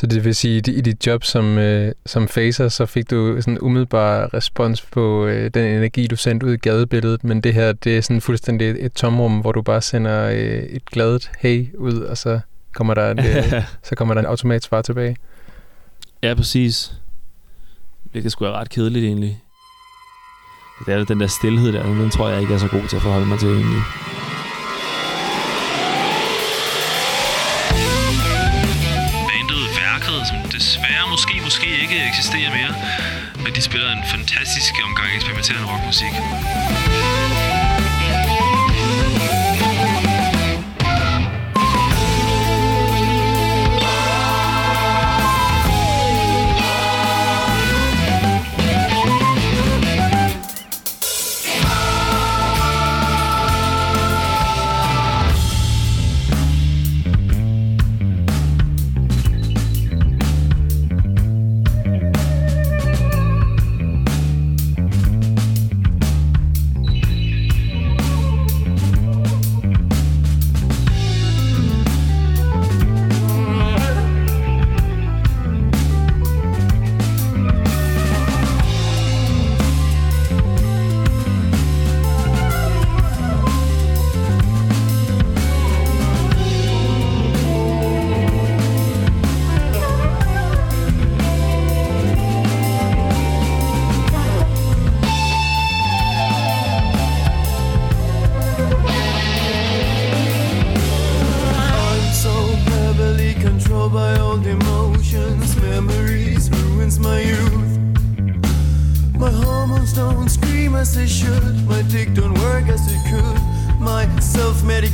Så 0.00 0.06
det 0.06 0.24
vil 0.24 0.34
sige, 0.34 0.58
at 0.58 0.68
i 0.68 0.80
dit 0.80 1.06
job 1.06 1.24
som, 1.24 1.58
øh, 1.58 1.92
som 2.06 2.28
facer, 2.28 2.68
så 2.68 2.86
fik 2.86 3.10
du 3.10 3.36
sådan 3.40 3.58
umiddelbar 3.60 4.34
respons 4.34 4.82
på 4.82 5.26
øh, 5.26 5.50
den 5.54 5.64
energi, 5.64 6.06
du 6.06 6.16
sendte 6.16 6.46
ud 6.46 6.52
i 6.52 6.56
gadebilledet, 6.56 7.24
men 7.24 7.40
det 7.40 7.54
her, 7.54 7.72
det 7.72 7.96
er 7.96 8.00
sådan 8.00 8.20
fuldstændig 8.20 8.70
et, 8.70 8.84
et 8.84 8.92
tomrum, 8.92 9.40
hvor 9.40 9.52
du 9.52 9.62
bare 9.62 9.82
sender 9.82 10.28
øh, 10.28 10.62
et 10.62 10.84
gladet 10.84 11.30
hey 11.38 11.74
ud, 11.78 12.00
og 12.00 12.18
så 12.18 12.40
kommer 12.74 12.94
der, 12.94 13.10
et, 13.10 13.18
øh, 13.18 13.62
så 13.88 13.94
kommer 13.96 14.14
der 14.14 14.20
en 14.20 14.26
automatsvar 14.26 14.82
tilbage. 14.82 15.16
Ja, 16.22 16.34
præcis. 16.34 16.92
Det 18.14 18.32
skulle 18.32 18.50
være 18.50 18.60
ret 18.60 18.70
kedeligt 18.70 19.04
egentlig. 19.04 19.42
Det 20.86 20.94
er 20.94 21.04
den 21.04 21.20
der 21.20 21.26
stillhed 21.26 21.72
der, 21.72 21.82
den 21.82 22.10
tror 22.10 22.28
jeg 22.28 22.40
ikke 22.40 22.54
er 22.54 22.58
så 22.58 22.68
god 22.68 22.88
til 22.88 22.96
at 22.96 23.02
forholde 23.02 23.26
mig 23.26 23.38
til 23.38 23.48
egentlig. 23.48 23.82
Måske, 31.50 31.66
ikke 31.82 32.06
eksisterer 32.08 32.50
mere, 32.50 32.74
men 33.44 33.54
de 33.54 33.62
spiller 33.62 33.92
en 33.92 34.04
fantastisk 34.04 34.74
omgang 34.84 35.08
eksperimenterende 35.14 35.72
rockmusik. 35.72 36.14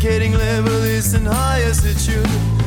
Getting 0.00 0.35
level 0.35 0.85
is 0.85 1.14
in 1.14 1.24
higher 1.24 1.64
altitude. 1.64 2.65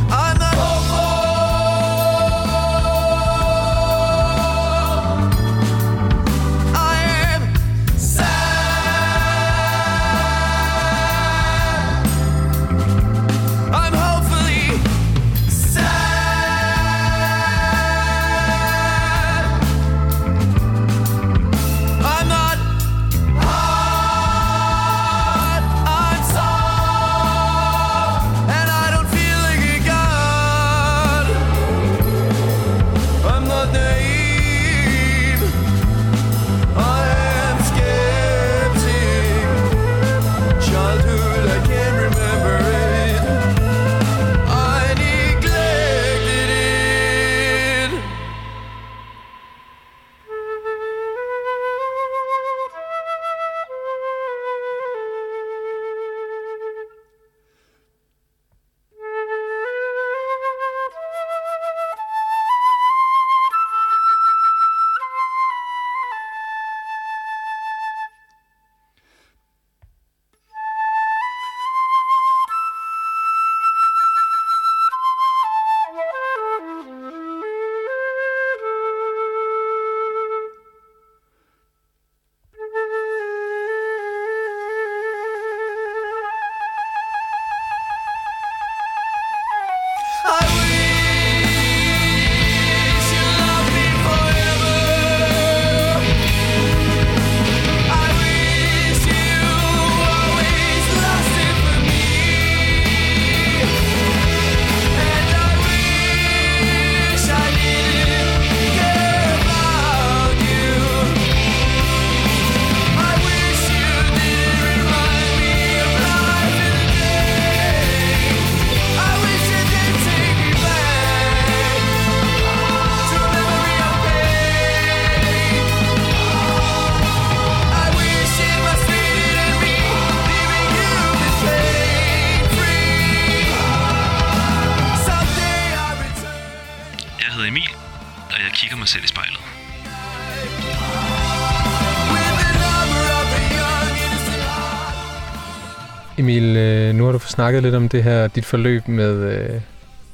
Snakket 147.30 147.64
lidt 147.64 147.76
om 147.76 147.90
det 147.90 148.04
her, 148.04 148.28
dit 148.28 148.46
forløb 148.46 148.88
med, 148.88 149.16
øh, 149.16 149.62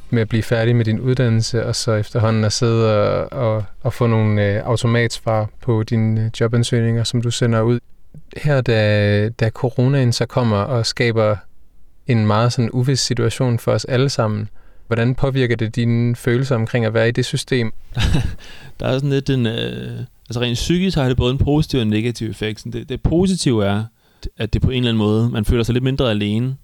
med 0.10 0.22
at 0.22 0.30
blive 0.30 0.44
færdig 0.44 0.76
med 0.76 0.86
din 0.86 1.00
uddannelse, 1.00 1.66
og 1.66 1.76
så 1.76 1.94
efterhånden 1.94 2.44
at 2.44 2.54
sidde 2.54 3.10
og, 3.10 3.56
og, 3.56 3.64
og 3.84 3.94
få 3.94 4.08
nogle 4.08 4.46
øh, 4.46 4.62
automatsvar 4.66 5.50
på 5.62 5.84
dine 5.84 6.22
øh, 6.22 6.32
jobansøgninger, 6.40 7.04
som 7.04 7.22
du 7.22 7.32
sender 7.32 7.62
ud. 7.62 7.80
Her, 8.38 8.62
da, 8.62 9.30
da 9.30 9.50
coronaen 9.50 10.14
så 10.14 10.26
kommer 10.26 10.58
og 10.58 10.86
skaber 10.86 11.36
en 12.08 12.28
meget 12.28 12.54
sådan 12.54 12.72
uvis 12.72 13.00
situation 13.00 13.60
for 13.60 13.72
os 13.72 13.86
alle 13.86 14.10
sammen, 14.10 14.50
hvordan 14.88 15.16
påvirker 15.16 15.56
det 15.56 15.76
dine 15.76 16.16
følelser 16.16 16.56
omkring 16.56 16.86
at 16.86 16.94
være 16.94 17.08
i 17.08 17.12
det 17.12 17.26
system? 17.26 17.74
Der 18.80 18.86
er 18.86 18.94
sådan 18.94 19.10
lidt 19.10 19.30
en... 19.30 19.46
Øh, 19.46 20.00
altså 20.30 20.42
rent 20.42 20.56
psykisk 20.56 20.98
har 20.98 21.08
det 21.08 21.18
både 21.18 21.32
en 21.32 21.38
positiv 21.38 21.78
og 21.78 21.82
en 21.82 21.90
negativ 21.90 22.30
effekt. 22.30 22.64
Det, 22.74 22.90
det 22.90 23.02
positive 23.02 23.66
er, 23.66 23.84
at 24.38 24.54
det 24.54 24.62
på 24.62 24.70
en 24.70 24.78
eller 24.78 24.90
anden 24.90 24.98
måde, 24.98 25.30
man 25.30 25.46
føler 25.46 25.64
sig 25.64 25.74
lidt 25.74 25.84
mindre 25.84 26.10
alene, 26.10 26.56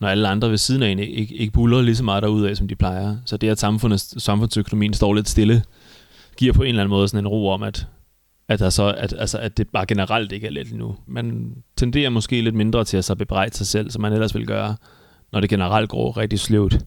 når 0.00 0.08
alle 0.08 0.28
andre 0.28 0.50
ved 0.50 0.56
siden 0.56 0.82
af 0.82 0.88
en 0.88 0.98
ikke, 0.98 1.34
ikke 1.34 1.52
buller 1.52 1.82
lige 1.82 1.96
så 1.96 2.04
meget 2.04 2.22
derudad, 2.22 2.54
som 2.54 2.68
de 2.68 2.76
plejer. 2.76 3.16
Så 3.24 3.36
det, 3.36 3.48
at 3.48 3.58
samfundet, 3.58 4.00
samfundsøkonomien 4.00 4.94
står 4.94 5.14
lidt 5.14 5.28
stille, 5.28 5.62
giver 6.36 6.52
på 6.52 6.62
en 6.62 6.68
eller 6.68 6.82
anden 6.82 6.90
måde 6.90 7.08
sådan 7.08 7.24
en 7.24 7.28
ro 7.28 7.48
om, 7.48 7.62
at, 7.62 7.86
at, 8.48 8.58
der 8.58 8.70
så, 8.70 8.94
at, 8.98 9.14
altså, 9.18 9.38
at 9.38 9.56
det 9.56 9.68
bare 9.68 9.86
generelt 9.86 10.32
ikke 10.32 10.46
er 10.46 10.50
let 10.50 10.72
nu. 10.72 10.96
Man 11.06 11.54
tenderer 11.76 12.10
måske 12.10 12.40
lidt 12.40 12.54
mindre 12.54 12.84
til 12.84 12.96
at 12.96 13.04
så 13.04 13.14
bebrejde 13.14 13.56
sig 13.56 13.66
selv, 13.66 13.90
som 13.90 14.02
man 14.02 14.12
ellers 14.12 14.34
vil 14.34 14.46
gøre, 14.46 14.76
når 15.32 15.40
det 15.40 15.50
generelt 15.50 15.88
går 15.88 16.16
rigtig 16.16 16.40
sløvt. 16.40 16.78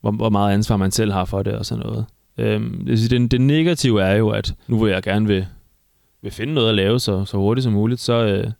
Hvor, 0.00 0.10
hvor 0.10 0.30
meget 0.30 0.54
ansvar 0.54 0.76
man 0.76 0.90
selv 0.90 1.12
har 1.12 1.24
for 1.24 1.42
det 1.42 1.54
og 1.54 1.66
sådan 1.66 1.84
noget. 1.86 2.04
Øhm, 2.38 2.86
det, 2.86 3.10
det, 3.10 3.30
det 3.30 3.40
negative 3.40 4.02
er 4.02 4.14
jo, 4.14 4.28
at 4.28 4.54
nu 4.68 4.78
vil 4.84 4.92
jeg 4.92 5.02
gerne 5.02 5.26
vil, 5.26 5.46
vil 6.22 6.32
finde 6.32 6.54
noget 6.54 6.68
at 6.68 6.74
lave 6.74 7.00
så, 7.00 7.24
så 7.24 7.36
hurtigt 7.36 7.64
som 7.64 7.72
muligt, 7.72 8.00
så, 8.00 8.12
øh, 8.12 8.50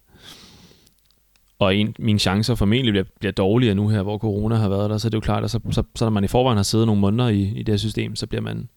og 1.59 1.77
en, 1.77 1.95
mine 1.99 2.19
chancer 2.19 2.55
formentlig 2.55 2.93
bliver, 2.93 3.05
bliver 3.19 3.33
dårligere 3.33 3.75
nu 3.75 3.88
her, 3.88 4.03
hvor 4.03 4.19
corona 4.19 4.55
har 4.55 4.69
været 4.69 4.90
der, 4.90 4.99
så 4.99 5.09
er 5.09 5.11
det 5.11 5.17
jo 5.17 5.21
klart, 5.21 5.45
at 5.45 5.51
så, 5.51 5.61
så, 5.71 5.83
så 5.95 6.05
når 6.05 6.11
man 6.11 6.25
i 6.25 6.29
forvejen 6.29 6.57
har 6.57 6.62
siddet 6.62 6.87
nogle 6.87 7.01
måneder 7.01 7.29
i, 7.29 7.43
i 7.43 7.62
det 7.62 7.73
her 7.73 7.77
system, 7.77 8.17
så 8.17 8.27
bliver 8.27 8.43
man, 8.43 8.69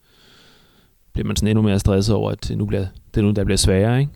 bliver 1.12 1.26
man 1.26 1.36
sådan 1.36 1.48
endnu 1.48 1.62
mere 1.62 1.78
stresset 1.78 2.14
over, 2.14 2.30
at 2.30 2.50
nu 2.56 2.66
bliver, 2.66 2.86
det 3.14 3.20
er 3.20 3.24
nu, 3.24 3.30
der 3.30 3.44
bliver 3.44 3.56
sværere, 3.56 4.00
ikke? 4.00 4.12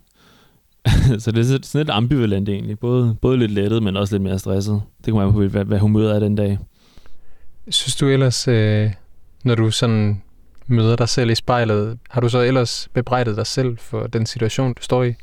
så 1.23 1.33
det 1.33 1.39
er 1.39 1.45
sådan 1.45 1.61
lidt 1.75 1.91
ambivalent 1.91 2.49
egentlig. 2.49 2.79
Både, 2.79 3.17
både 3.21 3.37
lidt 3.37 3.51
lettet, 3.51 3.83
men 3.83 3.97
også 3.97 4.15
lidt 4.15 4.23
mere 4.23 4.39
stresset. 4.39 4.83
Det 5.05 5.13
kommer 5.13 5.27
an 5.27 5.33
på, 5.33 5.47
hvad, 5.47 5.65
hvad 5.65 5.79
humøret 5.79 6.15
er 6.15 6.19
den 6.19 6.35
dag. 6.35 6.59
Synes 7.69 7.97
du 7.97 8.09
ellers, 8.09 8.49
øh, 8.49 8.91
når 9.45 9.55
du 9.55 9.71
sådan 9.71 10.23
møder 10.67 10.97
dig 10.97 11.09
selv 11.09 11.31
i 11.31 11.35
spejlet, 11.35 11.99
har 12.11 12.21
du 12.21 12.29
så 12.29 12.41
ellers 12.41 12.89
bebrejdet 12.95 13.37
dig 13.37 13.47
selv 13.47 13.79
for 13.79 14.07
den 14.07 14.27
situation, 14.27 14.73
du 14.73 14.83
står 14.83 15.05
i? 15.05 15.15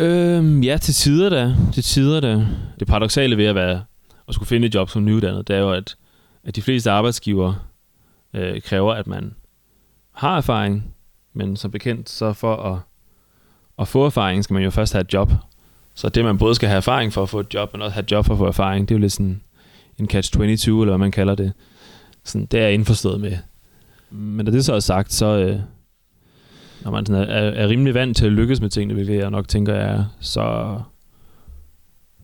Øhm, 0.00 0.62
ja, 0.62 0.76
til 0.76 0.94
tider 0.94 1.28
da. 1.28 1.54
Til 1.72 1.82
tider 1.82 2.20
da. 2.20 2.46
Det 2.80 2.86
paradoxale 2.88 3.36
ved 3.36 3.44
at 3.44 3.54
være 3.54 3.82
at 4.28 4.34
skulle 4.34 4.48
finde 4.48 4.66
et 4.66 4.74
job 4.74 4.90
som 4.90 5.04
nyuddannet, 5.04 5.48
det 5.48 5.56
er 5.56 5.60
jo, 5.60 5.72
at, 5.72 5.96
at 6.44 6.56
de 6.56 6.62
fleste 6.62 6.90
arbejdsgiver 6.90 7.54
øh, 8.34 8.62
kræver, 8.62 8.94
at 8.94 9.06
man 9.06 9.34
har 10.12 10.36
erfaring, 10.36 10.94
men 11.34 11.56
som 11.56 11.70
bekendt, 11.70 12.10
så 12.10 12.32
for 12.32 12.56
at, 12.56 12.78
at 13.78 13.88
få 13.88 14.06
erfaring, 14.06 14.44
skal 14.44 14.54
man 14.54 14.62
jo 14.62 14.70
først 14.70 14.92
have 14.92 15.00
et 15.00 15.12
job. 15.12 15.32
Så 15.94 16.08
det, 16.08 16.24
man 16.24 16.38
både 16.38 16.54
skal 16.54 16.68
have 16.68 16.76
erfaring 16.76 17.12
for 17.12 17.22
at 17.22 17.28
få 17.28 17.40
et 17.40 17.54
job, 17.54 17.72
men 17.72 17.82
også 17.82 17.94
have 17.94 18.02
et 18.02 18.10
job 18.10 18.26
for 18.26 18.34
at 18.34 18.38
få 18.38 18.46
erfaring, 18.46 18.88
det 18.88 18.94
er 18.94 18.98
jo 18.98 19.00
lidt 19.00 19.12
sådan 19.12 19.40
en 19.98 20.08
catch-22, 20.12 20.40
eller 20.40 20.84
hvad 20.84 20.98
man 20.98 21.10
kalder 21.10 21.34
det. 21.34 21.52
Sådan, 22.24 22.46
det 22.46 22.60
er 22.60 22.64
jeg 22.64 22.74
indforstået 22.74 23.20
med. 23.20 23.36
Men 24.10 24.46
da 24.46 24.52
det 24.52 24.64
så 24.64 24.74
er 24.74 24.80
sagt, 24.80 25.12
så, 25.12 25.26
øh, 25.26 25.60
når 26.84 26.90
man 26.90 27.06
sådan 27.06 27.22
er, 27.22 27.34
er, 27.34 27.68
rimelig 27.68 27.94
vant 27.94 28.16
til 28.16 28.26
at 28.26 28.32
lykkes 28.32 28.60
med 28.60 28.70
tingene, 28.70 28.94
hvilket 28.94 29.16
jeg 29.16 29.30
nok 29.30 29.48
tænker 29.48 29.74
er, 29.74 30.04
så, 30.20 30.78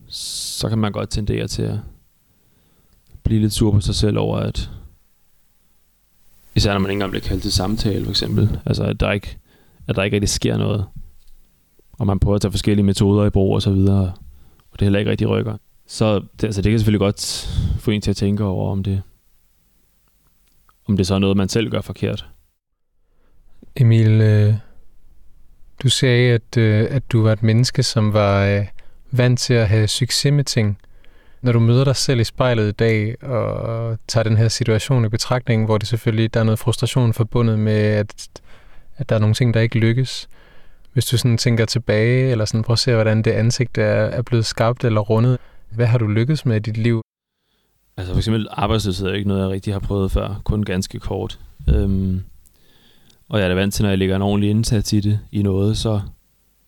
så 0.09 0.69
kan 0.69 0.77
man 0.77 0.91
godt 0.91 1.09
tendere 1.09 1.47
til 1.47 1.63
at 1.63 1.79
blive 3.23 3.41
lidt 3.41 3.53
sur 3.53 3.71
på 3.71 3.81
sig 3.81 3.95
selv 3.95 4.17
over, 4.17 4.37
at 4.37 4.69
især 6.55 6.73
når 6.73 6.79
man 6.79 6.89
ikke 6.89 6.95
engang 6.95 7.11
bliver 7.11 7.23
kaldt 7.23 7.41
til 7.41 7.51
samtale, 7.51 8.03
for 8.03 8.11
eksempel. 8.11 8.59
Altså, 8.65 8.83
at 8.83 8.99
der 8.99 9.11
ikke, 9.11 9.37
at 9.87 9.95
der 9.95 10.03
ikke 10.03 10.15
rigtig 10.15 10.29
sker 10.29 10.57
noget. 10.57 10.85
Og 11.91 12.07
man 12.07 12.19
prøver 12.19 12.35
at 12.35 12.41
tage 12.41 12.51
forskellige 12.51 12.85
metoder 12.85 13.25
i 13.25 13.29
brug 13.29 13.53
og 13.53 13.61
så 13.61 13.71
videre, 13.71 14.13
og 14.71 14.79
det 14.79 14.81
heller 14.81 14.99
ikke 14.99 15.11
rigtig 15.11 15.29
rykker. 15.29 15.57
Så 15.87 16.19
det, 16.19 16.43
altså, 16.43 16.61
det 16.61 16.71
kan 16.71 16.79
selvfølgelig 16.79 16.99
godt 16.99 17.49
få 17.79 17.91
en 17.91 18.01
til 18.01 18.11
at 18.11 18.17
tænke 18.17 18.43
over, 18.43 18.71
om 18.71 18.83
det, 18.83 19.01
om 20.87 20.97
det 20.97 21.07
så 21.07 21.15
er 21.15 21.19
noget, 21.19 21.37
man 21.37 21.49
selv 21.49 21.69
gør 21.69 21.81
forkert. 21.81 22.25
Emil, 23.79 24.21
øh, 24.21 24.53
du 25.83 25.89
sagde, 25.89 26.33
at, 26.33 26.57
øh, 26.57 26.87
at 26.89 27.11
du 27.11 27.23
var 27.23 27.31
et 27.31 27.43
menneske, 27.43 27.83
som 27.83 28.13
var 28.13 28.45
øh, 28.45 28.65
vant 29.11 29.39
til 29.39 29.53
at 29.53 29.67
have 29.67 29.87
succes 29.87 30.33
med 30.33 30.43
ting. 30.43 30.77
Når 31.41 31.51
du 31.51 31.59
møder 31.59 31.83
dig 31.83 31.95
selv 31.95 32.19
i 32.19 32.23
spejlet 32.23 32.67
i 32.67 32.71
dag 32.71 33.23
og 33.23 33.97
tager 34.07 34.23
den 34.23 34.37
her 34.37 34.47
situation 34.47 35.05
i 35.05 35.09
betragtning, 35.09 35.65
hvor 35.65 35.77
det 35.77 35.87
selvfølgelig 35.87 36.33
der 36.33 36.39
er 36.39 36.43
noget 36.43 36.59
frustration 36.59 37.13
forbundet 37.13 37.59
med, 37.59 37.73
at, 37.73 38.27
at 38.97 39.09
der 39.09 39.15
er 39.15 39.19
nogle 39.19 39.35
ting, 39.35 39.53
der 39.53 39.59
ikke 39.59 39.79
lykkes. 39.79 40.29
Hvis 40.93 41.05
du 41.05 41.17
sådan 41.17 41.37
tænker 41.37 41.65
tilbage, 41.65 42.31
eller 42.31 42.45
sådan 42.45 42.63
prøver 42.63 42.75
at 42.75 42.79
se, 42.79 42.93
hvordan 42.93 43.21
det 43.21 43.31
ansigt 43.31 43.77
er, 43.77 43.83
er 43.83 44.21
blevet 44.21 44.45
skabt 44.45 44.83
eller 44.83 45.01
rundet, 45.01 45.37
hvad 45.69 45.85
har 45.85 45.97
du 45.97 46.07
lykkes 46.07 46.45
med 46.45 46.55
i 46.55 46.59
dit 46.59 46.77
liv? 46.77 47.01
Altså 47.97 48.13
for 48.13 48.17
eksempel 48.17 48.47
arbejdsløshed 48.51 49.07
er 49.07 49.13
ikke 49.13 49.27
noget, 49.27 49.41
jeg 49.41 49.49
rigtig 49.49 49.73
har 49.73 49.79
prøvet 49.79 50.11
før, 50.11 50.41
kun 50.43 50.63
ganske 50.63 50.99
kort. 50.99 51.39
Øhm, 51.69 52.23
og 53.29 53.39
jeg 53.39 53.45
er 53.45 53.49
da 53.49 53.55
vant 53.55 53.73
til, 53.73 53.83
når 53.83 53.89
jeg 53.89 53.97
lægger 53.97 54.15
en 54.15 54.21
ordentlig 54.21 54.49
indsats 54.49 54.93
i 54.93 54.99
det, 54.99 55.19
i 55.31 55.41
noget, 55.41 55.77
så, 55.77 56.01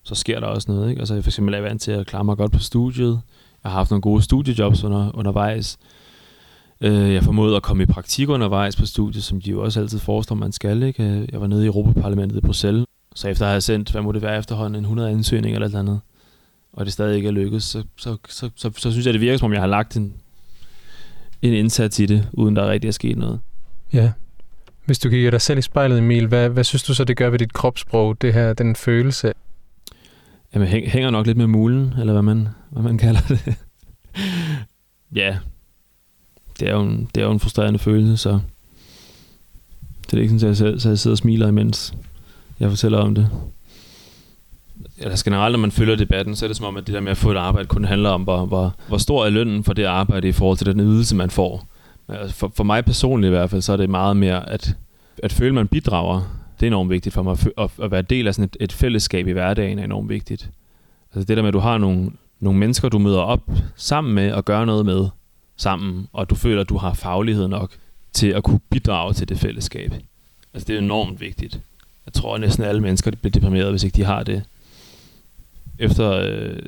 så 0.04 0.16
sker 0.16 0.40
der 0.40 0.48
også 0.48 0.72
noget. 0.72 0.90
Ikke? 0.90 1.00
Altså 1.00 1.22
for 1.22 1.30
eksempel 1.30 1.54
er 1.54 1.62
vant 1.62 1.82
til 1.82 1.92
at 1.92 2.08
klare 2.08 2.24
mig 2.24 2.38
godt 2.38 2.52
på 2.52 2.60
studiet. 2.60 3.22
Jeg 3.64 3.72
har 3.72 3.78
haft 3.78 3.92
nogle 3.92 4.02
gode 4.02 4.22
studiejobs 4.22 4.84
under, 4.84 5.12
undervejs. 5.16 5.78
Øh, 6.82 7.14
jeg 7.14 7.24
formåede 7.24 7.56
at 7.56 7.64
komme 7.64 7.84
i 7.84 7.86
praktik 7.86 8.30
undervejs 8.30 8.76
på 8.76 8.86
studiet, 8.86 9.24
som 9.24 9.42
de 9.42 9.50
jo 9.50 9.64
også 9.64 9.80
altid 9.80 10.00
forestår, 10.00 10.36
man 10.36 10.52
skal. 10.52 10.84
Ikke? 10.84 11.04
Øh, 11.04 11.28
jeg 11.32 11.42
var 11.42 11.48
nede 11.48 11.64
i 11.64 11.68
Europaparlamentet 11.68 12.38
i 12.38 12.42
Bruxelles, 12.42 12.86
så 13.16 13.28
efter 13.28 13.46
at 13.46 13.52
have 13.52 13.62
sendt, 13.62 13.92
hvad 13.92 14.02
må 14.02 14.12
det 14.12 14.22
være 14.22 14.38
efterhånden, 14.38 14.76
en 14.76 14.84
100 14.84 15.10
ansøgninger 15.10 15.56
eller 15.56 15.68
et 15.68 15.70
eller 15.70 15.80
andet, 15.80 16.00
og 16.74 16.86
det 16.86 16.94
stadig 16.94 17.16
ikke 17.16 17.28
er 17.28 17.32
lykkedes, 17.32 17.64
så, 17.64 17.84
så, 17.98 18.18
så, 18.30 18.50
så, 18.56 18.72
så 18.78 18.92
synes 18.92 19.06
jeg, 19.06 19.14
det 19.14 19.22
virker 19.22 19.38
som 19.38 19.46
om, 19.46 19.54
jeg 19.54 19.62
har 19.62 19.68
lagt 19.68 19.98
en, 19.98 20.14
en 21.42 21.54
indsats 21.54 22.00
i 22.00 22.06
det, 22.06 22.28
uden 22.34 22.56
der 22.56 22.70
rigtig 22.70 22.88
er 22.88 22.92
sket 22.92 23.18
noget. 23.18 23.40
Ja, 23.94 24.12
hvis 24.90 25.00
du 25.00 25.10
kigger 25.10 25.32
dig 25.32 25.42
selv 25.42 25.60
i 25.60 25.62
spejlet, 25.62 25.98
Emil, 25.98 26.28
hvad, 26.28 26.50
hvad 26.50 26.64
synes 26.64 26.84
du 26.84 26.94
så, 26.94 27.04
det 27.04 27.18
gør 27.18 27.30
ved 27.30 27.40
dit 27.40 27.54
kropssprog, 27.54 28.22
det 28.22 28.34
her, 28.34 28.54
den 28.54 28.76
følelse? 28.76 29.34
Jamen, 30.54 30.68
hænger 30.68 31.10
nok 31.10 31.26
lidt 31.26 31.38
med 31.38 31.48
mulen, 31.48 31.94
eller 32.00 32.14
hvad 32.14 32.22
man, 32.22 32.48
hvad 32.70 32.84
man 32.84 32.98
kalder 32.98 33.22
det. 33.30 33.56
ja, 35.22 35.38
det 36.60 36.68
er, 36.68 36.74
jo 36.74 36.82
en, 36.82 37.10
det 37.16 37.22
er 37.22 37.26
jo 37.26 37.32
en 37.32 37.40
frustrerende 37.40 37.80
følelse, 37.80 38.18
så 38.18 38.40
det 40.12 40.18
er 40.18 40.22
ikke 40.22 40.40
sådan, 40.40 40.52
at 40.52 40.62
jeg, 40.62 40.82
så 40.82 40.90
jeg 40.90 41.00
sidder 41.00 41.14
og 41.14 41.18
smiler, 41.18 41.48
imens 41.48 41.94
jeg 42.60 42.70
fortæller 42.70 42.98
om 42.98 43.16
det. 43.16 43.30
Altså 45.02 45.26
generelt, 45.26 45.54
når 45.54 45.60
man 45.60 45.72
følger 45.72 45.96
debatten, 45.96 46.36
så 46.36 46.46
er 46.46 46.48
det 46.48 46.58
som 46.58 46.66
om, 46.66 46.78
at 46.78 46.88
det 46.88 46.94
der 46.94 47.02
med 47.02 47.12
at 47.12 47.18
få 47.18 47.32
et 47.32 47.38
arbejde 47.38 47.68
kun 47.68 47.86
handler 47.86 48.10
om, 48.10 48.24
hvor, 48.24 48.46
hvor, 48.46 48.76
hvor 48.88 48.98
stor 48.98 49.26
er 49.26 49.30
lønnen 49.30 49.64
for 49.64 49.74
det 49.74 49.86
arbejde 49.86 50.28
i 50.28 50.32
forhold 50.32 50.58
til 50.58 50.68
den 50.68 50.80
ydelse, 50.80 51.16
man 51.16 51.30
får. 51.30 51.68
Altså, 52.10 52.36
for, 52.36 52.52
for 52.56 52.64
mig 52.64 52.86
personligt 52.86 53.30
i 53.30 53.36
hvert 53.36 53.50
fald, 53.50 53.62
så 53.62 53.74
er 53.74 53.78
det 53.78 53.90
meget 53.90 54.18
mere, 54.18 54.50
at, 54.50 54.76
at 55.24 55.34
føle, 55.34 55.50
at 55.50 55.56
man 55.56 55.68
bidrager. 55.68 56.36
Det 56.60 56.66
er 56.66 56.68
enormt 56.68 56.90
vigtigt 56.90 57.14
for 57.14 57.24
mig. 57.24 57.38
At, 57.58 57.72
at 57.82 57.92
være 57.92 58.02
del 58.02 58.28
af 58.28 58.36
sådan 58.36 58.46
et, 58.46 58.58
et 58.60 58.72
fællesskab 58.72 59.28
i 59.28 59.32
hverdagen 59.32 59.80
er 59.80 59.84
enormt 59.84 60.10
vigtigt. 60.10 60.50
Altså 61.14 61.28
det 61.28 61.38
der 61.38 61.44
med, 61.44 61.48
at 61.48 61.54
du 61.54 61.60
har 61.60 61.78
nogle, 61.78 62.12
nogle 62.40 62.60
mennesker, 62.60 62.90
du 62.90 63.00
møder 63.00 63.20
op 63.20 63.42
sammen 63.76 64.16
med 64.16 64.32
og 64.32 64.46
gør 64.46 64.66
noget 64.66 64.86
med 64.86 65.08
sammen, 65.58 66.08
og 66.14 66.30
du 66.30 66.36
føler, 66.36 66.62
at 66.62 66.70
du 66.70 66.78
har 66.78 66.94
faglighed 66.94 67.48
nok 67.48 67.72
til 68.14 68.28
at 68.28 68.44
kunne 68.44 68.60
bidrage 68.70 69.14
til 69.14 69.30
det 69.30 69.38
fællesskab. 69.38 69.94
Altså 70.54 70.68
det 70.68 70.76
er 70.76 70.80
enormt 70.80 71.22
vigtigt. 71.22 71.60
Jeg 72.06 72.14
tror, 72.14 72.36
at 72.36 72.42
næsten 72.42 72.64
alle 72.64 72.82
mennesker 72.82 73.12
bliver 73.12 73.32
deprimeret, 73.32 73.70
hvis 73.70 73.84
ikke 73.84 73.96
de 73.96 74.04
har 74.04 74.24
det. 74.24 74.44
Efter 75.80 76.12
øh, 76.12 76.60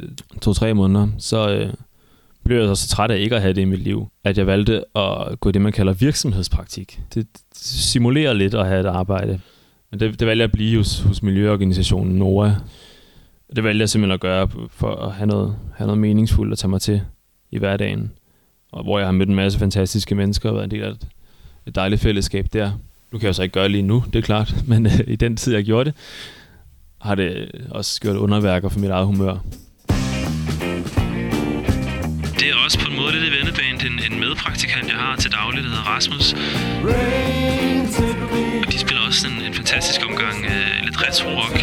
to-tre 0.42 0.74
måneder, 0.74 1.08
så, 1.18 1.50
øh, 1.50 1.74
blev 2.44 2.58
jeg 2.58 2.78
så 2.78 2.88
træt 2.88 3.12
af 3.12 3.20
ikke 3.20 3.36
at 3.36 3.42
have 3.42 3.54
det 3.54 3.62
i 3.62 3.66
mit 3.66 3.80
liv, 3.80 4.08
at 4.24 4.38
jeg 4.38 4.48
valgte 4.48 4.98
at 4.98 5.40
gå 5.40 5.50
i 5.50 5.52
det, 5.52 5.62
man 5.62 5.72
kalder 5.72 5.94
virksomhedspraktik. 5.94 7.02
Det 7.14 7.28
simulerer 7.54 8.34
lidt 8.34 8.54
at 8.54 8.68
have 8.68 8.80
et 8.80 8.86
arbejde. 8.86 9.40
Men 9.92 10.00
det, 10.00 10.20
det 10.20 10.28
valgte 10.28 10.42
jeg 10.42 10.48
at 10.48 10.52
blive 10.52 10.78
hos, 10.78 11.00
hos 11.00 11.24
Miljøorganisationen 11.24 12.16
NOA. 12.16 12.52
Det 13.56 13.64
valgte 13.64 13.82
jeg 13.82 13.90
simpelthen 13.90 14.14
at 14.14 14.20
gøre 14.20 14.50
for 14.70 14.96
at 14.96 15.12
have 15.12 15.28
noget, 15.28 15.56
have 15.76 15.88
noget 15.88 16.00
meningsfuldt 16.00 16.52
at 16.52 16.58
tage 16.58 16.70
mig 16.70 16.82
til 16.82 17.02
i 17.52 17.58
hverdagen. 17.58 18.12
Og 18.72 18.84
hvor 18.84 19.00
jeg 19.00 19.08
har 19.08 19.12
mødt 19.12 19.30
en 19.30 19.36
masse 19.36 19.60
fantastiske 19.60 20.16
mennesker 20.16 20.50
og 20.50 20.56
været 20.56 20.64
en 20.64 20.72
del 20.72 20.84
af 20.84 20.90
et, 20.90 21.08
et 21.68 21.76
dejligt 21.76 22.02
fællesskab 22.02 22.48
der. 22.54 22.72
Nu 23.12 23.18
kan 23.18 23.26
jeg 23.26 23.36
så 23.36 23.44
ikke 23.44 23.54
gøre 23.54 23.70
lige 23.70 23.82
nu, 23.82 24.04
det 24.14 24.16
er 24.16 24.24
klart, 24.24 24.56
men 24.68 24.86
øh, 24.86 25.00
i 25.08 25.16
den 25.16 25.38
tid, 25.38 25.54
jeg 25.54 25.64
gjorde 25.64 25.86
det, 25.86 25.94
har 27.02 27.16
det 27.16 27.52
også 27.70 28.02
gjort 28.02 28.16
underværker 28.16 28.70
for 28.70 28.80
mit 28.80 28.90
eget 28.90 29.06
humør 29.06 29.38
det 32.42 32.50
er 32.50 32.56
også 32.66 32.80
på 32.80 32.88
en 32.92 32.96
måde 32.96 33.12
lidt 33.14 33.24
i 33.24 33.32
vendeband 33.38 33.82
en, 33.88 34.14
en 34.14 34.20
medpraktikant, 34.20 34.88
jeg 34.88 34.98
har 34.98 35.16
til 35.16 35.32
daglig, 35.32 35.64
der 35.64 35.70
hedder 35.70 35.88
Rasmus. 35.96 36.34
Og 38.64 38.72
de 38.74 38.80
spiller 38.80 39.02
også 39.08 39.28
en, 39.28 39.46
en 39.48 39.54
fantastisk 39.54 40.02
omgang 40.10 40.38
uh, 40.46 40.86
lidt 40.86 40.98
retro-rock. 41.04 41.56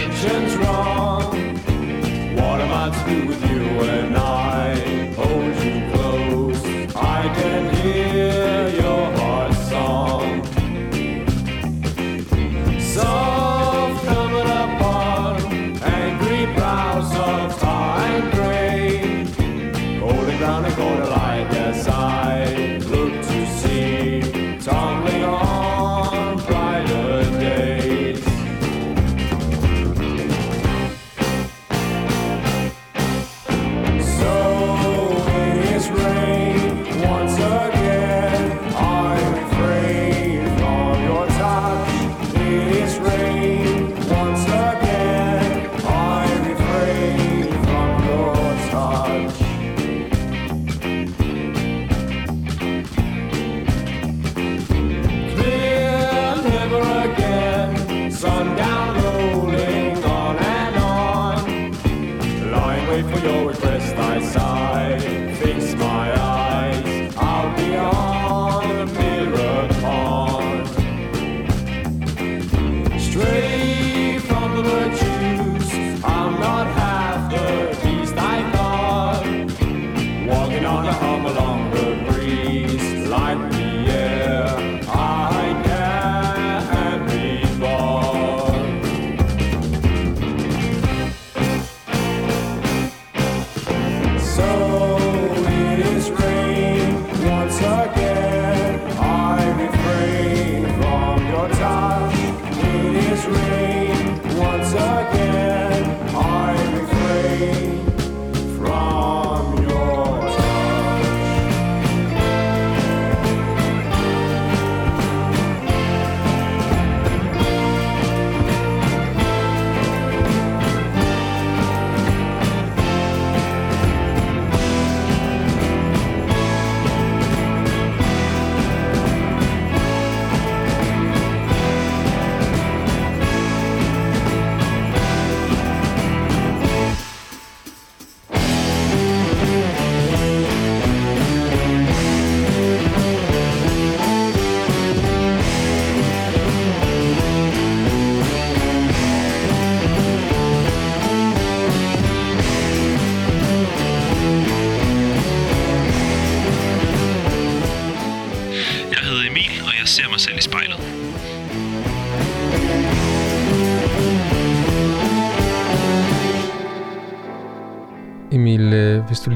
What 2.41 2.61
am 2.61 2.71
I 2.83 2.91
to 2.95 3.01
do 3.11 3.28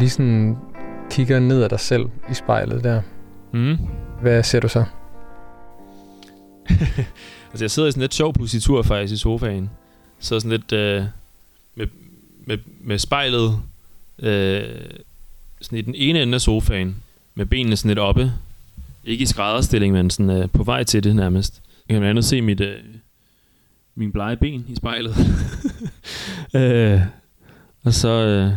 lige 0.02 0.10
sådan 0.10 0.56
kigger 1.10 1.40
ned 1.40 1.62
ad 1.62 1.68
dig 1.68 1.80
selv 1.80 2.04
i 2.30 2.34
spejlet 2.34 2.84
der, 2.84 3.02
Mm. 3.52 3.78
hvad 4.20 4.42
ser 4.42 4.60
du 4.60 4.68
så? 4.68 4.84
Altså, 7.50 7.64
jeg 7.64 7.70
sidder 7.70 7.88
i 7.88 7.92
sådan 7.92 8.00
lidt 8.00 8.14
sjov 8.14 8.34
positur 8.34 8.82
faktisk 8.82 9.14
i 9.14 9.16
sofaen. 9.16 9.70
Så 10.18 10.40
sådan 10.40 10.50
lidt 10.50 10.72
øh, 10.72 11.04
med, 11.74 11.86
med, 12.46 12.58
med 12.80 12.98
spejlet 12.98 13.58
øh, 14.18 14.62
sådan 15.60 15.78
i 15.78 15.82
den 15.82 15.94
ene 15.94 16.22
ende 16.22 16.34
af 16.34 16.40
sofaen, 16.40 16.96
med 17.34 17.46
benene 17.46 17.76
sådan 17.76 17.88
lidt 17.88 17.98
oppe. 17.98 18.32
Ikke 19.04 19.22
i 19.22 19.26
skrædderstilling, 19.26 19.92
men 19.94 20.10
sådan 20.10 20.30
øh, 20.30 20.48
på 20.50 20.62
vej 20.62 20.84
til 20.84 21.04
det 21.04 21.16
nærmest. 21.16 21.62
Jeg 21.88 21.94
kan 21.94 22.00
blandt 22.00 22.10
andet 22.10 22.24
se 22.24 22.42
mit, 22.42 22.60
øh, 22.60 22.76
min 23.94 24.12
blege 24.12 24.36
ben 24.36 24.64
i 24.68 24.74
spejlet. 24.74 25.16
øh, 26.56 27.00
og 27.84 27.94
så, 27.94 28.08
øh, 28.08 28.52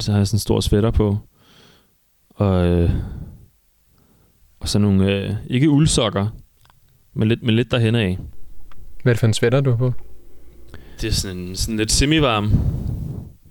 så 0.00 0.12
har 0.12 0.18
jeg 0.18 0.26
sådan 0.26 0.36
en 0.36 0.40
stor 0.40 0.60
sweater 0.60 0.90
på. 0.90 1.18
Og, 2.30 2.66
øh, 2.66 2.90
og 4.60 4.68
så 4.68 4.78
nogle, 4.78 5.12
øh, 5.14 5.34
ikke 5.46 5.70
uldsokker, 5.70 6.26
men 7.14 7.28
lidt, 7.28 7.42
men 7.42 7.54
lidt 7.54 7.70
derhen 7.70 7.94
af. 7.94 8.18
Hvad 9.02 9.12
er 9.12 9.14
det 9.14 9.20
for 9.20 9.26
en 9.26 9.34
sweater, 9.34 9.60
du 9.60 9.70
har 9.70 9.76
på? 9.76 9.92
Det 11.00 11.08
er 11.08 11.12
sådan 11.12 11.36
en 11.36 11.56
sådan 11.56 11.76
lidt 11.76 11.92
semi-varm 11.92 12.52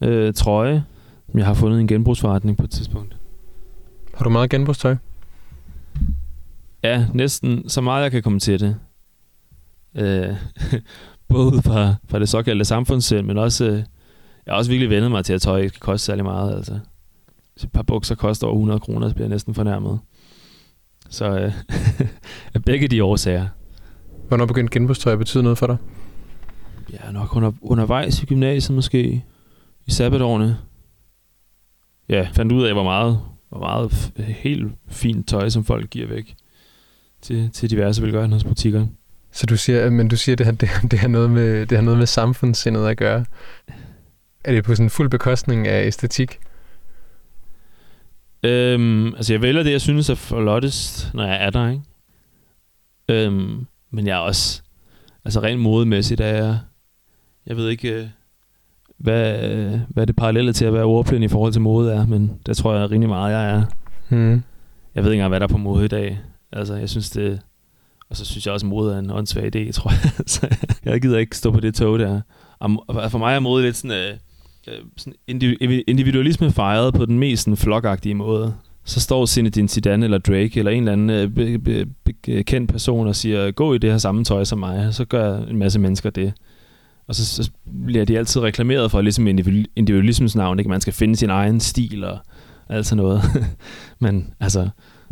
øh, 0.01 0.33
trøje, 0.33 0.83
som 1.31 1.39
jeg 1.39 1.47
har 1.47 1.53
fundet 1.53 1.77
i 1.77 1.81
en 1.81 1.87
genbrugsforretning 1.87 2.57
på 2.57 2.63
et 2.63 2.71
tidspunkt. 2.71 3.17
Har 4.13 4.23
du 4.23 4.29
meget 4.29 4.49
genbrugstøj? 4.49 4.95
Ja, 6.83 7.05
næsten 7.13 7.69
så 7.69 7.81
meget 7.81 8.03
jeg 8.03 8.11
kan 8.11 8.23
komme 8.23 8.39
til 8.39 8.59
det. 8.59 8.75
Øh, 9.95 10.35
både 11.29 11.61
fra, 11.61 11.95
fra 12.09 12.19
det 12.19 12.29
såkaldte 12.29 12.65
samfundssind, 12.65 13.27
men 13.27 13.37
også, 13.37 13.65
øh, 13.65 13.83
jeg 14.47 14.53
har 14.53 14.57
også 14.57 14.71
virkelig 14.71 14.89
vendet 14.89 15.11
mig 15.11 15.25
til, 15.25 15.33
at 15.33 15.41
tøj 15.41 15.57
ikke 15.57 15.69
skal 15.69 15.79
koste 15.79 16.05
særlig 16.05 16.25
meget. 16.25 16.55
Altså. 16.55 16.79
Hvis 17.53 17.63
et 17.63 17.71
par 17.71 17.81
bukser 17.81 18.15
koster 18.15 18.47
over 18.47 18.55
100 18.55 18.79
kroner, 18.79 19.09
så 19.09 19.15
bliver 19.15 19.25
jeg 19.25 19.29
næsten 19.29 19.53
fornærmet. 19.53 19.99
Så 21.09 21.39
øh, 21.39 21.53
af 22.53 22.63
begge 22.63 22.87
de 22.87 23.03
årsager. 23.03 23.47
Hvornår 24.27 24.45
begyndte 24.45 24.73
genbrugstøj 24.73 25.13
at 25.13 25.19
betyde 25.19 25.43
noget 25.43 25.57
for 25.57 25.67
dig? 25.67 25.77
Ja, 26.93 27.11
nok 27.11 27.35
under, 27.35 27.51
undervejs 27.61 28.23
i 28.23 28.25
gymnasiet 28.25 28.75
måske. 28.75 29.23
I 29.85 29.91
sabbatårene. 29.91 30.57
Ja, 32.09 32.27
fandt 32.33 32.51
ud 32.51 32.63
af, 32.63 32.73
hvor 32.73 32.83
meget, 32.83 33.19
hvor 33.49 33.59
meget 33.59 34.11
helt 34.17 34.71
fint 34.87 35.27
tøj, 35.27 35.49
som 35.49 35.63
folk 35.63 35.89
giver 35.89 36.07
væk 36.07 36.35
til, 37.21 37.49
til 37.51 37.69
diverse 37.69 38.01
velgørenhedsbutikker. 38.01 38.87
Så 39.31 39.45
du 39.45 39.57
siger, 39.57 39.89
men 39.89 40.07
du 40.07 40.17
siger, 40.17 40.33
at 40.33 40.39
det 40.39 40.45
har, 40.45 40.53
det, 40.53 40.91
det 40.91 40.99
har 40.99 41.07
noget 41.07 41.29
med, 41.29 41.65
det 41.65 41.77
har 41.77 41.85
noget 41.85 41.97
med 41.97 42.07
samfundssindet 42.07 42.87
at 42.87 42.97
gøre. 42.97 43.25
Er 44.47 44.51
det 44.51 44.63
på 44.63 44.75
sådan 44.75 44.89
fuld 44.89 45.09
bekostning 45.09 45.67
af 45.67 45.85
æstetik? 45.85 46.39
Øhm, 48.43 49.07
altså, 49.07 49.33
jeg 49.33 49.41
vælger 49.41 49.63
det, 49.63 49.71
jeg 49.71 49.81
synes 49.81 50.09
er 50.09 50.15
flottest, 50.15 51.13
når 51.13 51.23
jeg 51.23 51.45
er 51.45 51.49
der, 51.49 51.69
ikke? 51.69 51.83
Øhm, 53.09 53.67
men 53.91 54.07
jeg 54.07 54.13
er 54.13 54.19
også... 54.19 54.61
Altså, 55.25 55.39
rent 55.39 55.61
modemæssigt 55.61 56.21
er 56.21 56.27
jeg... 56.27 56.59
Jeg 57.45 57.57
ved 57.57 57.69
ikke, 57.69 57.93
øh, 57.93 58.07
hvad, 58.97 59.79
hvad 59.89 60.07
det 60.07 60.15
parallelle 60.15 60.53
til 60.53 60.65
at 60.65 60.73
være 60.73 60.83
ordblind 60.83 61.23
i 61.23 61.27
forhold 61.27 61.53
til 61.53 61.61
mode 61.61 61.93
er, 61.93 62.05
men 62.05 62.39
det 62.45 62.57
tror 62.57 62.75
jeg 62.75 62.91
rimelig 62.91 63.09
meget, 63.09 63.33
jeg 63.33 63.49
er. 63.49 63.63
Hmm. 64.09 64.43
Jeg 64.95 65.03
ved 65.03 65.11
ikke 65.11 65.19
engang, 65.19 65.29
hvad 65.29 65.39
der 65.39 65.47
er 65.47 65.51
på 65.51 65.57
mode 65.57 65.85
i 65.85 65.87
dag. 65.87 66.19
Altså, 66.51 66.75
jeg 66.75 66.89
synes 66.89 67.09
det... 67.09 67.41
Og 68.09 68.17
så 68.17 68.25
synes 68.25 68.45
jeg 68.45 68.53
også, 68.53 68.65
at 68.65 68.69
mode 68.69 68.95
er 68.95 68.99
en 68.99 69.11
åndssvag 69.11 69.55
idé, 69.55 69.71
tror 69.77 69.91
jeg. 69.91 70.11
så 70.25 70.55
jeg 70.85 71.01
gider 71.01 71.17
ikke 71.17 71.37
stå 71.37 71.51
på 71.51 71.59
det 71.59 71.75
tog 71.75 71.99
der. 71.99 72.21
For 73.09 73.17
mig 73.17 73.35
er 73.35 73.39
mode 73.39 73.63
lidt 73.63 73.75
sådan... 73.75 74.11
Øh, 74.11 74.17
Øh, 74.67 74.73
sådan 74.97 75.13
individualisme 75.87 76.51
fejret 76.51 76.93
på 76.93 77.05
den 77.05 77.19
mest 77.19 77.43
sådan, 77.43 77.57
flokagtige 77.57 78.15
måde. 78.15 78.53
Så 78.83 78.99
står 78.99 79.25
Zinedine 79.25 79.69
Zidane 79.69 80.05
eller 80.05 80.17
Drake 80.17 80.59
eller 80.59 80.71
en 80.71 80.79
eller 80.79 80.93
anden 80.93 81.09
øh, 81.09 81.29
be, 81.29 81.59
be, 81.59 81.85
be, 81.85 82.13
øh, 82.27 82.43
kendt 82.43 82.71
person 82.71 83.07
og 83.07 83.15
siger, 83.15 83.51
gå 83.51 83.73
i 83.73 83.77
det 83.77 83.91
her 83.91 83.97
samme 83.97 84.23
tøj 84.23 84.43
som 84.43 84.59
mig. 84.59 84.93
Så 84.93 85.05
gør 85.05 85.37
en 85.37 85.57
masse 85.57 85.79
mennesker 85.79 86.09
det. 86.09 86.33
Og 87.07 87.15
så, 87.15 87.25
så 87.25 87.51
bliver 87.85 88.05
de 88.05 88.17
altid 88.17 88.41
reklameret 88.41 88.91
for 88.91 89.01
ligesom 89.01 89.27
individualismens 89.27 90.35
navn. 90.35 90.59
Ikke? 90.59 90.69
Man 90.69 90.81
skal 90.81 90.93
finde 90.93 91.15
sin 91.15 91.29
egen 91.29 91.59
stil 91.59 92.03
og 92.03 92.17
alt 92.69 92.85
sådan 92.85 93.03
noget. 93.03 93.21
Men 93.99 94.33
altså, 94.39 94.69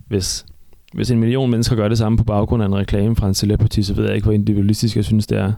hvis, 0.07 0.45
hvis 0.93 1.11
en 1.11 1.19
million 1.19 1.51
mennesker 1.51 1.75
gør 1.75 1.87
det 1.87 1.97
samme 1.97 2.17
på 2.17 2.23
baggrund 2.23 2.63
af 2.63 2.67
en 2.67 2.75
reklame 2.75 3.15
fra 3.15 3.27
en 3.27 3.33
celebrity, 3.33 3.81
så 3.81 3.93
ved 3.93 4.05
jeg 4.05 4.15
ikke, 4.15 4.25
hvor 4.25 4.33
individualistisk 4.33 4.95
jeg 4.95 5.05
synes, 5.05 5.27
det 5.27 5.37
er. 5.37 5.53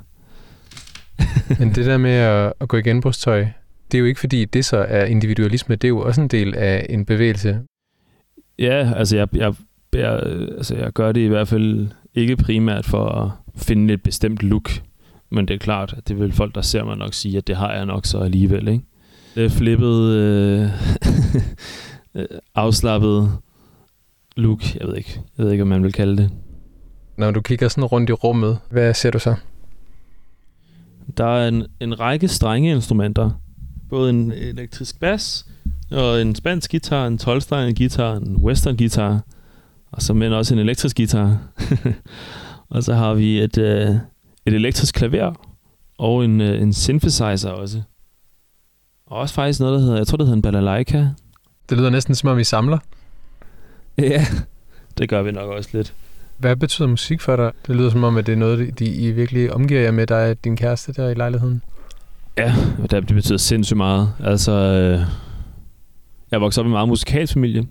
Men 1.60 1.76
det 1.76 1.86
der 1.86 1.98
med 1.98 2.12
at, 2.12 2.54
at 2.60 2.68
gå 2.68 2.78
i 2.78 2.82
genbrugstøj, 2.82 3.45
det 3.91 3.97
er 3.97 3.99
jo 3.99 4.05
ikke 4.05 4.19
fordi, 4.19 4.45
det 4.45 4.65
så 4.65 4.77
er 4.77 5.05
individualisme, 5.05 5.75
det 5.75 5.83
er 5.83 5.89
jo 5.89 5.99
også 5.99 6.21
en 6.21 6.27
del 6.27 6.55
af 6.55 6.85
en 6.89 7.05
bevægelse. 7.05 7.59
Ja, 8.59 8.93
altså 8.95 9.17
jeg, 9.17 9.27
jeg, 9.33 9.53
jeg, 9.93 10.19
altså 10.57 10.75
jeg 10.75 10.91
gør 10.91 11.11
det 11.11 11.21
i 11.21 11.27
hvert 11.27 11.47
fald 11.47 11.88
ikke 12.13 12.38
primært 12.38 12.85
for 12.85 13.05
at 13.05 13.31
finde 13.55 13.93
et 13.93 14.03
bestemt 14.03 14.43
look. 14.43 14.69
Men 15.29 15.47
det 15.47 15.53
er 15.53 15.57
klart, 15.57 15.93
at 15.97 16.07
det 16.07 16.19
vil 16.19 16.31
folk, 16.31 16.55
der 16.55 16.61
ser 16.61 16.83
mig 16.83 16.97
nok 16.97 17.13
sige, 17.13 17.38
at 17.38 17.47
det 17.47 17.55
har 17.55 17.73
jeg 17.73 17.85
nok 17.85 18.05
så 18.05 18.19
alligevel. 18.19 18.67
Ikke? 18.67 18.83
Det 19.35 19.51
flippet, 19.51 20.13
øh, 20.13 20.61
øh, 22.15 22.25
afslappet 22.55 23.31
look. 24.38 24.75
Jeg 24.75 24.88
ved 24.88 24.95
ikke, 24.95 25.21
jeg 25.38 25.45
ved 25.45 25.51
ikke, 25.51 25.63
hvad 25.63 25.75
man 25.75 25.83
vil 25.83 25.93
kalde 25.93 26.17
det. 26.17 26.31
Når 27.17 27.31
du 27.31 27.41
kigger 27.41 27.67
sådan 27.67 27.85
rundt 27.85 28.09
i 28.09 28.13
rummet, 28.13 28.59
hvad 28.69 28.93
ser 28.93 29.11
du 29.11 29.19
så? 29.19 29.35
Der 31.17 31.25
er 31.25 31.47
en, 31.47 31.65
en 31.79 31.99
række 31.99 32.27
strenge 32.27 32.71
instrumenter. 32.71 33.31
Både 33.89 34.09
en 34.09 34.31
elektrisk 34.31 34.99
bas, 34.99 35.45
og 35.91 36.21
en 36.21 36.35
spansk 36.35 36.71
guitar, 36.71 37.07
en 37.07 37.17
12 37.17 37.41
guitar, 37.75 38.15
en 38.15 38.35
western 38.35 38.77
guitar, 38.77 39.21
og 39.91 40.01
så 40.01 40.13
men 40.13 40.33
også 40.33 40.53
en 40.53 40.59
elektrisk 40.59 40.97
guitar. 40.97 41.38
og 42.69 42.83
så 42.83 42.93
har 42.93 43.13
vi 43.13 43.41
et, 43.41 43.57
øh, 43.57 43.89
et 44.45 44.53
elektrisk 44.53 44.95
klaver, 44.95 45.33
og 45.97 46.25
en, 46.25 46.41
øh, 46.41 46.61
en 46.61 46.73
synthesizer 46.73 47.49
også. 47.49 47.81
Og 49.05 49.17
også 49.17 49.35
faktisk 49.35 49.59
noget, 49.59 49.73
der 49.73 49.79
hedder, 49.79 49.97
jeg 49.97 50.07
tror, 50.07 50.17
det 50.17 50.25
hedder 50.25 50.35
en 50.35 50.41
balalaika. 50.41 51.07
Det 51.69 51.77
lyder 51.77 51.89
næsten 51.89 52.15
som 52.15 52.29
om, 52.29 52.39
I 52.39 52.43
samler. 52.43 52.77
Ja, 53.97 54.25
det 54.97 55.09
gør 55.09 55.21
vi 55.21 55.31
nok 55.31 55.49
også 55.49 55.69
lidt. 55.73 55.93
Hvad 56.38 56.55
betyder 56.55 56.88
musik 56.88 57.21
for 57.21 57.35
dig? 57.35 57.51
Det 57.67 57.75
lyder 57.75 57.89
som 57.89 58.03
om, 58.03 58.17
at 58.17 58.25
det 58.25 58.31
er 58.31 58.38
noget, 58.38 58.79
de, 58.79 58.85
I 58.85 59.11
virkelig 59.11 59.53
omgiver 59.53 59.81
jer 59.81 59.91
med 59.91 60.07
dig 60.07 60.29
og 60.29 60.43
din 60.43 60.57
kæreste 60.57 60.93
der 60.93 61.09
i 61.09 61.13
lejligheden. 61.13 61.61
Ja, 62.38 62.53
det 62.81 62.91
det 62.91 63.15
betyder 63.15 63.38
sindssygt 63.38 63.77
meget. 63.77 64.09
Altså, 64.23 64.51
øh, 64.51 64.99
jeg 66.31 66.41
voksede 66.41 66.61
op 66.61 66.65
i 66.65 66.69
en 66.69 66.71
meget 66.71 66.88
musikalsk 66.89 67.33
familie, 67.33 67.61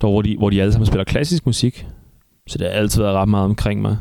der, 0.00 0.08
hvor, 0.08 0.22
de, 0.22 0.36
hvor 0.38 0.50
de 0.50 0.60
alle 0.60 0.72
sammen 0.72 0.86
spiller 0.86 1.04
klassisk 1.04 1.46
musik. 1.46 1.86
Så 2.48 2.58
det 2.58 2.66
har 2.66 2.74
altid 2.74 3.02
været 3.02 3.14
ret 3.14 3.28
meget 3.28 3.44
omkring 3.44 3.82
mig. 3.82 3.96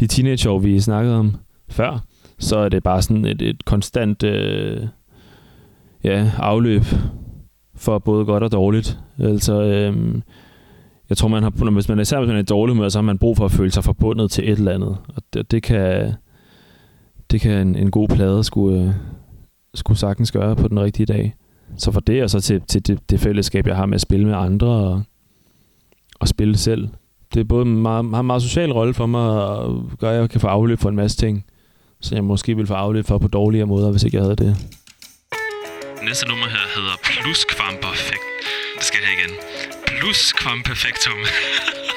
De 0.00 0.06
teenageår, 0.06 0.58
vi 0.58 0.80
snakkede 0.80 1.16
om 1.16 1.36
før, 1.68 2.04
så 2.38 2.58
er 2.58 2.68
det 2.68 2.82
bare 2.82 3.02
sådan 3.02 3.24
et, 3.24 3.42
et 3.42 3.64
konstant 3.64 4.22
øh, 4.22 4.86
ja, 6.04 6.30
afløb 6.38 6.82
for 7.74 7.98
både 7.98 8.24
godt 8.24 8.42
og 8.42 8.52
dårligt. 8.52 8.98
Altså, 9.20 9.62
øh, 9.62 10.14
jeg 11.08 11.16
tror, 11.16 11.28
man 11.28 11.42
har, 11.42 11.52
når- 11.64 11.70
hvis 11.70 11.88
man, 11.88 12.00
især 12.00 12.18
hvis 12.18 12.28
man 12.28 12.36
er 12.36 12.40
i 12.40 12.44
dårlig 12.44 12.74
humør, 12.74 12.88
så 12.88 12.98
har 12.98 13.02
man 13.02 13.18
brug 13.18 13.36
for 13.36 13.44
at 13.44 13.50
føle 13.50 13.70
sig 13.70 13.84
forbundet 13.84 14.30
til 14.30 14.44
et 14.52 14.58
eller 14.58 14.72
andet. 14.72 14.96
Og 15.16 15.22
det, 15.34 15.50
det 15.50 15.62
kan, 15.62 16.12
det 17.30 17.40
kan 17.40 17.52
en, 17.52 17.76
en 17.76 17.90
god 17.90 18.08
plade 18.08 18.44
skulle, 18.44 18.82
øh, 18.82 18.94
skulle 19.74 19.98
sagtens 19.98 20.32
gøre 20.32 20.56
på 20.56 20.68
den 20.68 20.80
rigtige 20.80 21.06
dag. 21.06 21.34
Så 21.76 21.92
for 21.92 22.00
det, 22.00 22.22
og 22.22 22.30
så 22.30 22.40
til, 22.40 22.60
til 22.60 22.86
det, 22.86 23.10
det 23.10 23.20
fællesskab, 23.20 23.66
jeg 23.66 23.76
har 23.76 23.86
med 23.86 23.94
at 23.94 24.00
spille 24.00 24.26
med 24.26 24.34
andre 24.34 24.66
og, 24.66 25.02
og 26.20 26.28
spille 26.28 26.56
selv. 26.56 26.88
Det 27.34 27.40
er 27.40 27.44
både 27.44 27.66
en 27.66 27.82
meget, 27.82 28.04
meget, 28.04 28.24
meget 28.24 28.42
social 28.42 28.72
rolle 28.72 28.94
for 28.94 29.06
mig, 29.06 29.44
og 29.44 29.90
gør, 29.98 30.10
at 30.10 30.20
jeg 30.20 30.30
kan 30.30 30.40
få 30.40 30.46
afløb 30.46 30.78
for 30.78 30.88
en 30.88 30.96
masse 30.96 31.16
ting, 31.16 31.44
som 32.00 32.16
jeg 32.16 32.24
måske 32.24 32.56
ville 32.56 32.66
få 32.66 32.74
afløb 32.74 33.06
for 33.06 33.18
på 33.18 33.28
dårligere 33.28 33.66
måder, 33.66 33.90
hvis 33.90 34.02
ikke 34.02 34.16
jeg 34.16 34.24
havde 34.24 34.36
det. 34.36 34.56
Næste 36.04 36.28
nummer 36.28 36.46
her 36.46 36.64
hedder 36.76 36.96
Plusquamperfekt. 37.04 38.24
Det 38.76 38.84
skal 38.84 38.98
jeg 39.00 39.08
have 39.08 39.18
igen. 39.18 39.34
Plusquamperfektum. 40.00 41.18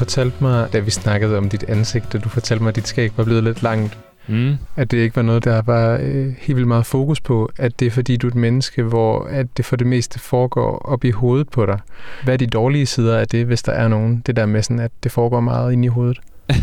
fortalte 0.00 0.36
mig, 0.40 0.72
da 0.72 0.78
vi 0.78 0.90
snakkede 0.90 1.38
om 1.38 1.48
dit 1.48 1.64
ansigt, 1.68 2.14
og 2.14 2.24
du 2.24 2.28
fortalte 2.28 2.62
mig, 2.62 2.68
at 2.68 2.76
dit 2.76 2.88
skæg 2.88 3.10
var 3.16 3.24
blevet 3.24 3.44
lidt 3.44 3.62
langt, 3.62 3.98
Mm. 4.26 4.56
at 4.76 4.90
det 4.90 4.98
ikke 4.98 5.16
var 5.16 5.22
noget, 5.22 5.44
der 5.44 5.62
var 5.62 5.98
øh, 6.02 6.34
helt 6.38 6.56
vildt 6.56 6.68
meget 6.68 6.86
fokus 6.86 7.20
på, 7.20 7.50
at 7.56 7.80
det 7.80 7.86
er 7.86 7.90
fordi, 7.90 8.16
du 8.16 8.26
er 8.26 8.30
et 8.30 8.34
menneske, 8.34 8.82
hvor 8.82 9.24
at 9.24 9.46
det 9.56 9.64
for 9.64 9.76
det 9.76 9.86
meste 9.86 10.18
foregår 10.18 10.78
op 10.78 11.04
i 11.04 11.10
hovedet 11.10 11.48
på 11.48 11.66
dig. 11.66 11.78
Hvad 12.24 12.34
er 12.34 12.38
de 12.38 12.46
dårlige 12.46 12.86
sider 12.86 13.18
af 13.18 13.28
det, 13.28 13.46
hvis 13.46 13.62
der 13.62 13.72
er 13.72 13.88
nogen? 13.88 14.22
Det 14.26 14.36
der 14.36 14.46
med 14.46 14.62
sådan, 14.62 14.80
at 14.80 14.90
det 15.02 15.12
foregår 15.12 15.40
meget 15.40 15.72
inde 15.72 15.84
i 15.84 15.88
hovedet. 15.88 16.18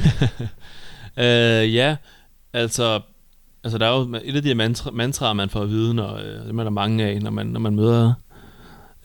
øh, 1.26 1.76
ja, 1.76 1.96
altså, 2.54 3.02
altså 3.64 3.78
der 3.78 3.86
er 3.86 4.00
jo 4.00 4.16
et 4.24 4.36
af 4.36 4.42
de 4.42 4.56
mantra, 4.56 4.92
mantraer, 4.92 5.34
man 5.34 5.50
får 5.50 5.62
at 5.62 5.70
vide, 5.70 5.94
når, 5.94 6.16
øh, 6.16 6.48
dem 6.48 6.60
er 6.60 6.64
der 6.64 6.72
mange 6.72 7.06
af, 7.06 7.22
når 7.22 7.32
man, 7.32 7.48
når 7.48 7.60
man 7.60 7.76
møder 7.76 8.14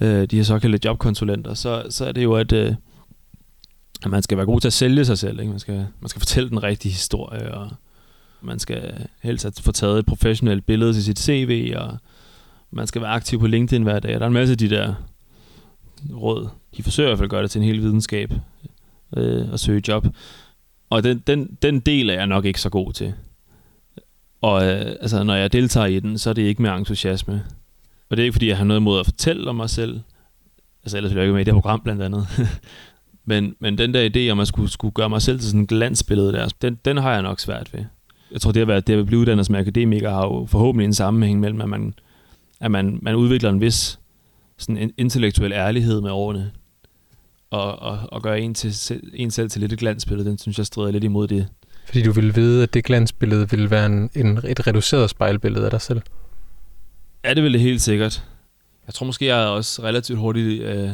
øh, 0.01 0.27
de 0.27 0.37
her 0.37 0.43
såkaldte 0.43 0.81
jobkonsulenter, 0.85 1.55
så, 1.55 1.83
så 1.91 2.07
er 2.07 2.13
det 2.13 2.23
jo, 2.25 2.33
at, 2.35 2.53
øh, 2.53 2.75
at 4.05 4.11
man 4.11 4.23
skal 4.23 4.37
være 4.37 4.47
god 4.47 4.61
til 4.61 4.69
at 4.69 4.73
sælge 4.73 5.05
sig 5.05 5.19
selv. 5.19 5.41
Ikke? 5.41 5.51
Man, 5.51 5.59
skal, 5.61 5.87
man 6.01 6.09
skal 6.09 6.21
fortælle 6.21 6.49
den 6.51 6.63
rigtige 6.63 6.93
historie, 6.93 7.55
og 7.55 7.71
man 8.41 8.59
skal 8.59 9.07
helst 9.23 9.45
have- 9.45 9.53
få 9.61 9.73
taget 9.73 9.99
et 9.99 10.07
professionelt 10.07 10.67
billede 10.67 10.95
til 10.95 11.05
sit 11.05 11.19
CV, 11.19 11.73
og 11.77 11.97
man 12.71 12.87
skal 12.87 13.03
være 13.03 13.11
aktiv 13.11 13.41
på 13.41 13.47
LinkedIn 13.47 13.83
hver 13.83 14.01
dag. 14.01 14.15
Der 14.15 14.21
er 14.21 14.27
en 14.27 14.33
masse 14.33 14.53
af 14.53 14.59
de 14.59 14.71
der 14.71 14.95
råd. 16.13 16.49
De 16.77 16.83
forsøger 16.83 17.09
i 17.09 17.11
hvert 17.11 17.19
fald 17.19 17.27
at 17.27 17.31
gøre 17.31 17.43
det 17.43 17.51
til 17.51 17.59
en 17.59 17.65
hel 17.65 17.81
videnskab 17.83 18.33
øh, 19.17 19.53
at 19.53 19.61
søge 19.61 19.83
job. 19.89 20.07
Og 20.91 21.05
den, 21.05 21.19
den, 21.27 21.59
den 21.63 21.81
del 21.81 22.11
er 22.11 22.15
jeg 22.15 22.27
nok 22.27 22.45
ikke 22.45 22.61
så 22.61 22.69
god 22.71 22.93
til. 22.93 23.15
Og 24.41 24.65
øh, 24.65 24.87
altså, 25.01 25.23
når 25.23 25.35
jeg 25.35 25.53
deltager 25.53 25.87
i 25.87 26.01
den, 26.01 26.19
så 26.19 26.31
er 26.31 26.35
det 26.35 26.43
ikke 26.43 26.63
med 26.63 26.71
entusiasme. 26.71 27.45
Og 28.11 28.17
det 28.17 28.23
er 28.23 28.25
ikke, 28.25 28.33
fordi 28.35 28.49
jeg 28.49 28.57
har 28.57 28.65
noget 28.65 28.81
imod 28.81 29.01
at 29.01 29.07
fortælle 29.07 29.51
om 29.51 29.57
mig 29.57 29.71
selv. 29.71 30.01
Altså, 30.85 30.97
ellers 30.97 31.11
ville 31.11 31.21
jeg 31.21 31.27
ikke 31.27 31.33
med 31.33 31.41
i 31.41 31.45
det 31.45 31.55
her 31.55 31.61
program, 31.61 31.81
blandt 31.81 32.03
andet. 32.03 32.27
men, 33.25 33.55
men 33.61 33.79
den 33.79 33.95
der 33.95 34.11
idé 34.11 34.33
om 34.33 34.41
at 34.41 34.49
skulle, 34.49 34.71
skulle 34.71 34.93
gøre 34.93 35.09
mig 35.09 35.23
selv 35.23 35.39
til 35.39 35.49
sådan 35.49 35.61
en 35.61 35.67
glansbillede 35.67 36.33
der, 36.33 36.49
den, 36.63 36.79
den 36.85 36.97
har 36.97 37.13
jeg 37.13 37.23
nok 37.23 37.41
svært 37.41 37.75
ved. 37.75 37.85
Jeg 38.33 38.41
tror, 38.41 38.53
det 38.53 38.61
at, 38.61 38.69
være, 38.69 38.81
det 38.81 38.99
at 38.99 39.07
blive 39.07 39.21
uddannet 39.21 39.47
som 39.47 39.55
akademiker 39.55 40.11
har 40.11 40.23
jo 40.23 40.47
forhåbentlig 40.47 40.85
en 40.85 40.95
sammenhæng 40.95 41.41
mellem, 41.41 41.61
at 41.61 41.69
man, 41.69 41.95
at 42.61 42.71
man, 42.71 42.99
man 43.03 43.15
udvikler 43.15 43.51
en 43.51 43.61
vis 43.61 43.99
sådan 44.59 44.79
en 44.79 44.93
intellektuel 44.97 45.53
ærlighed 45.53 46.01
med 46.01 46.11
årene, 46.11 46.53
og, 47.51 47.79
og, 47.79 47.99
og 48.13 48.23
gøre 48.23 48.41
en, 48.41 48.55
til, 48.55 49.01
en 49.15 49.31
selv 49.31 49.51
til 49.51 49.61
lidt 49.61 49.73
et 49.73 49.79
glansbillede, 49.79 50.31
den 50.31 50.39
synes 50.39 50.59
jeg 50.59 50.67
strider 50.67 50.91
lidt 50.91 51.05
imod 51.05 51.29
det. 51.29 51.49
Fordi 51.87 52.03
du 52.03 52.13
ville 52.13 52.35
vide, 52.35 52.63
at 52.63 52.75
det 52.75 52.85
glansbillede 52.85 53.51
ville 53.51 53.71
være 53.71 53.87
en, 53.87 54.11
en, 54.15 54.39
et 54.39 54.67
reduceret 54.67 55.11
spejlbillede 55.11 55.65
af 55.65 55.71
dig 55.71 55.81
selv. 55.81 56.01
Ja, 57.25 57.35
det 57.35 57.43
vil 57.43 57.53
det 57.53 57.61
helt 57.61 57.83
sikkert. 57.83 58.25
Jeg 58.87 58.95
tror 58.95 59.07
måske, 59.07 59.27
jeg 59.27 59.49
også 59.49 59.83
relativt 59.83 60.19
hurtigt 60.19 60.63
øh, 60.63 60.91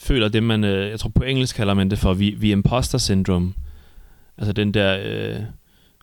føler 0.00 0.28
det, 0.28 0.42
man, 0.42 0.64
øh, 0.64 0.90
jeg 0.90 1.00
tror 1.00 1.10
på 1.10 1.22
engelsk 1.22 1.56
kalder 1.56 1.74
man 1.74 1.90
det 1.90 1.98
for 1.98 2.14
vi, 2.14 2.30
vi 2.30 2.52
imposter 2.52 2.98
syndrome. 2.98 3.52
Altså 4.38 4.52
den 4.52 4.74
der 4.74 4.98
øh, 5.04 5.42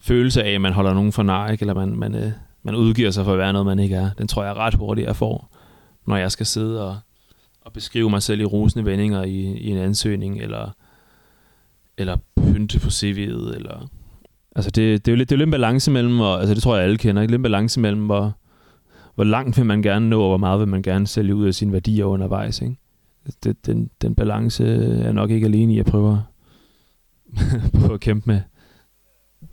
følelse 0.01 0.43
af, 0.43 0.51
at 0.51 0.61
man 0.61 0.73
holder 0.73 0.93
nogen 0.93 1.11
for 1.11 1.23
nar, 1.23 1.49
ikke? 1.49 1.63
eller 1.63 1.73
man, 1.73 1.95
man, 1.95 2.15
øh, 2.15 2.31
man 2.63 2.75
udgiver 2.75 3.11
sig 3.11 3.25
for 3.25 3.31
at 3.31 3.37
være 3.37 3.53
noget, 3.53 3.65
man 3.65 3.79
ikke 3.79 3.95
er. 3.95 4.09
Den 4.17 4.27
tror 4.27 4.43
jeg 4.43 4.55
ret 4.55 4.73
hurtigt, 4.73 5.07
jeg 5.07 5.15
får, 5.15 5.55
når 6.05 6.17
jeg 6.17 6.31
skal 6.31 6.45
sidde 6.45 6.87
og, 6.87 6.97
og 7.61 7.73
beskrive 7.73 8.09
mig 8.09 8.21
selv 8.21 8.41
i 8.41 8.45
rosende 8.45 8.85
vendinger 8.85 9.23
i, 9.23 9.57
i 9.57 9.69
en 9.69 9.77
ansøgning, 9.77 10.41
eller, 10.41 10.69
eller 11.97 12.17
pynte 12.35 12.79
på 12.79 12.87
CV'et, 12.87 13.55
eller... 13.55 13.87
Altså 14.55 14.71
det, 14.71 15.05
det, 15.05 15.11
er 15.11 15.15
jo 15.15 15.17
lidt, 15.17 15.29
det 15.29 15.35
er 15.35 15.37
jo 15.37 15.39
lidt 15.39 15.47
en 15.47 15.51
balance 15.51 15.91
mellem, 15.91 16.19
og, 16.19 16.39
altså 16.39 16.53
det 16.53 16.63
tror 16.63 16.75
jeg 16.75 16.83
alle 16.83 16.97
kender, 16.97 17.21
ikke? 17.21 17.31
lidt 17.31 17.39
en 17.39 17.43
balance 17.43 17.79
mellem, 17.79 18.05
hvor, 18.05 18.33
hvor 19.15 19.23
langt 19.23 19.57
vil 19.57 19.65
man 19.65 19.81
gerne 19.81 20.09
nå, 20.09 20.21
og 20.21 20.27
hvor 20.27 20.37
meget 20.37 20.59
vil 20.59 20.67
man 20.67 20.81
gerne 20.81 21.07
sælge 21.07 21.35
ud 21.35 21.47
af 21.47 21.53
sine 21.53 21.73
værdier 21.73 22.05
undervejs. 22.05 22.61
Ikke? 22.61 22.75
Det, 23.43 23.65
den, 23.65 23.89
den 24.01 24.15
balance 24.15 24.65
er 25.05 25.11
nok 25.11 25.29
ikke 25.31 25.45
alene 25.47 25.73
i 25.73 25.79
at 25.79 25.85
prøve 25.85 26.23
på 27.87 27.93
at 27.93 27.99
kæmpe 27.99 28.29
med. 28.31 28.41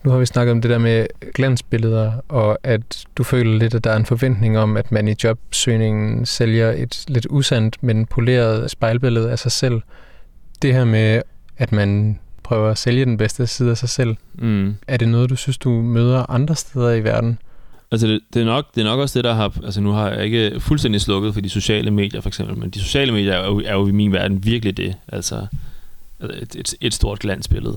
Nu 0.05 0.11
har 0.11 0.19
vi 0.19 0.27
snakket 0.27 0.53
om 0.53 0.61
det 0.61 0.71
der 0.71 0.79
med 0.79 1.07
glansbilleder, 1.35 2.13
og 2.29 2.59
at 2.63 3.05
du 3.17 3.23
føler 3.25 3.59
lidt, 3.59 3.75
at 3.75 3.85
der 3.85 3.91
er 3.91 3.97
en 3.97 4.07
forventning 4.07 4.59
om, 4.59 4.77
at 4.77 4.93
man 4.93 5.09
i 5.09 5.15
jobsøgningen 5.25 6.27
sælger 6.27 6.71
et 6.73 7.05
lidt 7.09 7.27
usandt, 7.31 7.83
men 7.83 8.07
poleret 8.07 8.71
spejlbillede 8.71 9.31
af 9.31 9.39
sig 9.39 9.53
selv. 9.53 9.81
Det 10.63 10.75
her 10.75 10.85
med, 10.85 11.23
at 11.57 11.73
man 11.73 12.19
prøver 12.43 12.71
at 12.71 12.79
sælge 12.79 13.05
den 13.05 13.17
bedste 13.17 13.47
side 13.47 13.71
af 13.71 13.77
sig 13.77 13.89
selv, 13.89 14.17
Mm. 14.35 14.75
er 14.89 14.97
det 14.97 15.09
noget, 15.09 15.31
du 15.31 15.37
synes, 15.37 15.59
du 15.59 15.71
møder 15.71 16.31
andre 16.31 16.55
steder 16.55 16.93
i 16.93 17.05
verden? 17.05 17.39
Altså 17.91 18.07
det, 18.07 18.21
det, 18.35 18.43
er 18.43 18.47
nok, 18.47 18.75
det 18.75 18.81
er 18.81 18.85
nok 18.85 19.01
også 19.01 19.19
det, 19.19 19.25
der 19.25 19.35
har... 19.35 19.57
Altså 19.65 19.81
nu 19.81 19.91
har 19.91 20.11
jeg 20.11 20.25
ikke 20.25 20.61
fuldstændig 20.61 21.01
slukket 21.01 21.35
for 21.35 21.41
de 21.41 21.49
sociale 21.49 21.91
medier, 21.91 22.21
for 22.21 22.29
eksempel, 22.29 22.59
men 22.59 22.71
de 22.71 22.79
sociale 22.81 23.13
medier 23.13 23.33
er 23.33 23.47
jo, 23.47 23.63
er 23.65 23.73
jo 23.75 23.87
i 23.87 23.91
min 23.93 24.13
verden 24.13 24.45
virkelig 24.45 24.77
det. 24.77 24.97
Altså, 25.09 25.47
altså 26.21 26.39
et, 26.43 26.57
et, 26.61 26.75
et 26.81 26.95
stort 26.95 27.19
glansbillede. 27.19 27.75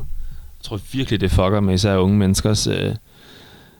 Jeg 0.60 0.64
tror 0.64 0.80
virkelig, 0.94 1.22
det 1.22 1.32
fucker 1.32 1.60
med 1.60 1.74
især 1.74 1.98
unge 1.98 2.18
menneskers 2.18 2.68
øh, 2.68 2.96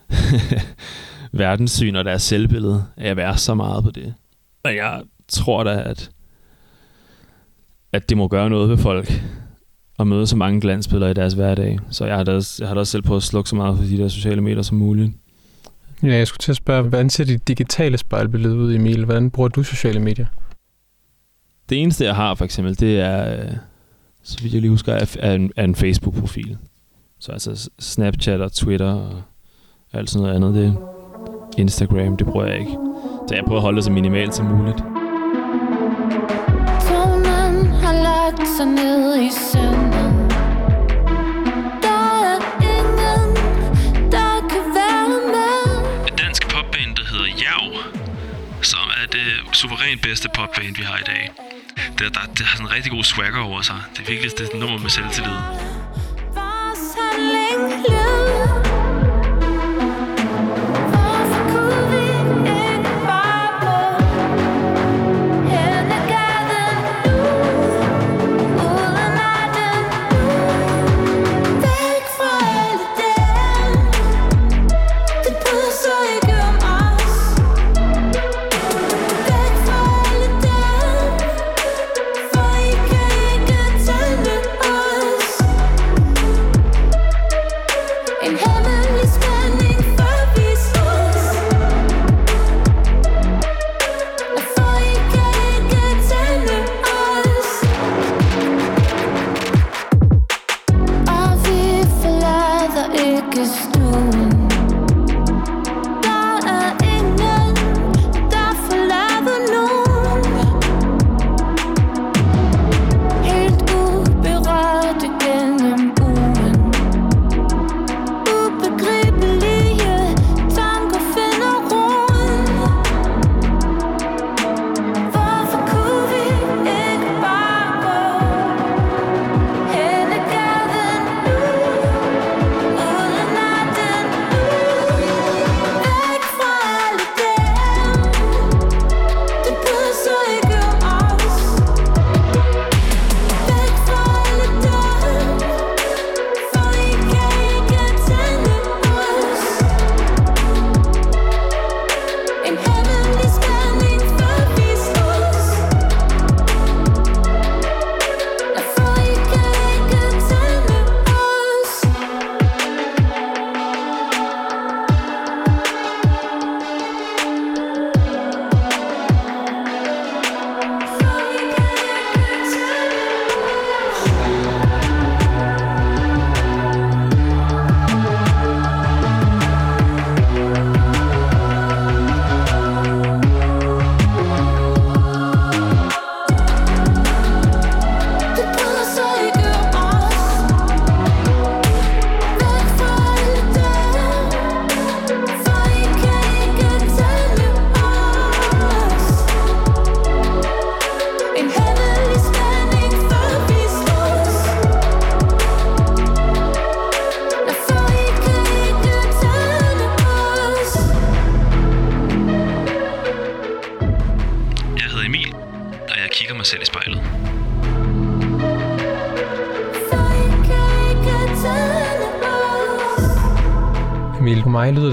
verdenssyn 1.32 1.96
og 1.96 2.06
deres 2.06 2.22
selvbillede, 2.22 2.84
at 2.98 3.08
jeg 3.08 3.18
være 3.18 3.38
så 3.38 3.54
meget 3.54 3.84
på 3.84 3.92
det. 3.92 4.14
Og 4.64 4.76
jeg 4.76 5.02
tror 5.28 5.64
da, 5.64 5.82
at, 5.86 6.10
at 7.94 8.10
det 8.10 8.18
må 8.18 8.28
gøre 8.28 8.50
noget 8.50 8.70
ved 8.70 8.78
folk 8.78 9.24
at 10.00 10.08
møde 10.08 10.28
så 10.28 10.36
mange 10.36 10.62
glansbilleder 10.62 11.12
i 11.12 11.14
deres 11.14 11.34
hverdag. 11.34 11.80
Så 11.90 12.06
jeg 12.06 12.16
har 12.16 12.24
da, 12.24 12.32
også- 12.32 12.64
jeg 12.64 12.68
har 12.68 12.74
da 12.76 12.80
også 12.80 12.92
selv 12.92 13.04
på 13.04 13.16
at 13.16 13.24
slukke 13.24 13.50
så 13.50 13.56
meget 13.56 13.78
for 13.78 13.86
de 13.86 13.98
der 13.98 14.08
sociale 14.08 14.42
medier 14.42 14.62
som 14.62 14.78
muligt. 14.78 15.12
Ja, 16.04 16.16
jeg 16.16 16.28
skulle 16.28 16.40
til 16.40 16.52
at 16.52 16.56
spørge, 16.56 16.82
hvordan 16.82 17.10
ser 17.10 17.24
dit 17.26 17.48
digitale 17.48 17.98
spejlbillede 17.98 18.56
ud, 18.56 18.76
Emil? 18.76 19.06
Hvordan 19.06 19.32
bruger 19.32 19.50
du 19.50 19.64
sociale 19.64 20.00
medier? 20.00 20.26
Det 21.70 21.82
eneste, 21.82 22.06
jeg 22.06 22.16
har 22.16 22.36
for 22.36 22.46
eksempel, 22.46 22.80
det 22.80 23.00
er, 23.00 23.34
øh, 23.34 23.52
så 24.24 24.42
vidt 24.42 24.54
jeg 24.54 24.62
lige 24.62 24.72
husker, 24.72 24.94
er, 25.20 25.34
en, 25.34 25.52
er 25.56 25.64
en 25.64 25.76
Facebook-profil. 25.76 26.58
Så 27.20 27.32
altså 27.32 27.70
Snapchat 27.80 28.42
og 28.42 28.52
Twitter 28.52 28.94
og 28.94 29.24
alt 29.94 30.10
sådan 30.10 30.22
noget 30.22 30.36
andet. 30.36 30.56
Det 30.56 30.78
Instagram, 31.58 32.18
det 32.18 32.28
bruger 32.28 32.46
jeg 32.46 32.60
ikke. 32.60 32.72
Så 33.28 33.36
jeg 33.36 33.44
prøver 33.46 33.60
at 33.60 33.64
holde 33.64 33.76
det 33.76 33.84
så 33.84 33.92
minimalt 33.92 34.36
som 34.36 34.46
muligt. 34.46 34.84
Suverænt 49.58 50.02
bedste 50.02 50.30
popband, 50.30 50.76
vi 50.76 50.84
har 50.84 50.98
i 50.98 51.04
dag. 51.06 51.30
Det, 52.00 52.14
der, 52.16 52.22
det 52.38 52.46
har 52.46 52.58
sådan 52.58 52.66
en 52.66 52.72
rigtig 52.72 52.92
god 52.92 53.04
swagger 53.04 53.40
over 53.40 53.62
sig. 53.62 53.82
Det 53.94 54.00
er 54.04 54.08
virkelig 54.08 54.32
det 54.32 54.42
er 54.42 54.54
et 54.54 54.60
nummer 54.60 54.78
med 54.78 54.90
selvtillid. 54.90 55.77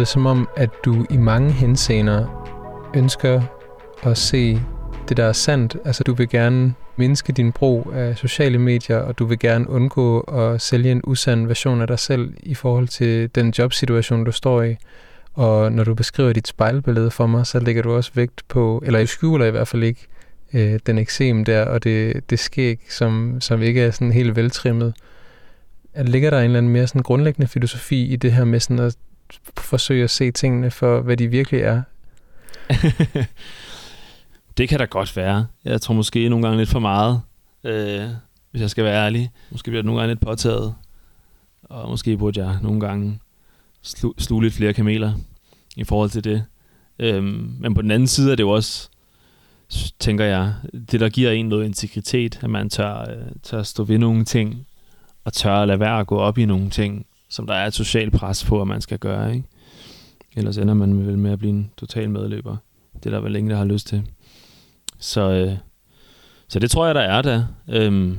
Det 0.04 0.10
som 0.10 0.26
om, 0.26 0.48
at 0.56 0.70
du 0.84 1.06
i 1.10 1.16
mange 1.16 1.52
henseender 1.52 2.26
ønsker 2.96 3.42
at 4.02 4.18
se 4.18 4.60
det, 5.08 5.16
der 5.16 5.24
er 5.24 5.32
sandt. 5.32 5.76
Altså, 5.84 6.04
du 6.04 6.14
vil 6.14 6.28
gerne 6.28 6.74
mindske 6.96 7.32
din 7.32 7.52
brug 7.52 7.92
af 7.94 8.16
sociale 8.16 8.58
medier, 8.58 8.96
og 8.96 9.18
du 9.18 9.24
vil 9.24 9.38
gerne 9.38 9.68
undgå 9.68 10.20
at 10.20 10.60
sælge 10.60 10.90
en 10.92 11.00
usand 11.04 11.46
version 11.46 11.80
af 11.80 11.86
dig 11.86 11.98
selv 11.98 12.34
i 12.42 12.54
forhold 12.54 12.88
til 12.88 13.34
den 13.34 13.54
jobsituation, 13.58 14.24
du 14.24 14.32
står 14.32 14.62
i. 14.62 14.76
Og 15.34 15.72
når 15.72 15.84
du 15.84 15.94
beskriver 15.94 16.32
dit 16.32 16.48
spejlbillede 16.48 17.10
for 17.10 17.26
mig, 17.26 17.46
så 17.46 17.58
lægger 17.58 17.82
du 17.82 17.92
også 17.92 18.10
vægt 18.14 18.42
på, 18.48 18.82
eller 18.86 19.00
du 19.00 19.06
skjuler 19.06 19.46
i 19.46 19.50
hvert 19.50 19.68
fald 19.68 19.82
ikke, 19.82 20.06
øh, 20.52 20.78
den 20.86 20.98
eksem 20.98 21.44
der, 21.44 21.64
og 21.64 21.84
det, 21.84 22.30
det 22.30 22.38
skæg, 22.38 22.80
som, 22.90 23.40
som 23.40 23.62
ikke 23.62 23.82
er 23.82 23.90
sådan 23.90 24.12
helt 24.12 24.36
veltrimmet. 24.36 24.94
At 25.94 26.08
ligger 26.08 26.30
der 26.30 26.38
en 26.38 26.44
eller 26.44 26.58
anden 26.58 26.72
mere 26.72 26.86
sådan 26.86 27.02
grundlæggende 27.02 27.48
filosofi 27.48 28.06
i 28.06 28.16
det 28.16 28.32
her 28.32 28.44
med 28.44 28.60
sådan 28.60 28.78
at 28.78 28.96
forsøge 29.58 30.04
at 30.04 30.10
se 30.10 30.30
tingene 30.30 30.70
for, 30.70 31.00
hvad 31.00 31.16
de 31.16 31.28
virkelig 31.28 31.60
er? 31.60 31.82
det 34.56 34.68
kan 34.68 34.78
da 34.78 34.84
godt 34.84 35.16
være. 35.16 35.46
Jeg 35.64 35.80
tror 35.80 35.94
måske 35.94 36.28
nogle 36.28 36.44
gange 36.44 36.58
lidt 36.58 36.68
for 36.68 36.78
meget, 36.78 37.20
øh, 37.64 38.08
hvis 38.50 38.62
jeg 38.62 38.70
skal 38.70 38.84
være 38.84 39.04
ærlig. 39.04 39.30
Måske 39.50 39.70
bliver 39.70 39.82
det 39.82 39.86
nogle 39.86 40.00
gange 40.00 40.14
lidt 40.14 40.26
påtaget. 40.26 40.74
Og 41.62 41.88
måske 41.88 42.16
burde 42.16 42.44
jeg 42.44 42.58
nogle 42.62 42.80
gange 42.80 43.20
slu, 43.82 44.12
sluge 44.18 44.42
lidt 44.42 44.54
flere 44.54 44.72
kameler 44.72 45.12
i 45.76 45.84
forhold 45.84 46.10
til 46.10 46.24
det. 46.24 46.44
Øhm, 46.98 47.56
men 47.60 47.74
på 47.74 47.82
den 47.82 47.90
anden 47.90 48.08
side 48.08 48.32
er 48.32 48.36
det 48.36 48.42
jo 48.42 48.50
også, 48.50 48.88
tænker 49.98 50.24
jeg, 50.24 50.54
det 50.90 51.00
der 51.00 51.08
giver 51.08 51.30
en 51.30 51.48
noget 51.48 51.64
integritet, 51.64 52.38
at 52.42 52.50
man 52.50 52.70
tør, 52.70 53.00
øh, 53.00 53.26
tør 53.42 53.62
stå 53.62 53.84
ved 53.84 53.98
nogle 53.98 54.24
ting, 54.24 54.66
og 55.24 55.32
tør 55.32 55.54
at 55.54 55.68
lade 55.68 55.80
være 55.80 56.00
at 56.00 56.06
gå 56.06 56.16
op 56.16 56.38
i 56.38 56.44
nogle 56.44 56.70
ting, 56.70 57.06
som 57.28 57.46
der 57.46 57.54
er 57.54 57.66
et 57.66 57.74
socialt 57.74 58.12
pres 58.12 58.44
på, 58.44 58.60
at 58.60 58.66
man 58.66 58.80
skal 58.80 58.98
gøre. 58.98 59.34
Ikke? 59.34 59.48
Ellers 60.36 60.58
ender 60.58 60.74
man 60.74 61.06
vel 61.06 61.18
med 61.18 61.32
at 61.32 61.38
blive 61.38 61.50
en 61.50 61.70
total 61.76 62.10
medløber. 62.10 62.56
Det 62.94 63.06
er 63.06 63.10
der 63.10 63.20
vel 63.20 63.36
ingen, 63.36 63.50
der 63.50 63.56
har 63.56 63.64
lyst 63.64 63.86
til. 63.86 64.02
Så, 64.98 65.30
øh, 65.30 65.56
så 66.48 66.58
det 66.58 66.70
tror 66.70 66.86
jeg, 66.86 66.94
der 66.94 67.00
er 67.00 67.22
der. 67.22 67.44
Øhm, 67.68 68.18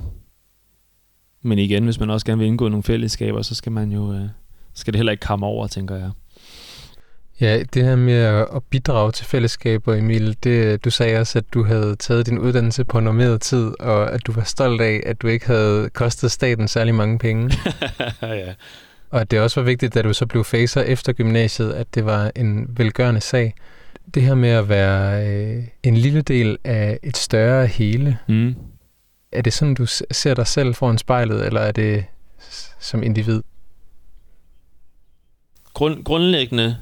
men 1.42 1.60
igen, 1.60 1.84
hvis 1.84 2.00
man 2.00 2.10
også 2.10 2.26
gerne 2.26 2.40
vil 2.40 2.48
indgå 2.48 2.70
nogle 2.70 2.84
fællesskaber, 2.84 3.42
så 3.42 3.56
skal 3.56 3.72
man 3.72 3.92
jo 3.92 4.14
øh, 4.14 4.30
skal 4.74 4.94
det 4.94 5.00
heller 5.00 5.12
ikke 5.12 5.26
komme 5.26 5.46
over, 5.46 5.68
tænker 5.68 5.96
jeg. 5.96 6.12
Ja, 7.42 7.64
det 7.74 7.84
her 7.84 7.96
med 7.96 8.14
at 8.56 8.64
bidrage 8.70 9.12
til 9.12 9.26
fællesskaber, 9.26 9.96
Emil, 9.96 10.38
det, 10.44 10.86
du 10.86 10.90
sagde 10.90 11.20
også, 11.20 11.38
at 11.38 11.54
du 11.54 11.64
havde 11.64 11.96
taget 11.96 12.26
din 12.26 12.40
uddannelse 12.40 12.84
på 12.84 13.00
normeret 13.00 13.42
tid, 13.42 13.80
og 13.80 14.14
at 14.14 14.28
du 14.28 14.32
var 14.32 14.44
stolt 14.44 14.82
af, 14.82 15.02
at 15.06 15.22
du 15.22 15.28
ikke 15.28 15.48
havde 15.48 15.90
kostet 15.90 16.32
staten 16.32 16.68
særlig 16.68 16.96
mange 16.96 17.20
penge. 17.20 17.52
ja. 18.22 18.54
Og 19.16 19.22
at 19.22 19.32
det 19.32 19.40
også 19.40 19.60
var 19.60 19.66
vigtigt, 19.66 19.94
da 19.94 20.02
du 20.02 20.14
så 20.14 20.26
blev 20.26 20.44
facer 20.44 20.82
efter 20.82 21.14
gymnasiet, 21.14 21.72
at 21.72 21.96
det 21.96 22.06
var 22.06 22.32
en 22.36 22.68
velgørende 22.78 23.22
sag. 23.22 23.54
Det 24.14 24.24
her 24.24 24.36
med 24.36 24.50
at 24.50 24.70
være 24.70 25.28
øh, 25.28 25.64
en 25.84 25.98
lille 25.98 26.22
del 26.22 26.58
af 26.64 27.00
et 27.04 27.18
større 27.18 27.68
hele, 27.68 28.18
Mm. 28.28 28.56
er 29.32 29.42
det 29.42 29.54
sådan, 29.54 29.74
du 29.74 29.86
ser 30.12 30.34
dig 30.34 30.48
selv 30.48 30.76
foran 30.76 30.98
spejlet, 30.98 31.46
eller 31.46 31.62
er 31.62 31.72
det 31.72 32.06
som 32.80 33.04
individ? 33.04 33.42
Grund, 35.74 36.04
grundlæggende, 36.04 36.78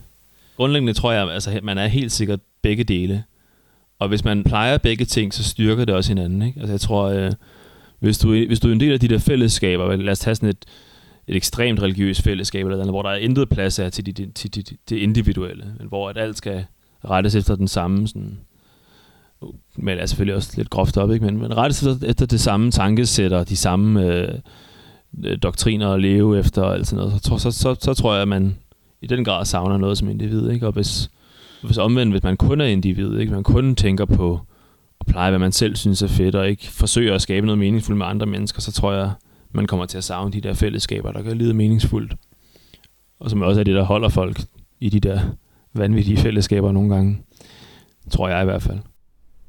grundlæggende 0.57 0.93
tror 0.93 1.11
jeg, 1.11 1.29
altså, 1.31 1.59
man 1.63 1.77
er 1.77 1.87
helt 1.87 2.11
sikkert 2.11 2.39
begge 2.61 2.83
dele. 2.83 3.23
Og 3.99 4.07
hvis 4.07 4.23
man 4.23 4.43
plejer 4.43 4.77
begge 4.77 5.05
ting, 5.05 5.33
så 5.33 5.43
styrker 5.43 5.85
det 5.85 5.95
også 5.95 6.11
hinanden. 6.11 6.41
Ikke? 6.41 6.59
Altså 6.59 6.73
jeg 6.73 6.81
tror, 6.81 7.03
øh, 7.03 7.31
hvis, 7.99 8.17
du, 8.17 8.29
hvis 8.31 8.59
du 8.59 8.67
er 8.67 8.71
en 8.71 8.79
del 8.79 8.93
af 8.93 8.99
de 8.99 9.07
der 9.07 9.19
fællesskaber, 9.19 9.95
lad 9.95 10.11
os 10.11 10.19
tage 10.19 10.35
sådan 10.35 10.49
et, 10.49 10.65
et 11.27 11.35
ekstremt 11.35 11.81
religiøst 11.81 12.21
fællesskab, 12.21 12.65
eller 12.65 12.79
andet, 12.79 12.93
hvor 12.93 13.01
der 13.01 13.09
er 13.09 13.15
intet 13.15 13.49
plads 13.49 13.79
er 13.79 13.89
til, 13.89 14.05
de, 14.05 14.31
til, 14.31 14.55
de, 14.55 14.61
de 14.61 14.75
det 14.89 14.95
individuelle, 14.97 15.65
men 15.79 15.87
hvor 15.87 16.09
at 16.09 16.17
alt 16.17 16.37
skal 16.37 16.65
rettes 17.09 17.35
efter 17.35 17.55
den 17.55 17.67
samme, 17.67 18.07
sådan, 18.07 18.39
men 19.75 19.97
er 19.97 20.05
selvfølgelig 20.05 20.35
også 20.35 20.53
lidt 20.57 20.69
groft 20.69 20.97
op, 20.97 21.11
ikke? 21.11 21.25
Men, 21.25 21.37
men 21.37 21.57
rettes 21.57 21.83
efter, 21.83 22.07
efter 22.07 22.25
det 22.25 22.39
samme 22.39 22.71
tankesæt 22.71 23.33
og 23.33 23.49
de 23.49 23.57
samme 23.57 24.05
øh, 24.05 24.33
øh, 25.23 25.37
doktriner 25.43 25.93
at 25.93 26.01
leve 26.01 26.39
efter 26.39 26.61
og 26.61 26.73
alt 26.73 26.87
sådan 26.87 27.05
noget, 27.05 27.25
så, 27.25 27.37
så, 27.37 27.51
så, 27.51 27.75
så 27.79 27.93
tror 27.93 28.13
jeg, 28.13 28.21
at 28.21 28.27
man 28.27 28.55
i 29.01 29.07
den 29.07 29.25
grad 29.25 29.45
savner 29.45 29.77
noget 29.77 29.97
som 29.97 30.09
individ, 30.09 30.49
ikke? 30.49 30.67
Og 30.67 30.73
hvis, 30.73 31.09
hvis 31.63 31.77
omvendt, 31.77 32.13
hvis 32.13 32.23
man 32.23 32.37
kun 32.37 32.61
er 32.61 32.65
individ, 32.65 33.17
ikke? 33.17 33.33
man 33.33 33.43
kun 33.43 33.75
tænker 33.75 34.05
på 34.05 34.39
at 34.99 35.05
pleje, 35.05 35.29
hvad 35.29 35.39
man 35.39 35.51
selv 35.51 35.75
synes 35.75 36.01
er 36.01 36.07
fedt, 36.07 36.35
og 36.35 36.49
ikke 36.49 36.67
forsøger 36.71 37.15
at 37.15 37.21
skabe 37.21 37.45
noget 37.45 37.59
meningsfuldt 37.59 37.97
med 37.97 38.05
andre 38.05 38.25
mennesker, 38.25 38.61
så 38.61 38.71
tror 38.71 38.93
jeg, 38.93 39.11
man 39.53 39.67
kommer 39.67 39.85
til 39.85 39.97
at 39.97 40.03
savne 40.03 40.31
de 40.31 40.41
der 40.41 40.53
fællesskaber, 40.53 41.11
der 41.11 41.21
gør 41.21 41.33
livet 41.33 41.55
meningsfuldt. 41.55 42.13
Og 43.19 43.29
som 43.29 43.41
også 43.41 43.59
er 43.59 43.63
det, 43.63 43.75
der 43.75 43.83
holder 43.83 44.09
folk 44.09 44.41
i 44.79 44.89
de 44.89 44.99
der 44.99 45.19
vanvittige 45.73 46.17
fællesskaber 46.17 46.71
nogle 46.71 46.95
gange. 46.95 47.21
Tror 48.11 48.29
jeg 48.29 48.41
i 48.41 48.45
hvert 48.45 48.61
fald. 48.61 48.79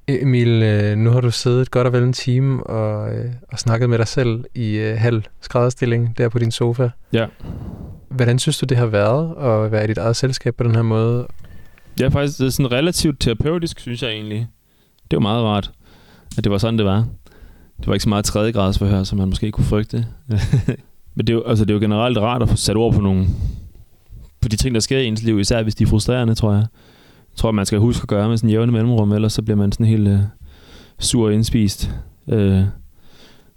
Emil, 0.08 0.62
øh, 0.62 0.96
nu 0.96 1.10
har 1.10 1.20
du 1.20 1.30
siddet 1.30 1.70
godt 1.70 1.86
og 1.86 1.92
vel 1.92 2.02
en 2.02 2.12
time 2.12 2.66
og, 2.66 3.14
øh, 3.14 3.32
og 3.52 3.58
snakket 3.58 3.90
med 3.90 3.98
dig 3.98 4.08
selv 4.08 4.44
i 4.54 4.74
øh, 4.74 4.98
halv 4.98 5.22
skrædderstilling 5.40 6.18
der 6.18 6.28
på 6.28 6.38
din 6.38 6.50
sofa. 6.50 6.88
Ja. 7.12 7.26
Hvordan 8.08 8.38
synes 8.38 8.58
du, 8.58 8.66
det 8.66 8.76
har 8.76 8.86
været 8.86 9.34
at 9.36 9.72
være 9.72 9.84
i 9.84 9.86
dit 9.86 9.98
eget 9.98 10.16
selskab 10.16 10.54
på 10.54 10.64
den 10.64 10.74
her 10.74 10.82
måde? 10.82 11.26
Ja, 12.00 12.08
faktisk 12.08 12.38
det 12.38 12.46
er 12.46 12.50
sådan 12.50 12.72
relativt 12.72 13.20
terapeutisk, 13.20 13.80
synes 13.80 14.02
jeg 14.02 14.10
egentlig. 14.10 14.48
Det 15.10 15.16
var 15.16 15.20
meget 15.20 15.44
rart, 15.44 15.70
at 16.38 16.44
det 16.44 16.52
var 16.52 16.58
sådan, 16.58 16.78
det 16.78 16.86
var. 16.86 17.06
Det 17.78 17.86
var 17.86 17.94
ikke 17.94 18.02
så 18.02 18.08
meget 18.08 18.24
tredje 18.24 18.52
grads 18.52 18.78
forhør, 18.78 19.02
som 19.02 19.18
man 19.18 19.28
måske 19.28 19.50
kunne 19.50 19.64
frygte. 19.64 20.06
Men 21.14 21.26
det 21.26 21.32
er, 21.32 21.34
jo, 21.34 21.42
altså, 21.46 21.64
det 21.64 21.70
er 21.70 21.74
jo 21.74 21.80
generelt 21.80 22.18
rart 22.18 22.42
at 22.42 22.48
få 22.48 22.56
sat 22.56 22.76
ord 22.76 22.94
på 22.94 23.00
nogle 23.00 23.26
på 24.40 24.48
de 24.48 24.56
ting, 24.56 24.74
der 24.74 24.80
sker 24.80 24.98
i 24.98 25.06
ens 25.06 25.22
liv, 25.22 25.38
især 25.38 25.62
hvis 25.62 25.74
de 25.74 25.84
er 25.84 25.88
frustrerende, 25.88 26.34
tror 26.34 26.52
jeg. 26.52 26.66
Jeg 27.32 27.36
tror, 27.36 27.50
man 27.50 27.66
skal 27.66 27.78
huske 27.78 28.02
at 28.02 28.08
gøre 28.08 28.28
med 28.28 28.36
sådan 28.36 28.50
en 28.50 28.52
jævne 28.52 28.72
mellemrum, 28.72 29.12
ellers 29.12 29.32
så 29.32 29.42
bliver 29.42 29.56
man 29.56 29.72
sådan 29.72 29.86
helt 29.86 30.08
øh, 30.08 30.18
sur 30.98 31.26
og 31.26 31.34
indspist. 31.34 31.90
Øh, 32.28 32.62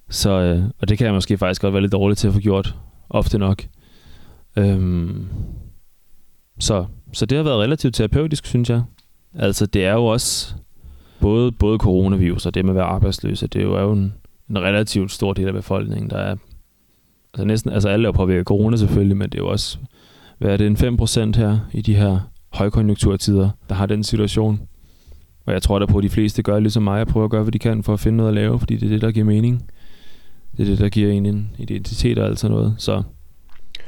så, 0.10 0.30
øh, 0.30 0.64
og 0.80 0.90
det 0.90 0.98
kan 0.98 1.06
jeg 1.06 1.14
måske 1.14 1.38
faktisk 1.38 1.62
godt 1.62 1.74
være 1.74 1.82
lidt 1.82 1.92
dårlig 1.92 2.18
til 2.18 2.28
at 2.28 2.34
få 2.34 2.40
gjort, 2.40 2.76
ofte 3.10 3.38
nok. 3.38 3.64
Øh, 4.58 5.10
så, 6.60 6.86
så 7.14 7.26
det 7.26 7.36
har 7.36 7.44
været 7.44 7.60
relativt 7.60 7.96
terapeutisk, 7.96 8.46
synes 8.46 8.70
jeg. 8.70 8.84
Altså, 9.36 9.66
det 9.66 9.86
er 9.86 9.94
jo 9.94 10.06
også 10.06 10.56
både, 11.22 11.52
både 11.52 11.78
coronavirus 11.78 12.46
og 12.46 12.54
det 12.54 12.66
med 12.66 12.72
at 12.72 12.76
være 12.76 12.86
arbejdsløse, 12.86 13.48
det 13.48 13.60
er 13.60 13.64
jo, 13.64 13.74
er 13.74 13.82
jo 13.82 13.92
en, 13.92 14.14
en 14.50 14.60
relativt 14.60 15.12
stor 15.12 15.34
del 15.34 15.48
af 15.48 15.54
befolkningen, 15.54 16.10
der 16.10 16.18
er 16.18 16.36
altså 17.34 17.46
næsten, 17.46 17.72
altså 17.72 17.90
alle 17.90 18.08
er 18.08 18.12
påvirket 18.12 18.40
af 18.40 18.46
corona 18.46 18.78
selvfølgelig, 18.78 19.18
men 19.18 19.30
det 19.30 19.38
er 19.38 19.44
jo 19.44 19.50
også, 19.50 19.78
hvad 20.38 20.52
er 20.52 20.58
det, 20.58 20.68
en 20.68 21.00
5% 21.34 21.38
her 21.38 21.60
i 21.72 21.82
de 21.82 21.96
her 21.96 22.20
højkonjunkturtider, 22.54 23.50
der 23.70 23.76
har 23.76 23.86
den 23.86 24.04
situation. 24.04 24.62
Og 25.46 25.54
jeg 25.54 25.62
tror 25.62 25.80
da 25.80 25.86
på, 25.86 25.98
at 25.98 26.04
de 26.04 26.10
fleste 26.10 26.44
gør 26.44 26.60
ligesom 26.60 26.84
mig, 26.84 27.02
og 27.02 27.08
prøver 27.08 27.26
at 27.26 27.32
gøre, 27.32 27.44
hvad 27.44 27.52
de 27.52 27.60
kan 27.60 27.84
for 27.84 27.94
at 27.94 28.00
finde 28.00 28.18
noget 28.18 28.30
at 28.30 28.36
lave, 28.36 28.60
fordi 28.60 28.78
det 28.78 28.86
er 28.86 28.90
det, 28.90 29.02
der 29.02 29.12
giver 29.12 29.26
mening. 29.26 29.72
Det 30.58 30.64
er 30.64 30.70
det, 30.70 30.80
der 30.80 30.90
giver 30.90 31.12
en 31.12 31.26
en 31.26 31.50
identitet 31.58 32.18
og 32.18 32.28
alt 32.28 32.40
sådan 32.40 32.56
noget. 32.56 32.76
Så 32.78 33.04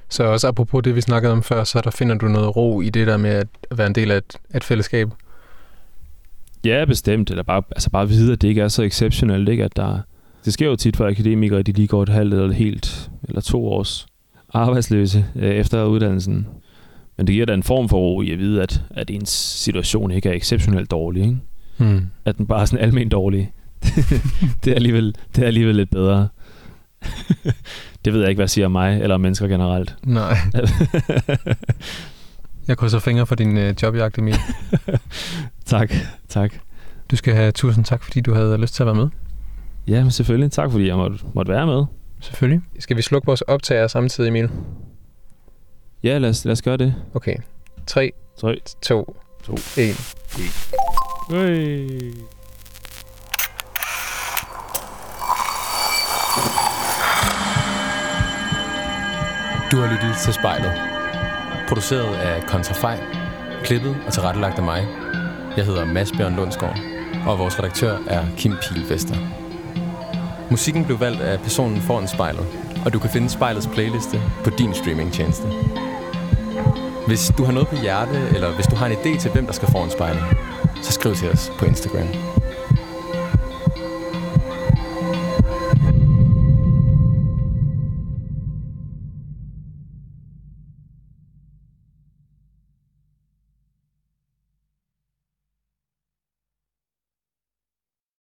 Så 0.10 0.24
også 0.24 0.48
apropos 0.48 0.84
det, 0.84 0.96
vi 0.96 1.02
snakkede 1.02 1.34
om 1.34 1.44
før, 1.44 1.64
så 1.64 1.82
der 1.84 1.92
finder 1.92 2.16
du 2.16 2.28
noget 2.28 2.56
ro 2.56 2.82
i 2.82 2.90
det 2.90 3.08
der 3.08 3.18
med 3.18 3.30
at 3.30 3.48
være 3.76 3.88
en 3.88 3.96
del 3.96 4.12
af 4.12 4.18
et, 4.18 4.38
et 4.56 4.64
fællesskab. 4.64 5.10
Ja, 6.66 6.86
bestemt. 6.86 7.30
Eller 7.30 7.44
bare, 7.44 7.64
altså 7.72 7.90
bare 7.90 8.10
vide, 8.10 8.34
at 8.34 8.42
det 8.42 8.48
ikke 8.48 8.62
er 8.62 8.68
så 8.68 8.84
exceptionelt. 8.84 9.50
Ikke? 9.50 9.64
At 9.64 9.76
der, 9.76 10.00
det 10.46 10.54
sker 10.54 10.68
jo 10.68 10.76
tit 10.76 10.98
for 10.98 11.08
akademikere, 11.08 11.60
at 11.60 11.68
de 11.68 11.72
lige 11.72 11.88
går 11.88 12.04
et 12.04 12.10
halvt 12.10 12.34
eller 12.34 12.52
helt 12.52 13.12
eller 13.24 13.42
to 13.42 13.68
års 13.68 14.08
arbejdsløse 14.54 15.26
øh, 15.36 15.52
efter 15.52 15.84
uddannelsen. 15.84 16.48
Men 17.18 17.28
det 17.28 17.34
giver 17.34 17.46
da 17.46 17.54
en 17.54 17.64
form 17.64 17.90
for 17.90 17.98
ro 17.98 18.22
i 18.22 18.32
at 18.32 18.40
vide, 18.40 18.64
at, 18.64 18.84
at 18.90 19.10
ens 19.10 19.30
situation 19.30 20.12
ikke 20.12 20.30
er 20.30 20.34
exceptionelt 20.34 20.92
dårlig. 20.92 21.24
Ikke? 21.24 21.38
Hmm. 21.78 22.06
At 22.26 22.38
den 22.38 22.46
bare 22.46 22.62
er 22.62 22.66
sådan 22.66 22.86
almen 22.86 23.10
dårlig. 23.10 23.52
det, 24.64 24.72
er 24.72 24.76
alligevel, 24.76 25.16
det 25.36 25.44
er 25.44 25.48
alligevel 25.48 25.76
lidt 25.76 25.90
bedre. 25.90 26.28
det 28.06 28.14
ved 28.14 28.20
jeg 28.20 28.30
ikke, 28.30 28.40
hvad 28.40 28.48
siger 28.48 28.68
mig 28.68 29.02
eller 29.02 29.18
mennesker 29.18 29.48
generelt. 29.48 29.96
Nej. 30.04 30.38
Jeg 32.70 32.78
krydser 32.78 33.00
fingre 33.00 33.26
for 33.26 33.36
din 33.36 33.58
øh, 33.58 33.76
jobjagt, 33.82 34.18
Emil. 34.18 34.36
tak, 35.66 35.94
tak. 36.28 36.54
Du 37.12 37.16
skal 37.16 37.34
have 37.36 37.52
tusind 37.52 37.86
tak, 37.86 38.04
fordi 38.04 38.22
du 38.22 38.34
havde 38.34 38.58
lyst 38.58 38.74
til 38.74 38.84
at 38.84 38.88
være 38.88 38.96
med. 38.96 39.08
Ja, 39.88 40.02
men 40.02 40.12
selvfølgelig. 40.12 40.52
Tak, 40.52 40.72
fordi 40.72 40.88
jeg 40.88 40.96
måtte, 40.96 41.18
måtte 41.34 41.52
være 41.52 41.66
med. 41.66 41.86
Selvfølgelig. 42.22 42.62
Skal 42.80 42.98
vi 42.98 43.02
slukke 43.02 43.26
vores 43.26 43.42
optager 43.42 43.88
samtidig, 43.88 44.28
Emil? 44.28 44.50
Ja, 46.04 46.18
lad 46.18 46.30
os, 46.30 46.46
lad 46.46 46.52
os 46.52 46.62
gøre 46.62 46.78
det. 46.78 46.96
Okay. 47.14 47.36
3, 47.88 48.12
3, 48.40 48.58
2, 48.82 49.16
2, 49.44 49.54
1. 49.54 49.60
Hey. 49.78 49.94
Du 59.72 59.78
har 59.78 59.92
lyttet 59.92 60.18
til 60.24 60.34
spejlet. 60.34 60.89
Produceret 61.70 62.16
af 62.16 62.44
Kontrafej. 62.44 63.00
Klippet 63.64 63.98
og 64.08 64.14
tilrettelagt 64.14 64.58
af 64.58 64.64
mig. 64.64 64.88
Jeg 65.58 65.66
hedder 65.66 65.86
Mads 65.86 66.12
Bjørn 66.12 66.36
Lundsgaard. 66.36 66.80
og 67.28 67.40
vores 67.40 67.60
redaktør 67.60 67.98
er 68.08 68.26
Kim 68.38 68.54
Pilvester. 68.62 69.16
Musikken 70.52 70.86
blev 70.86 71.00
valgt 71.00 71.22
af 71.22 71.40
personen 71.40 71.82
foran 71.82 72.08
spejlet, 72.08 72.46
og 72.86 72.94
du 72.94 73.00
kan 73.00 73.10
finde 73.10 73.30
spejlets 73.30 73.68
playliste 73.68 74.22
på 74.44 74.50
din 74.50 74.74
streamingtjeneste. 74.74 75.48
Hvis 77.08 77.32
du 77.38 77.44
har 77.44 77.52
noget 77.52 77.68
på 77.68 77.76
hjerte, 77.76 78.30
eller 78.36 78.56
hvis 78.56 78.68
du 78.68 78.76
har 78.76 78.86
en 78.86 78.94
idé 78.94 79.20
til, 79.20 79.32
hvem 79.32 79.46
der 79.46 79.54
skal 79.54 79.72
foran 79.72 79.90
spejlet, 79.90 80.24
så 80.82 80.92
skriv 80.92 81.16
til 81.16 81.30
os 81.30 81.52
på 81.60 81.66
Instagram. 81.66 82.08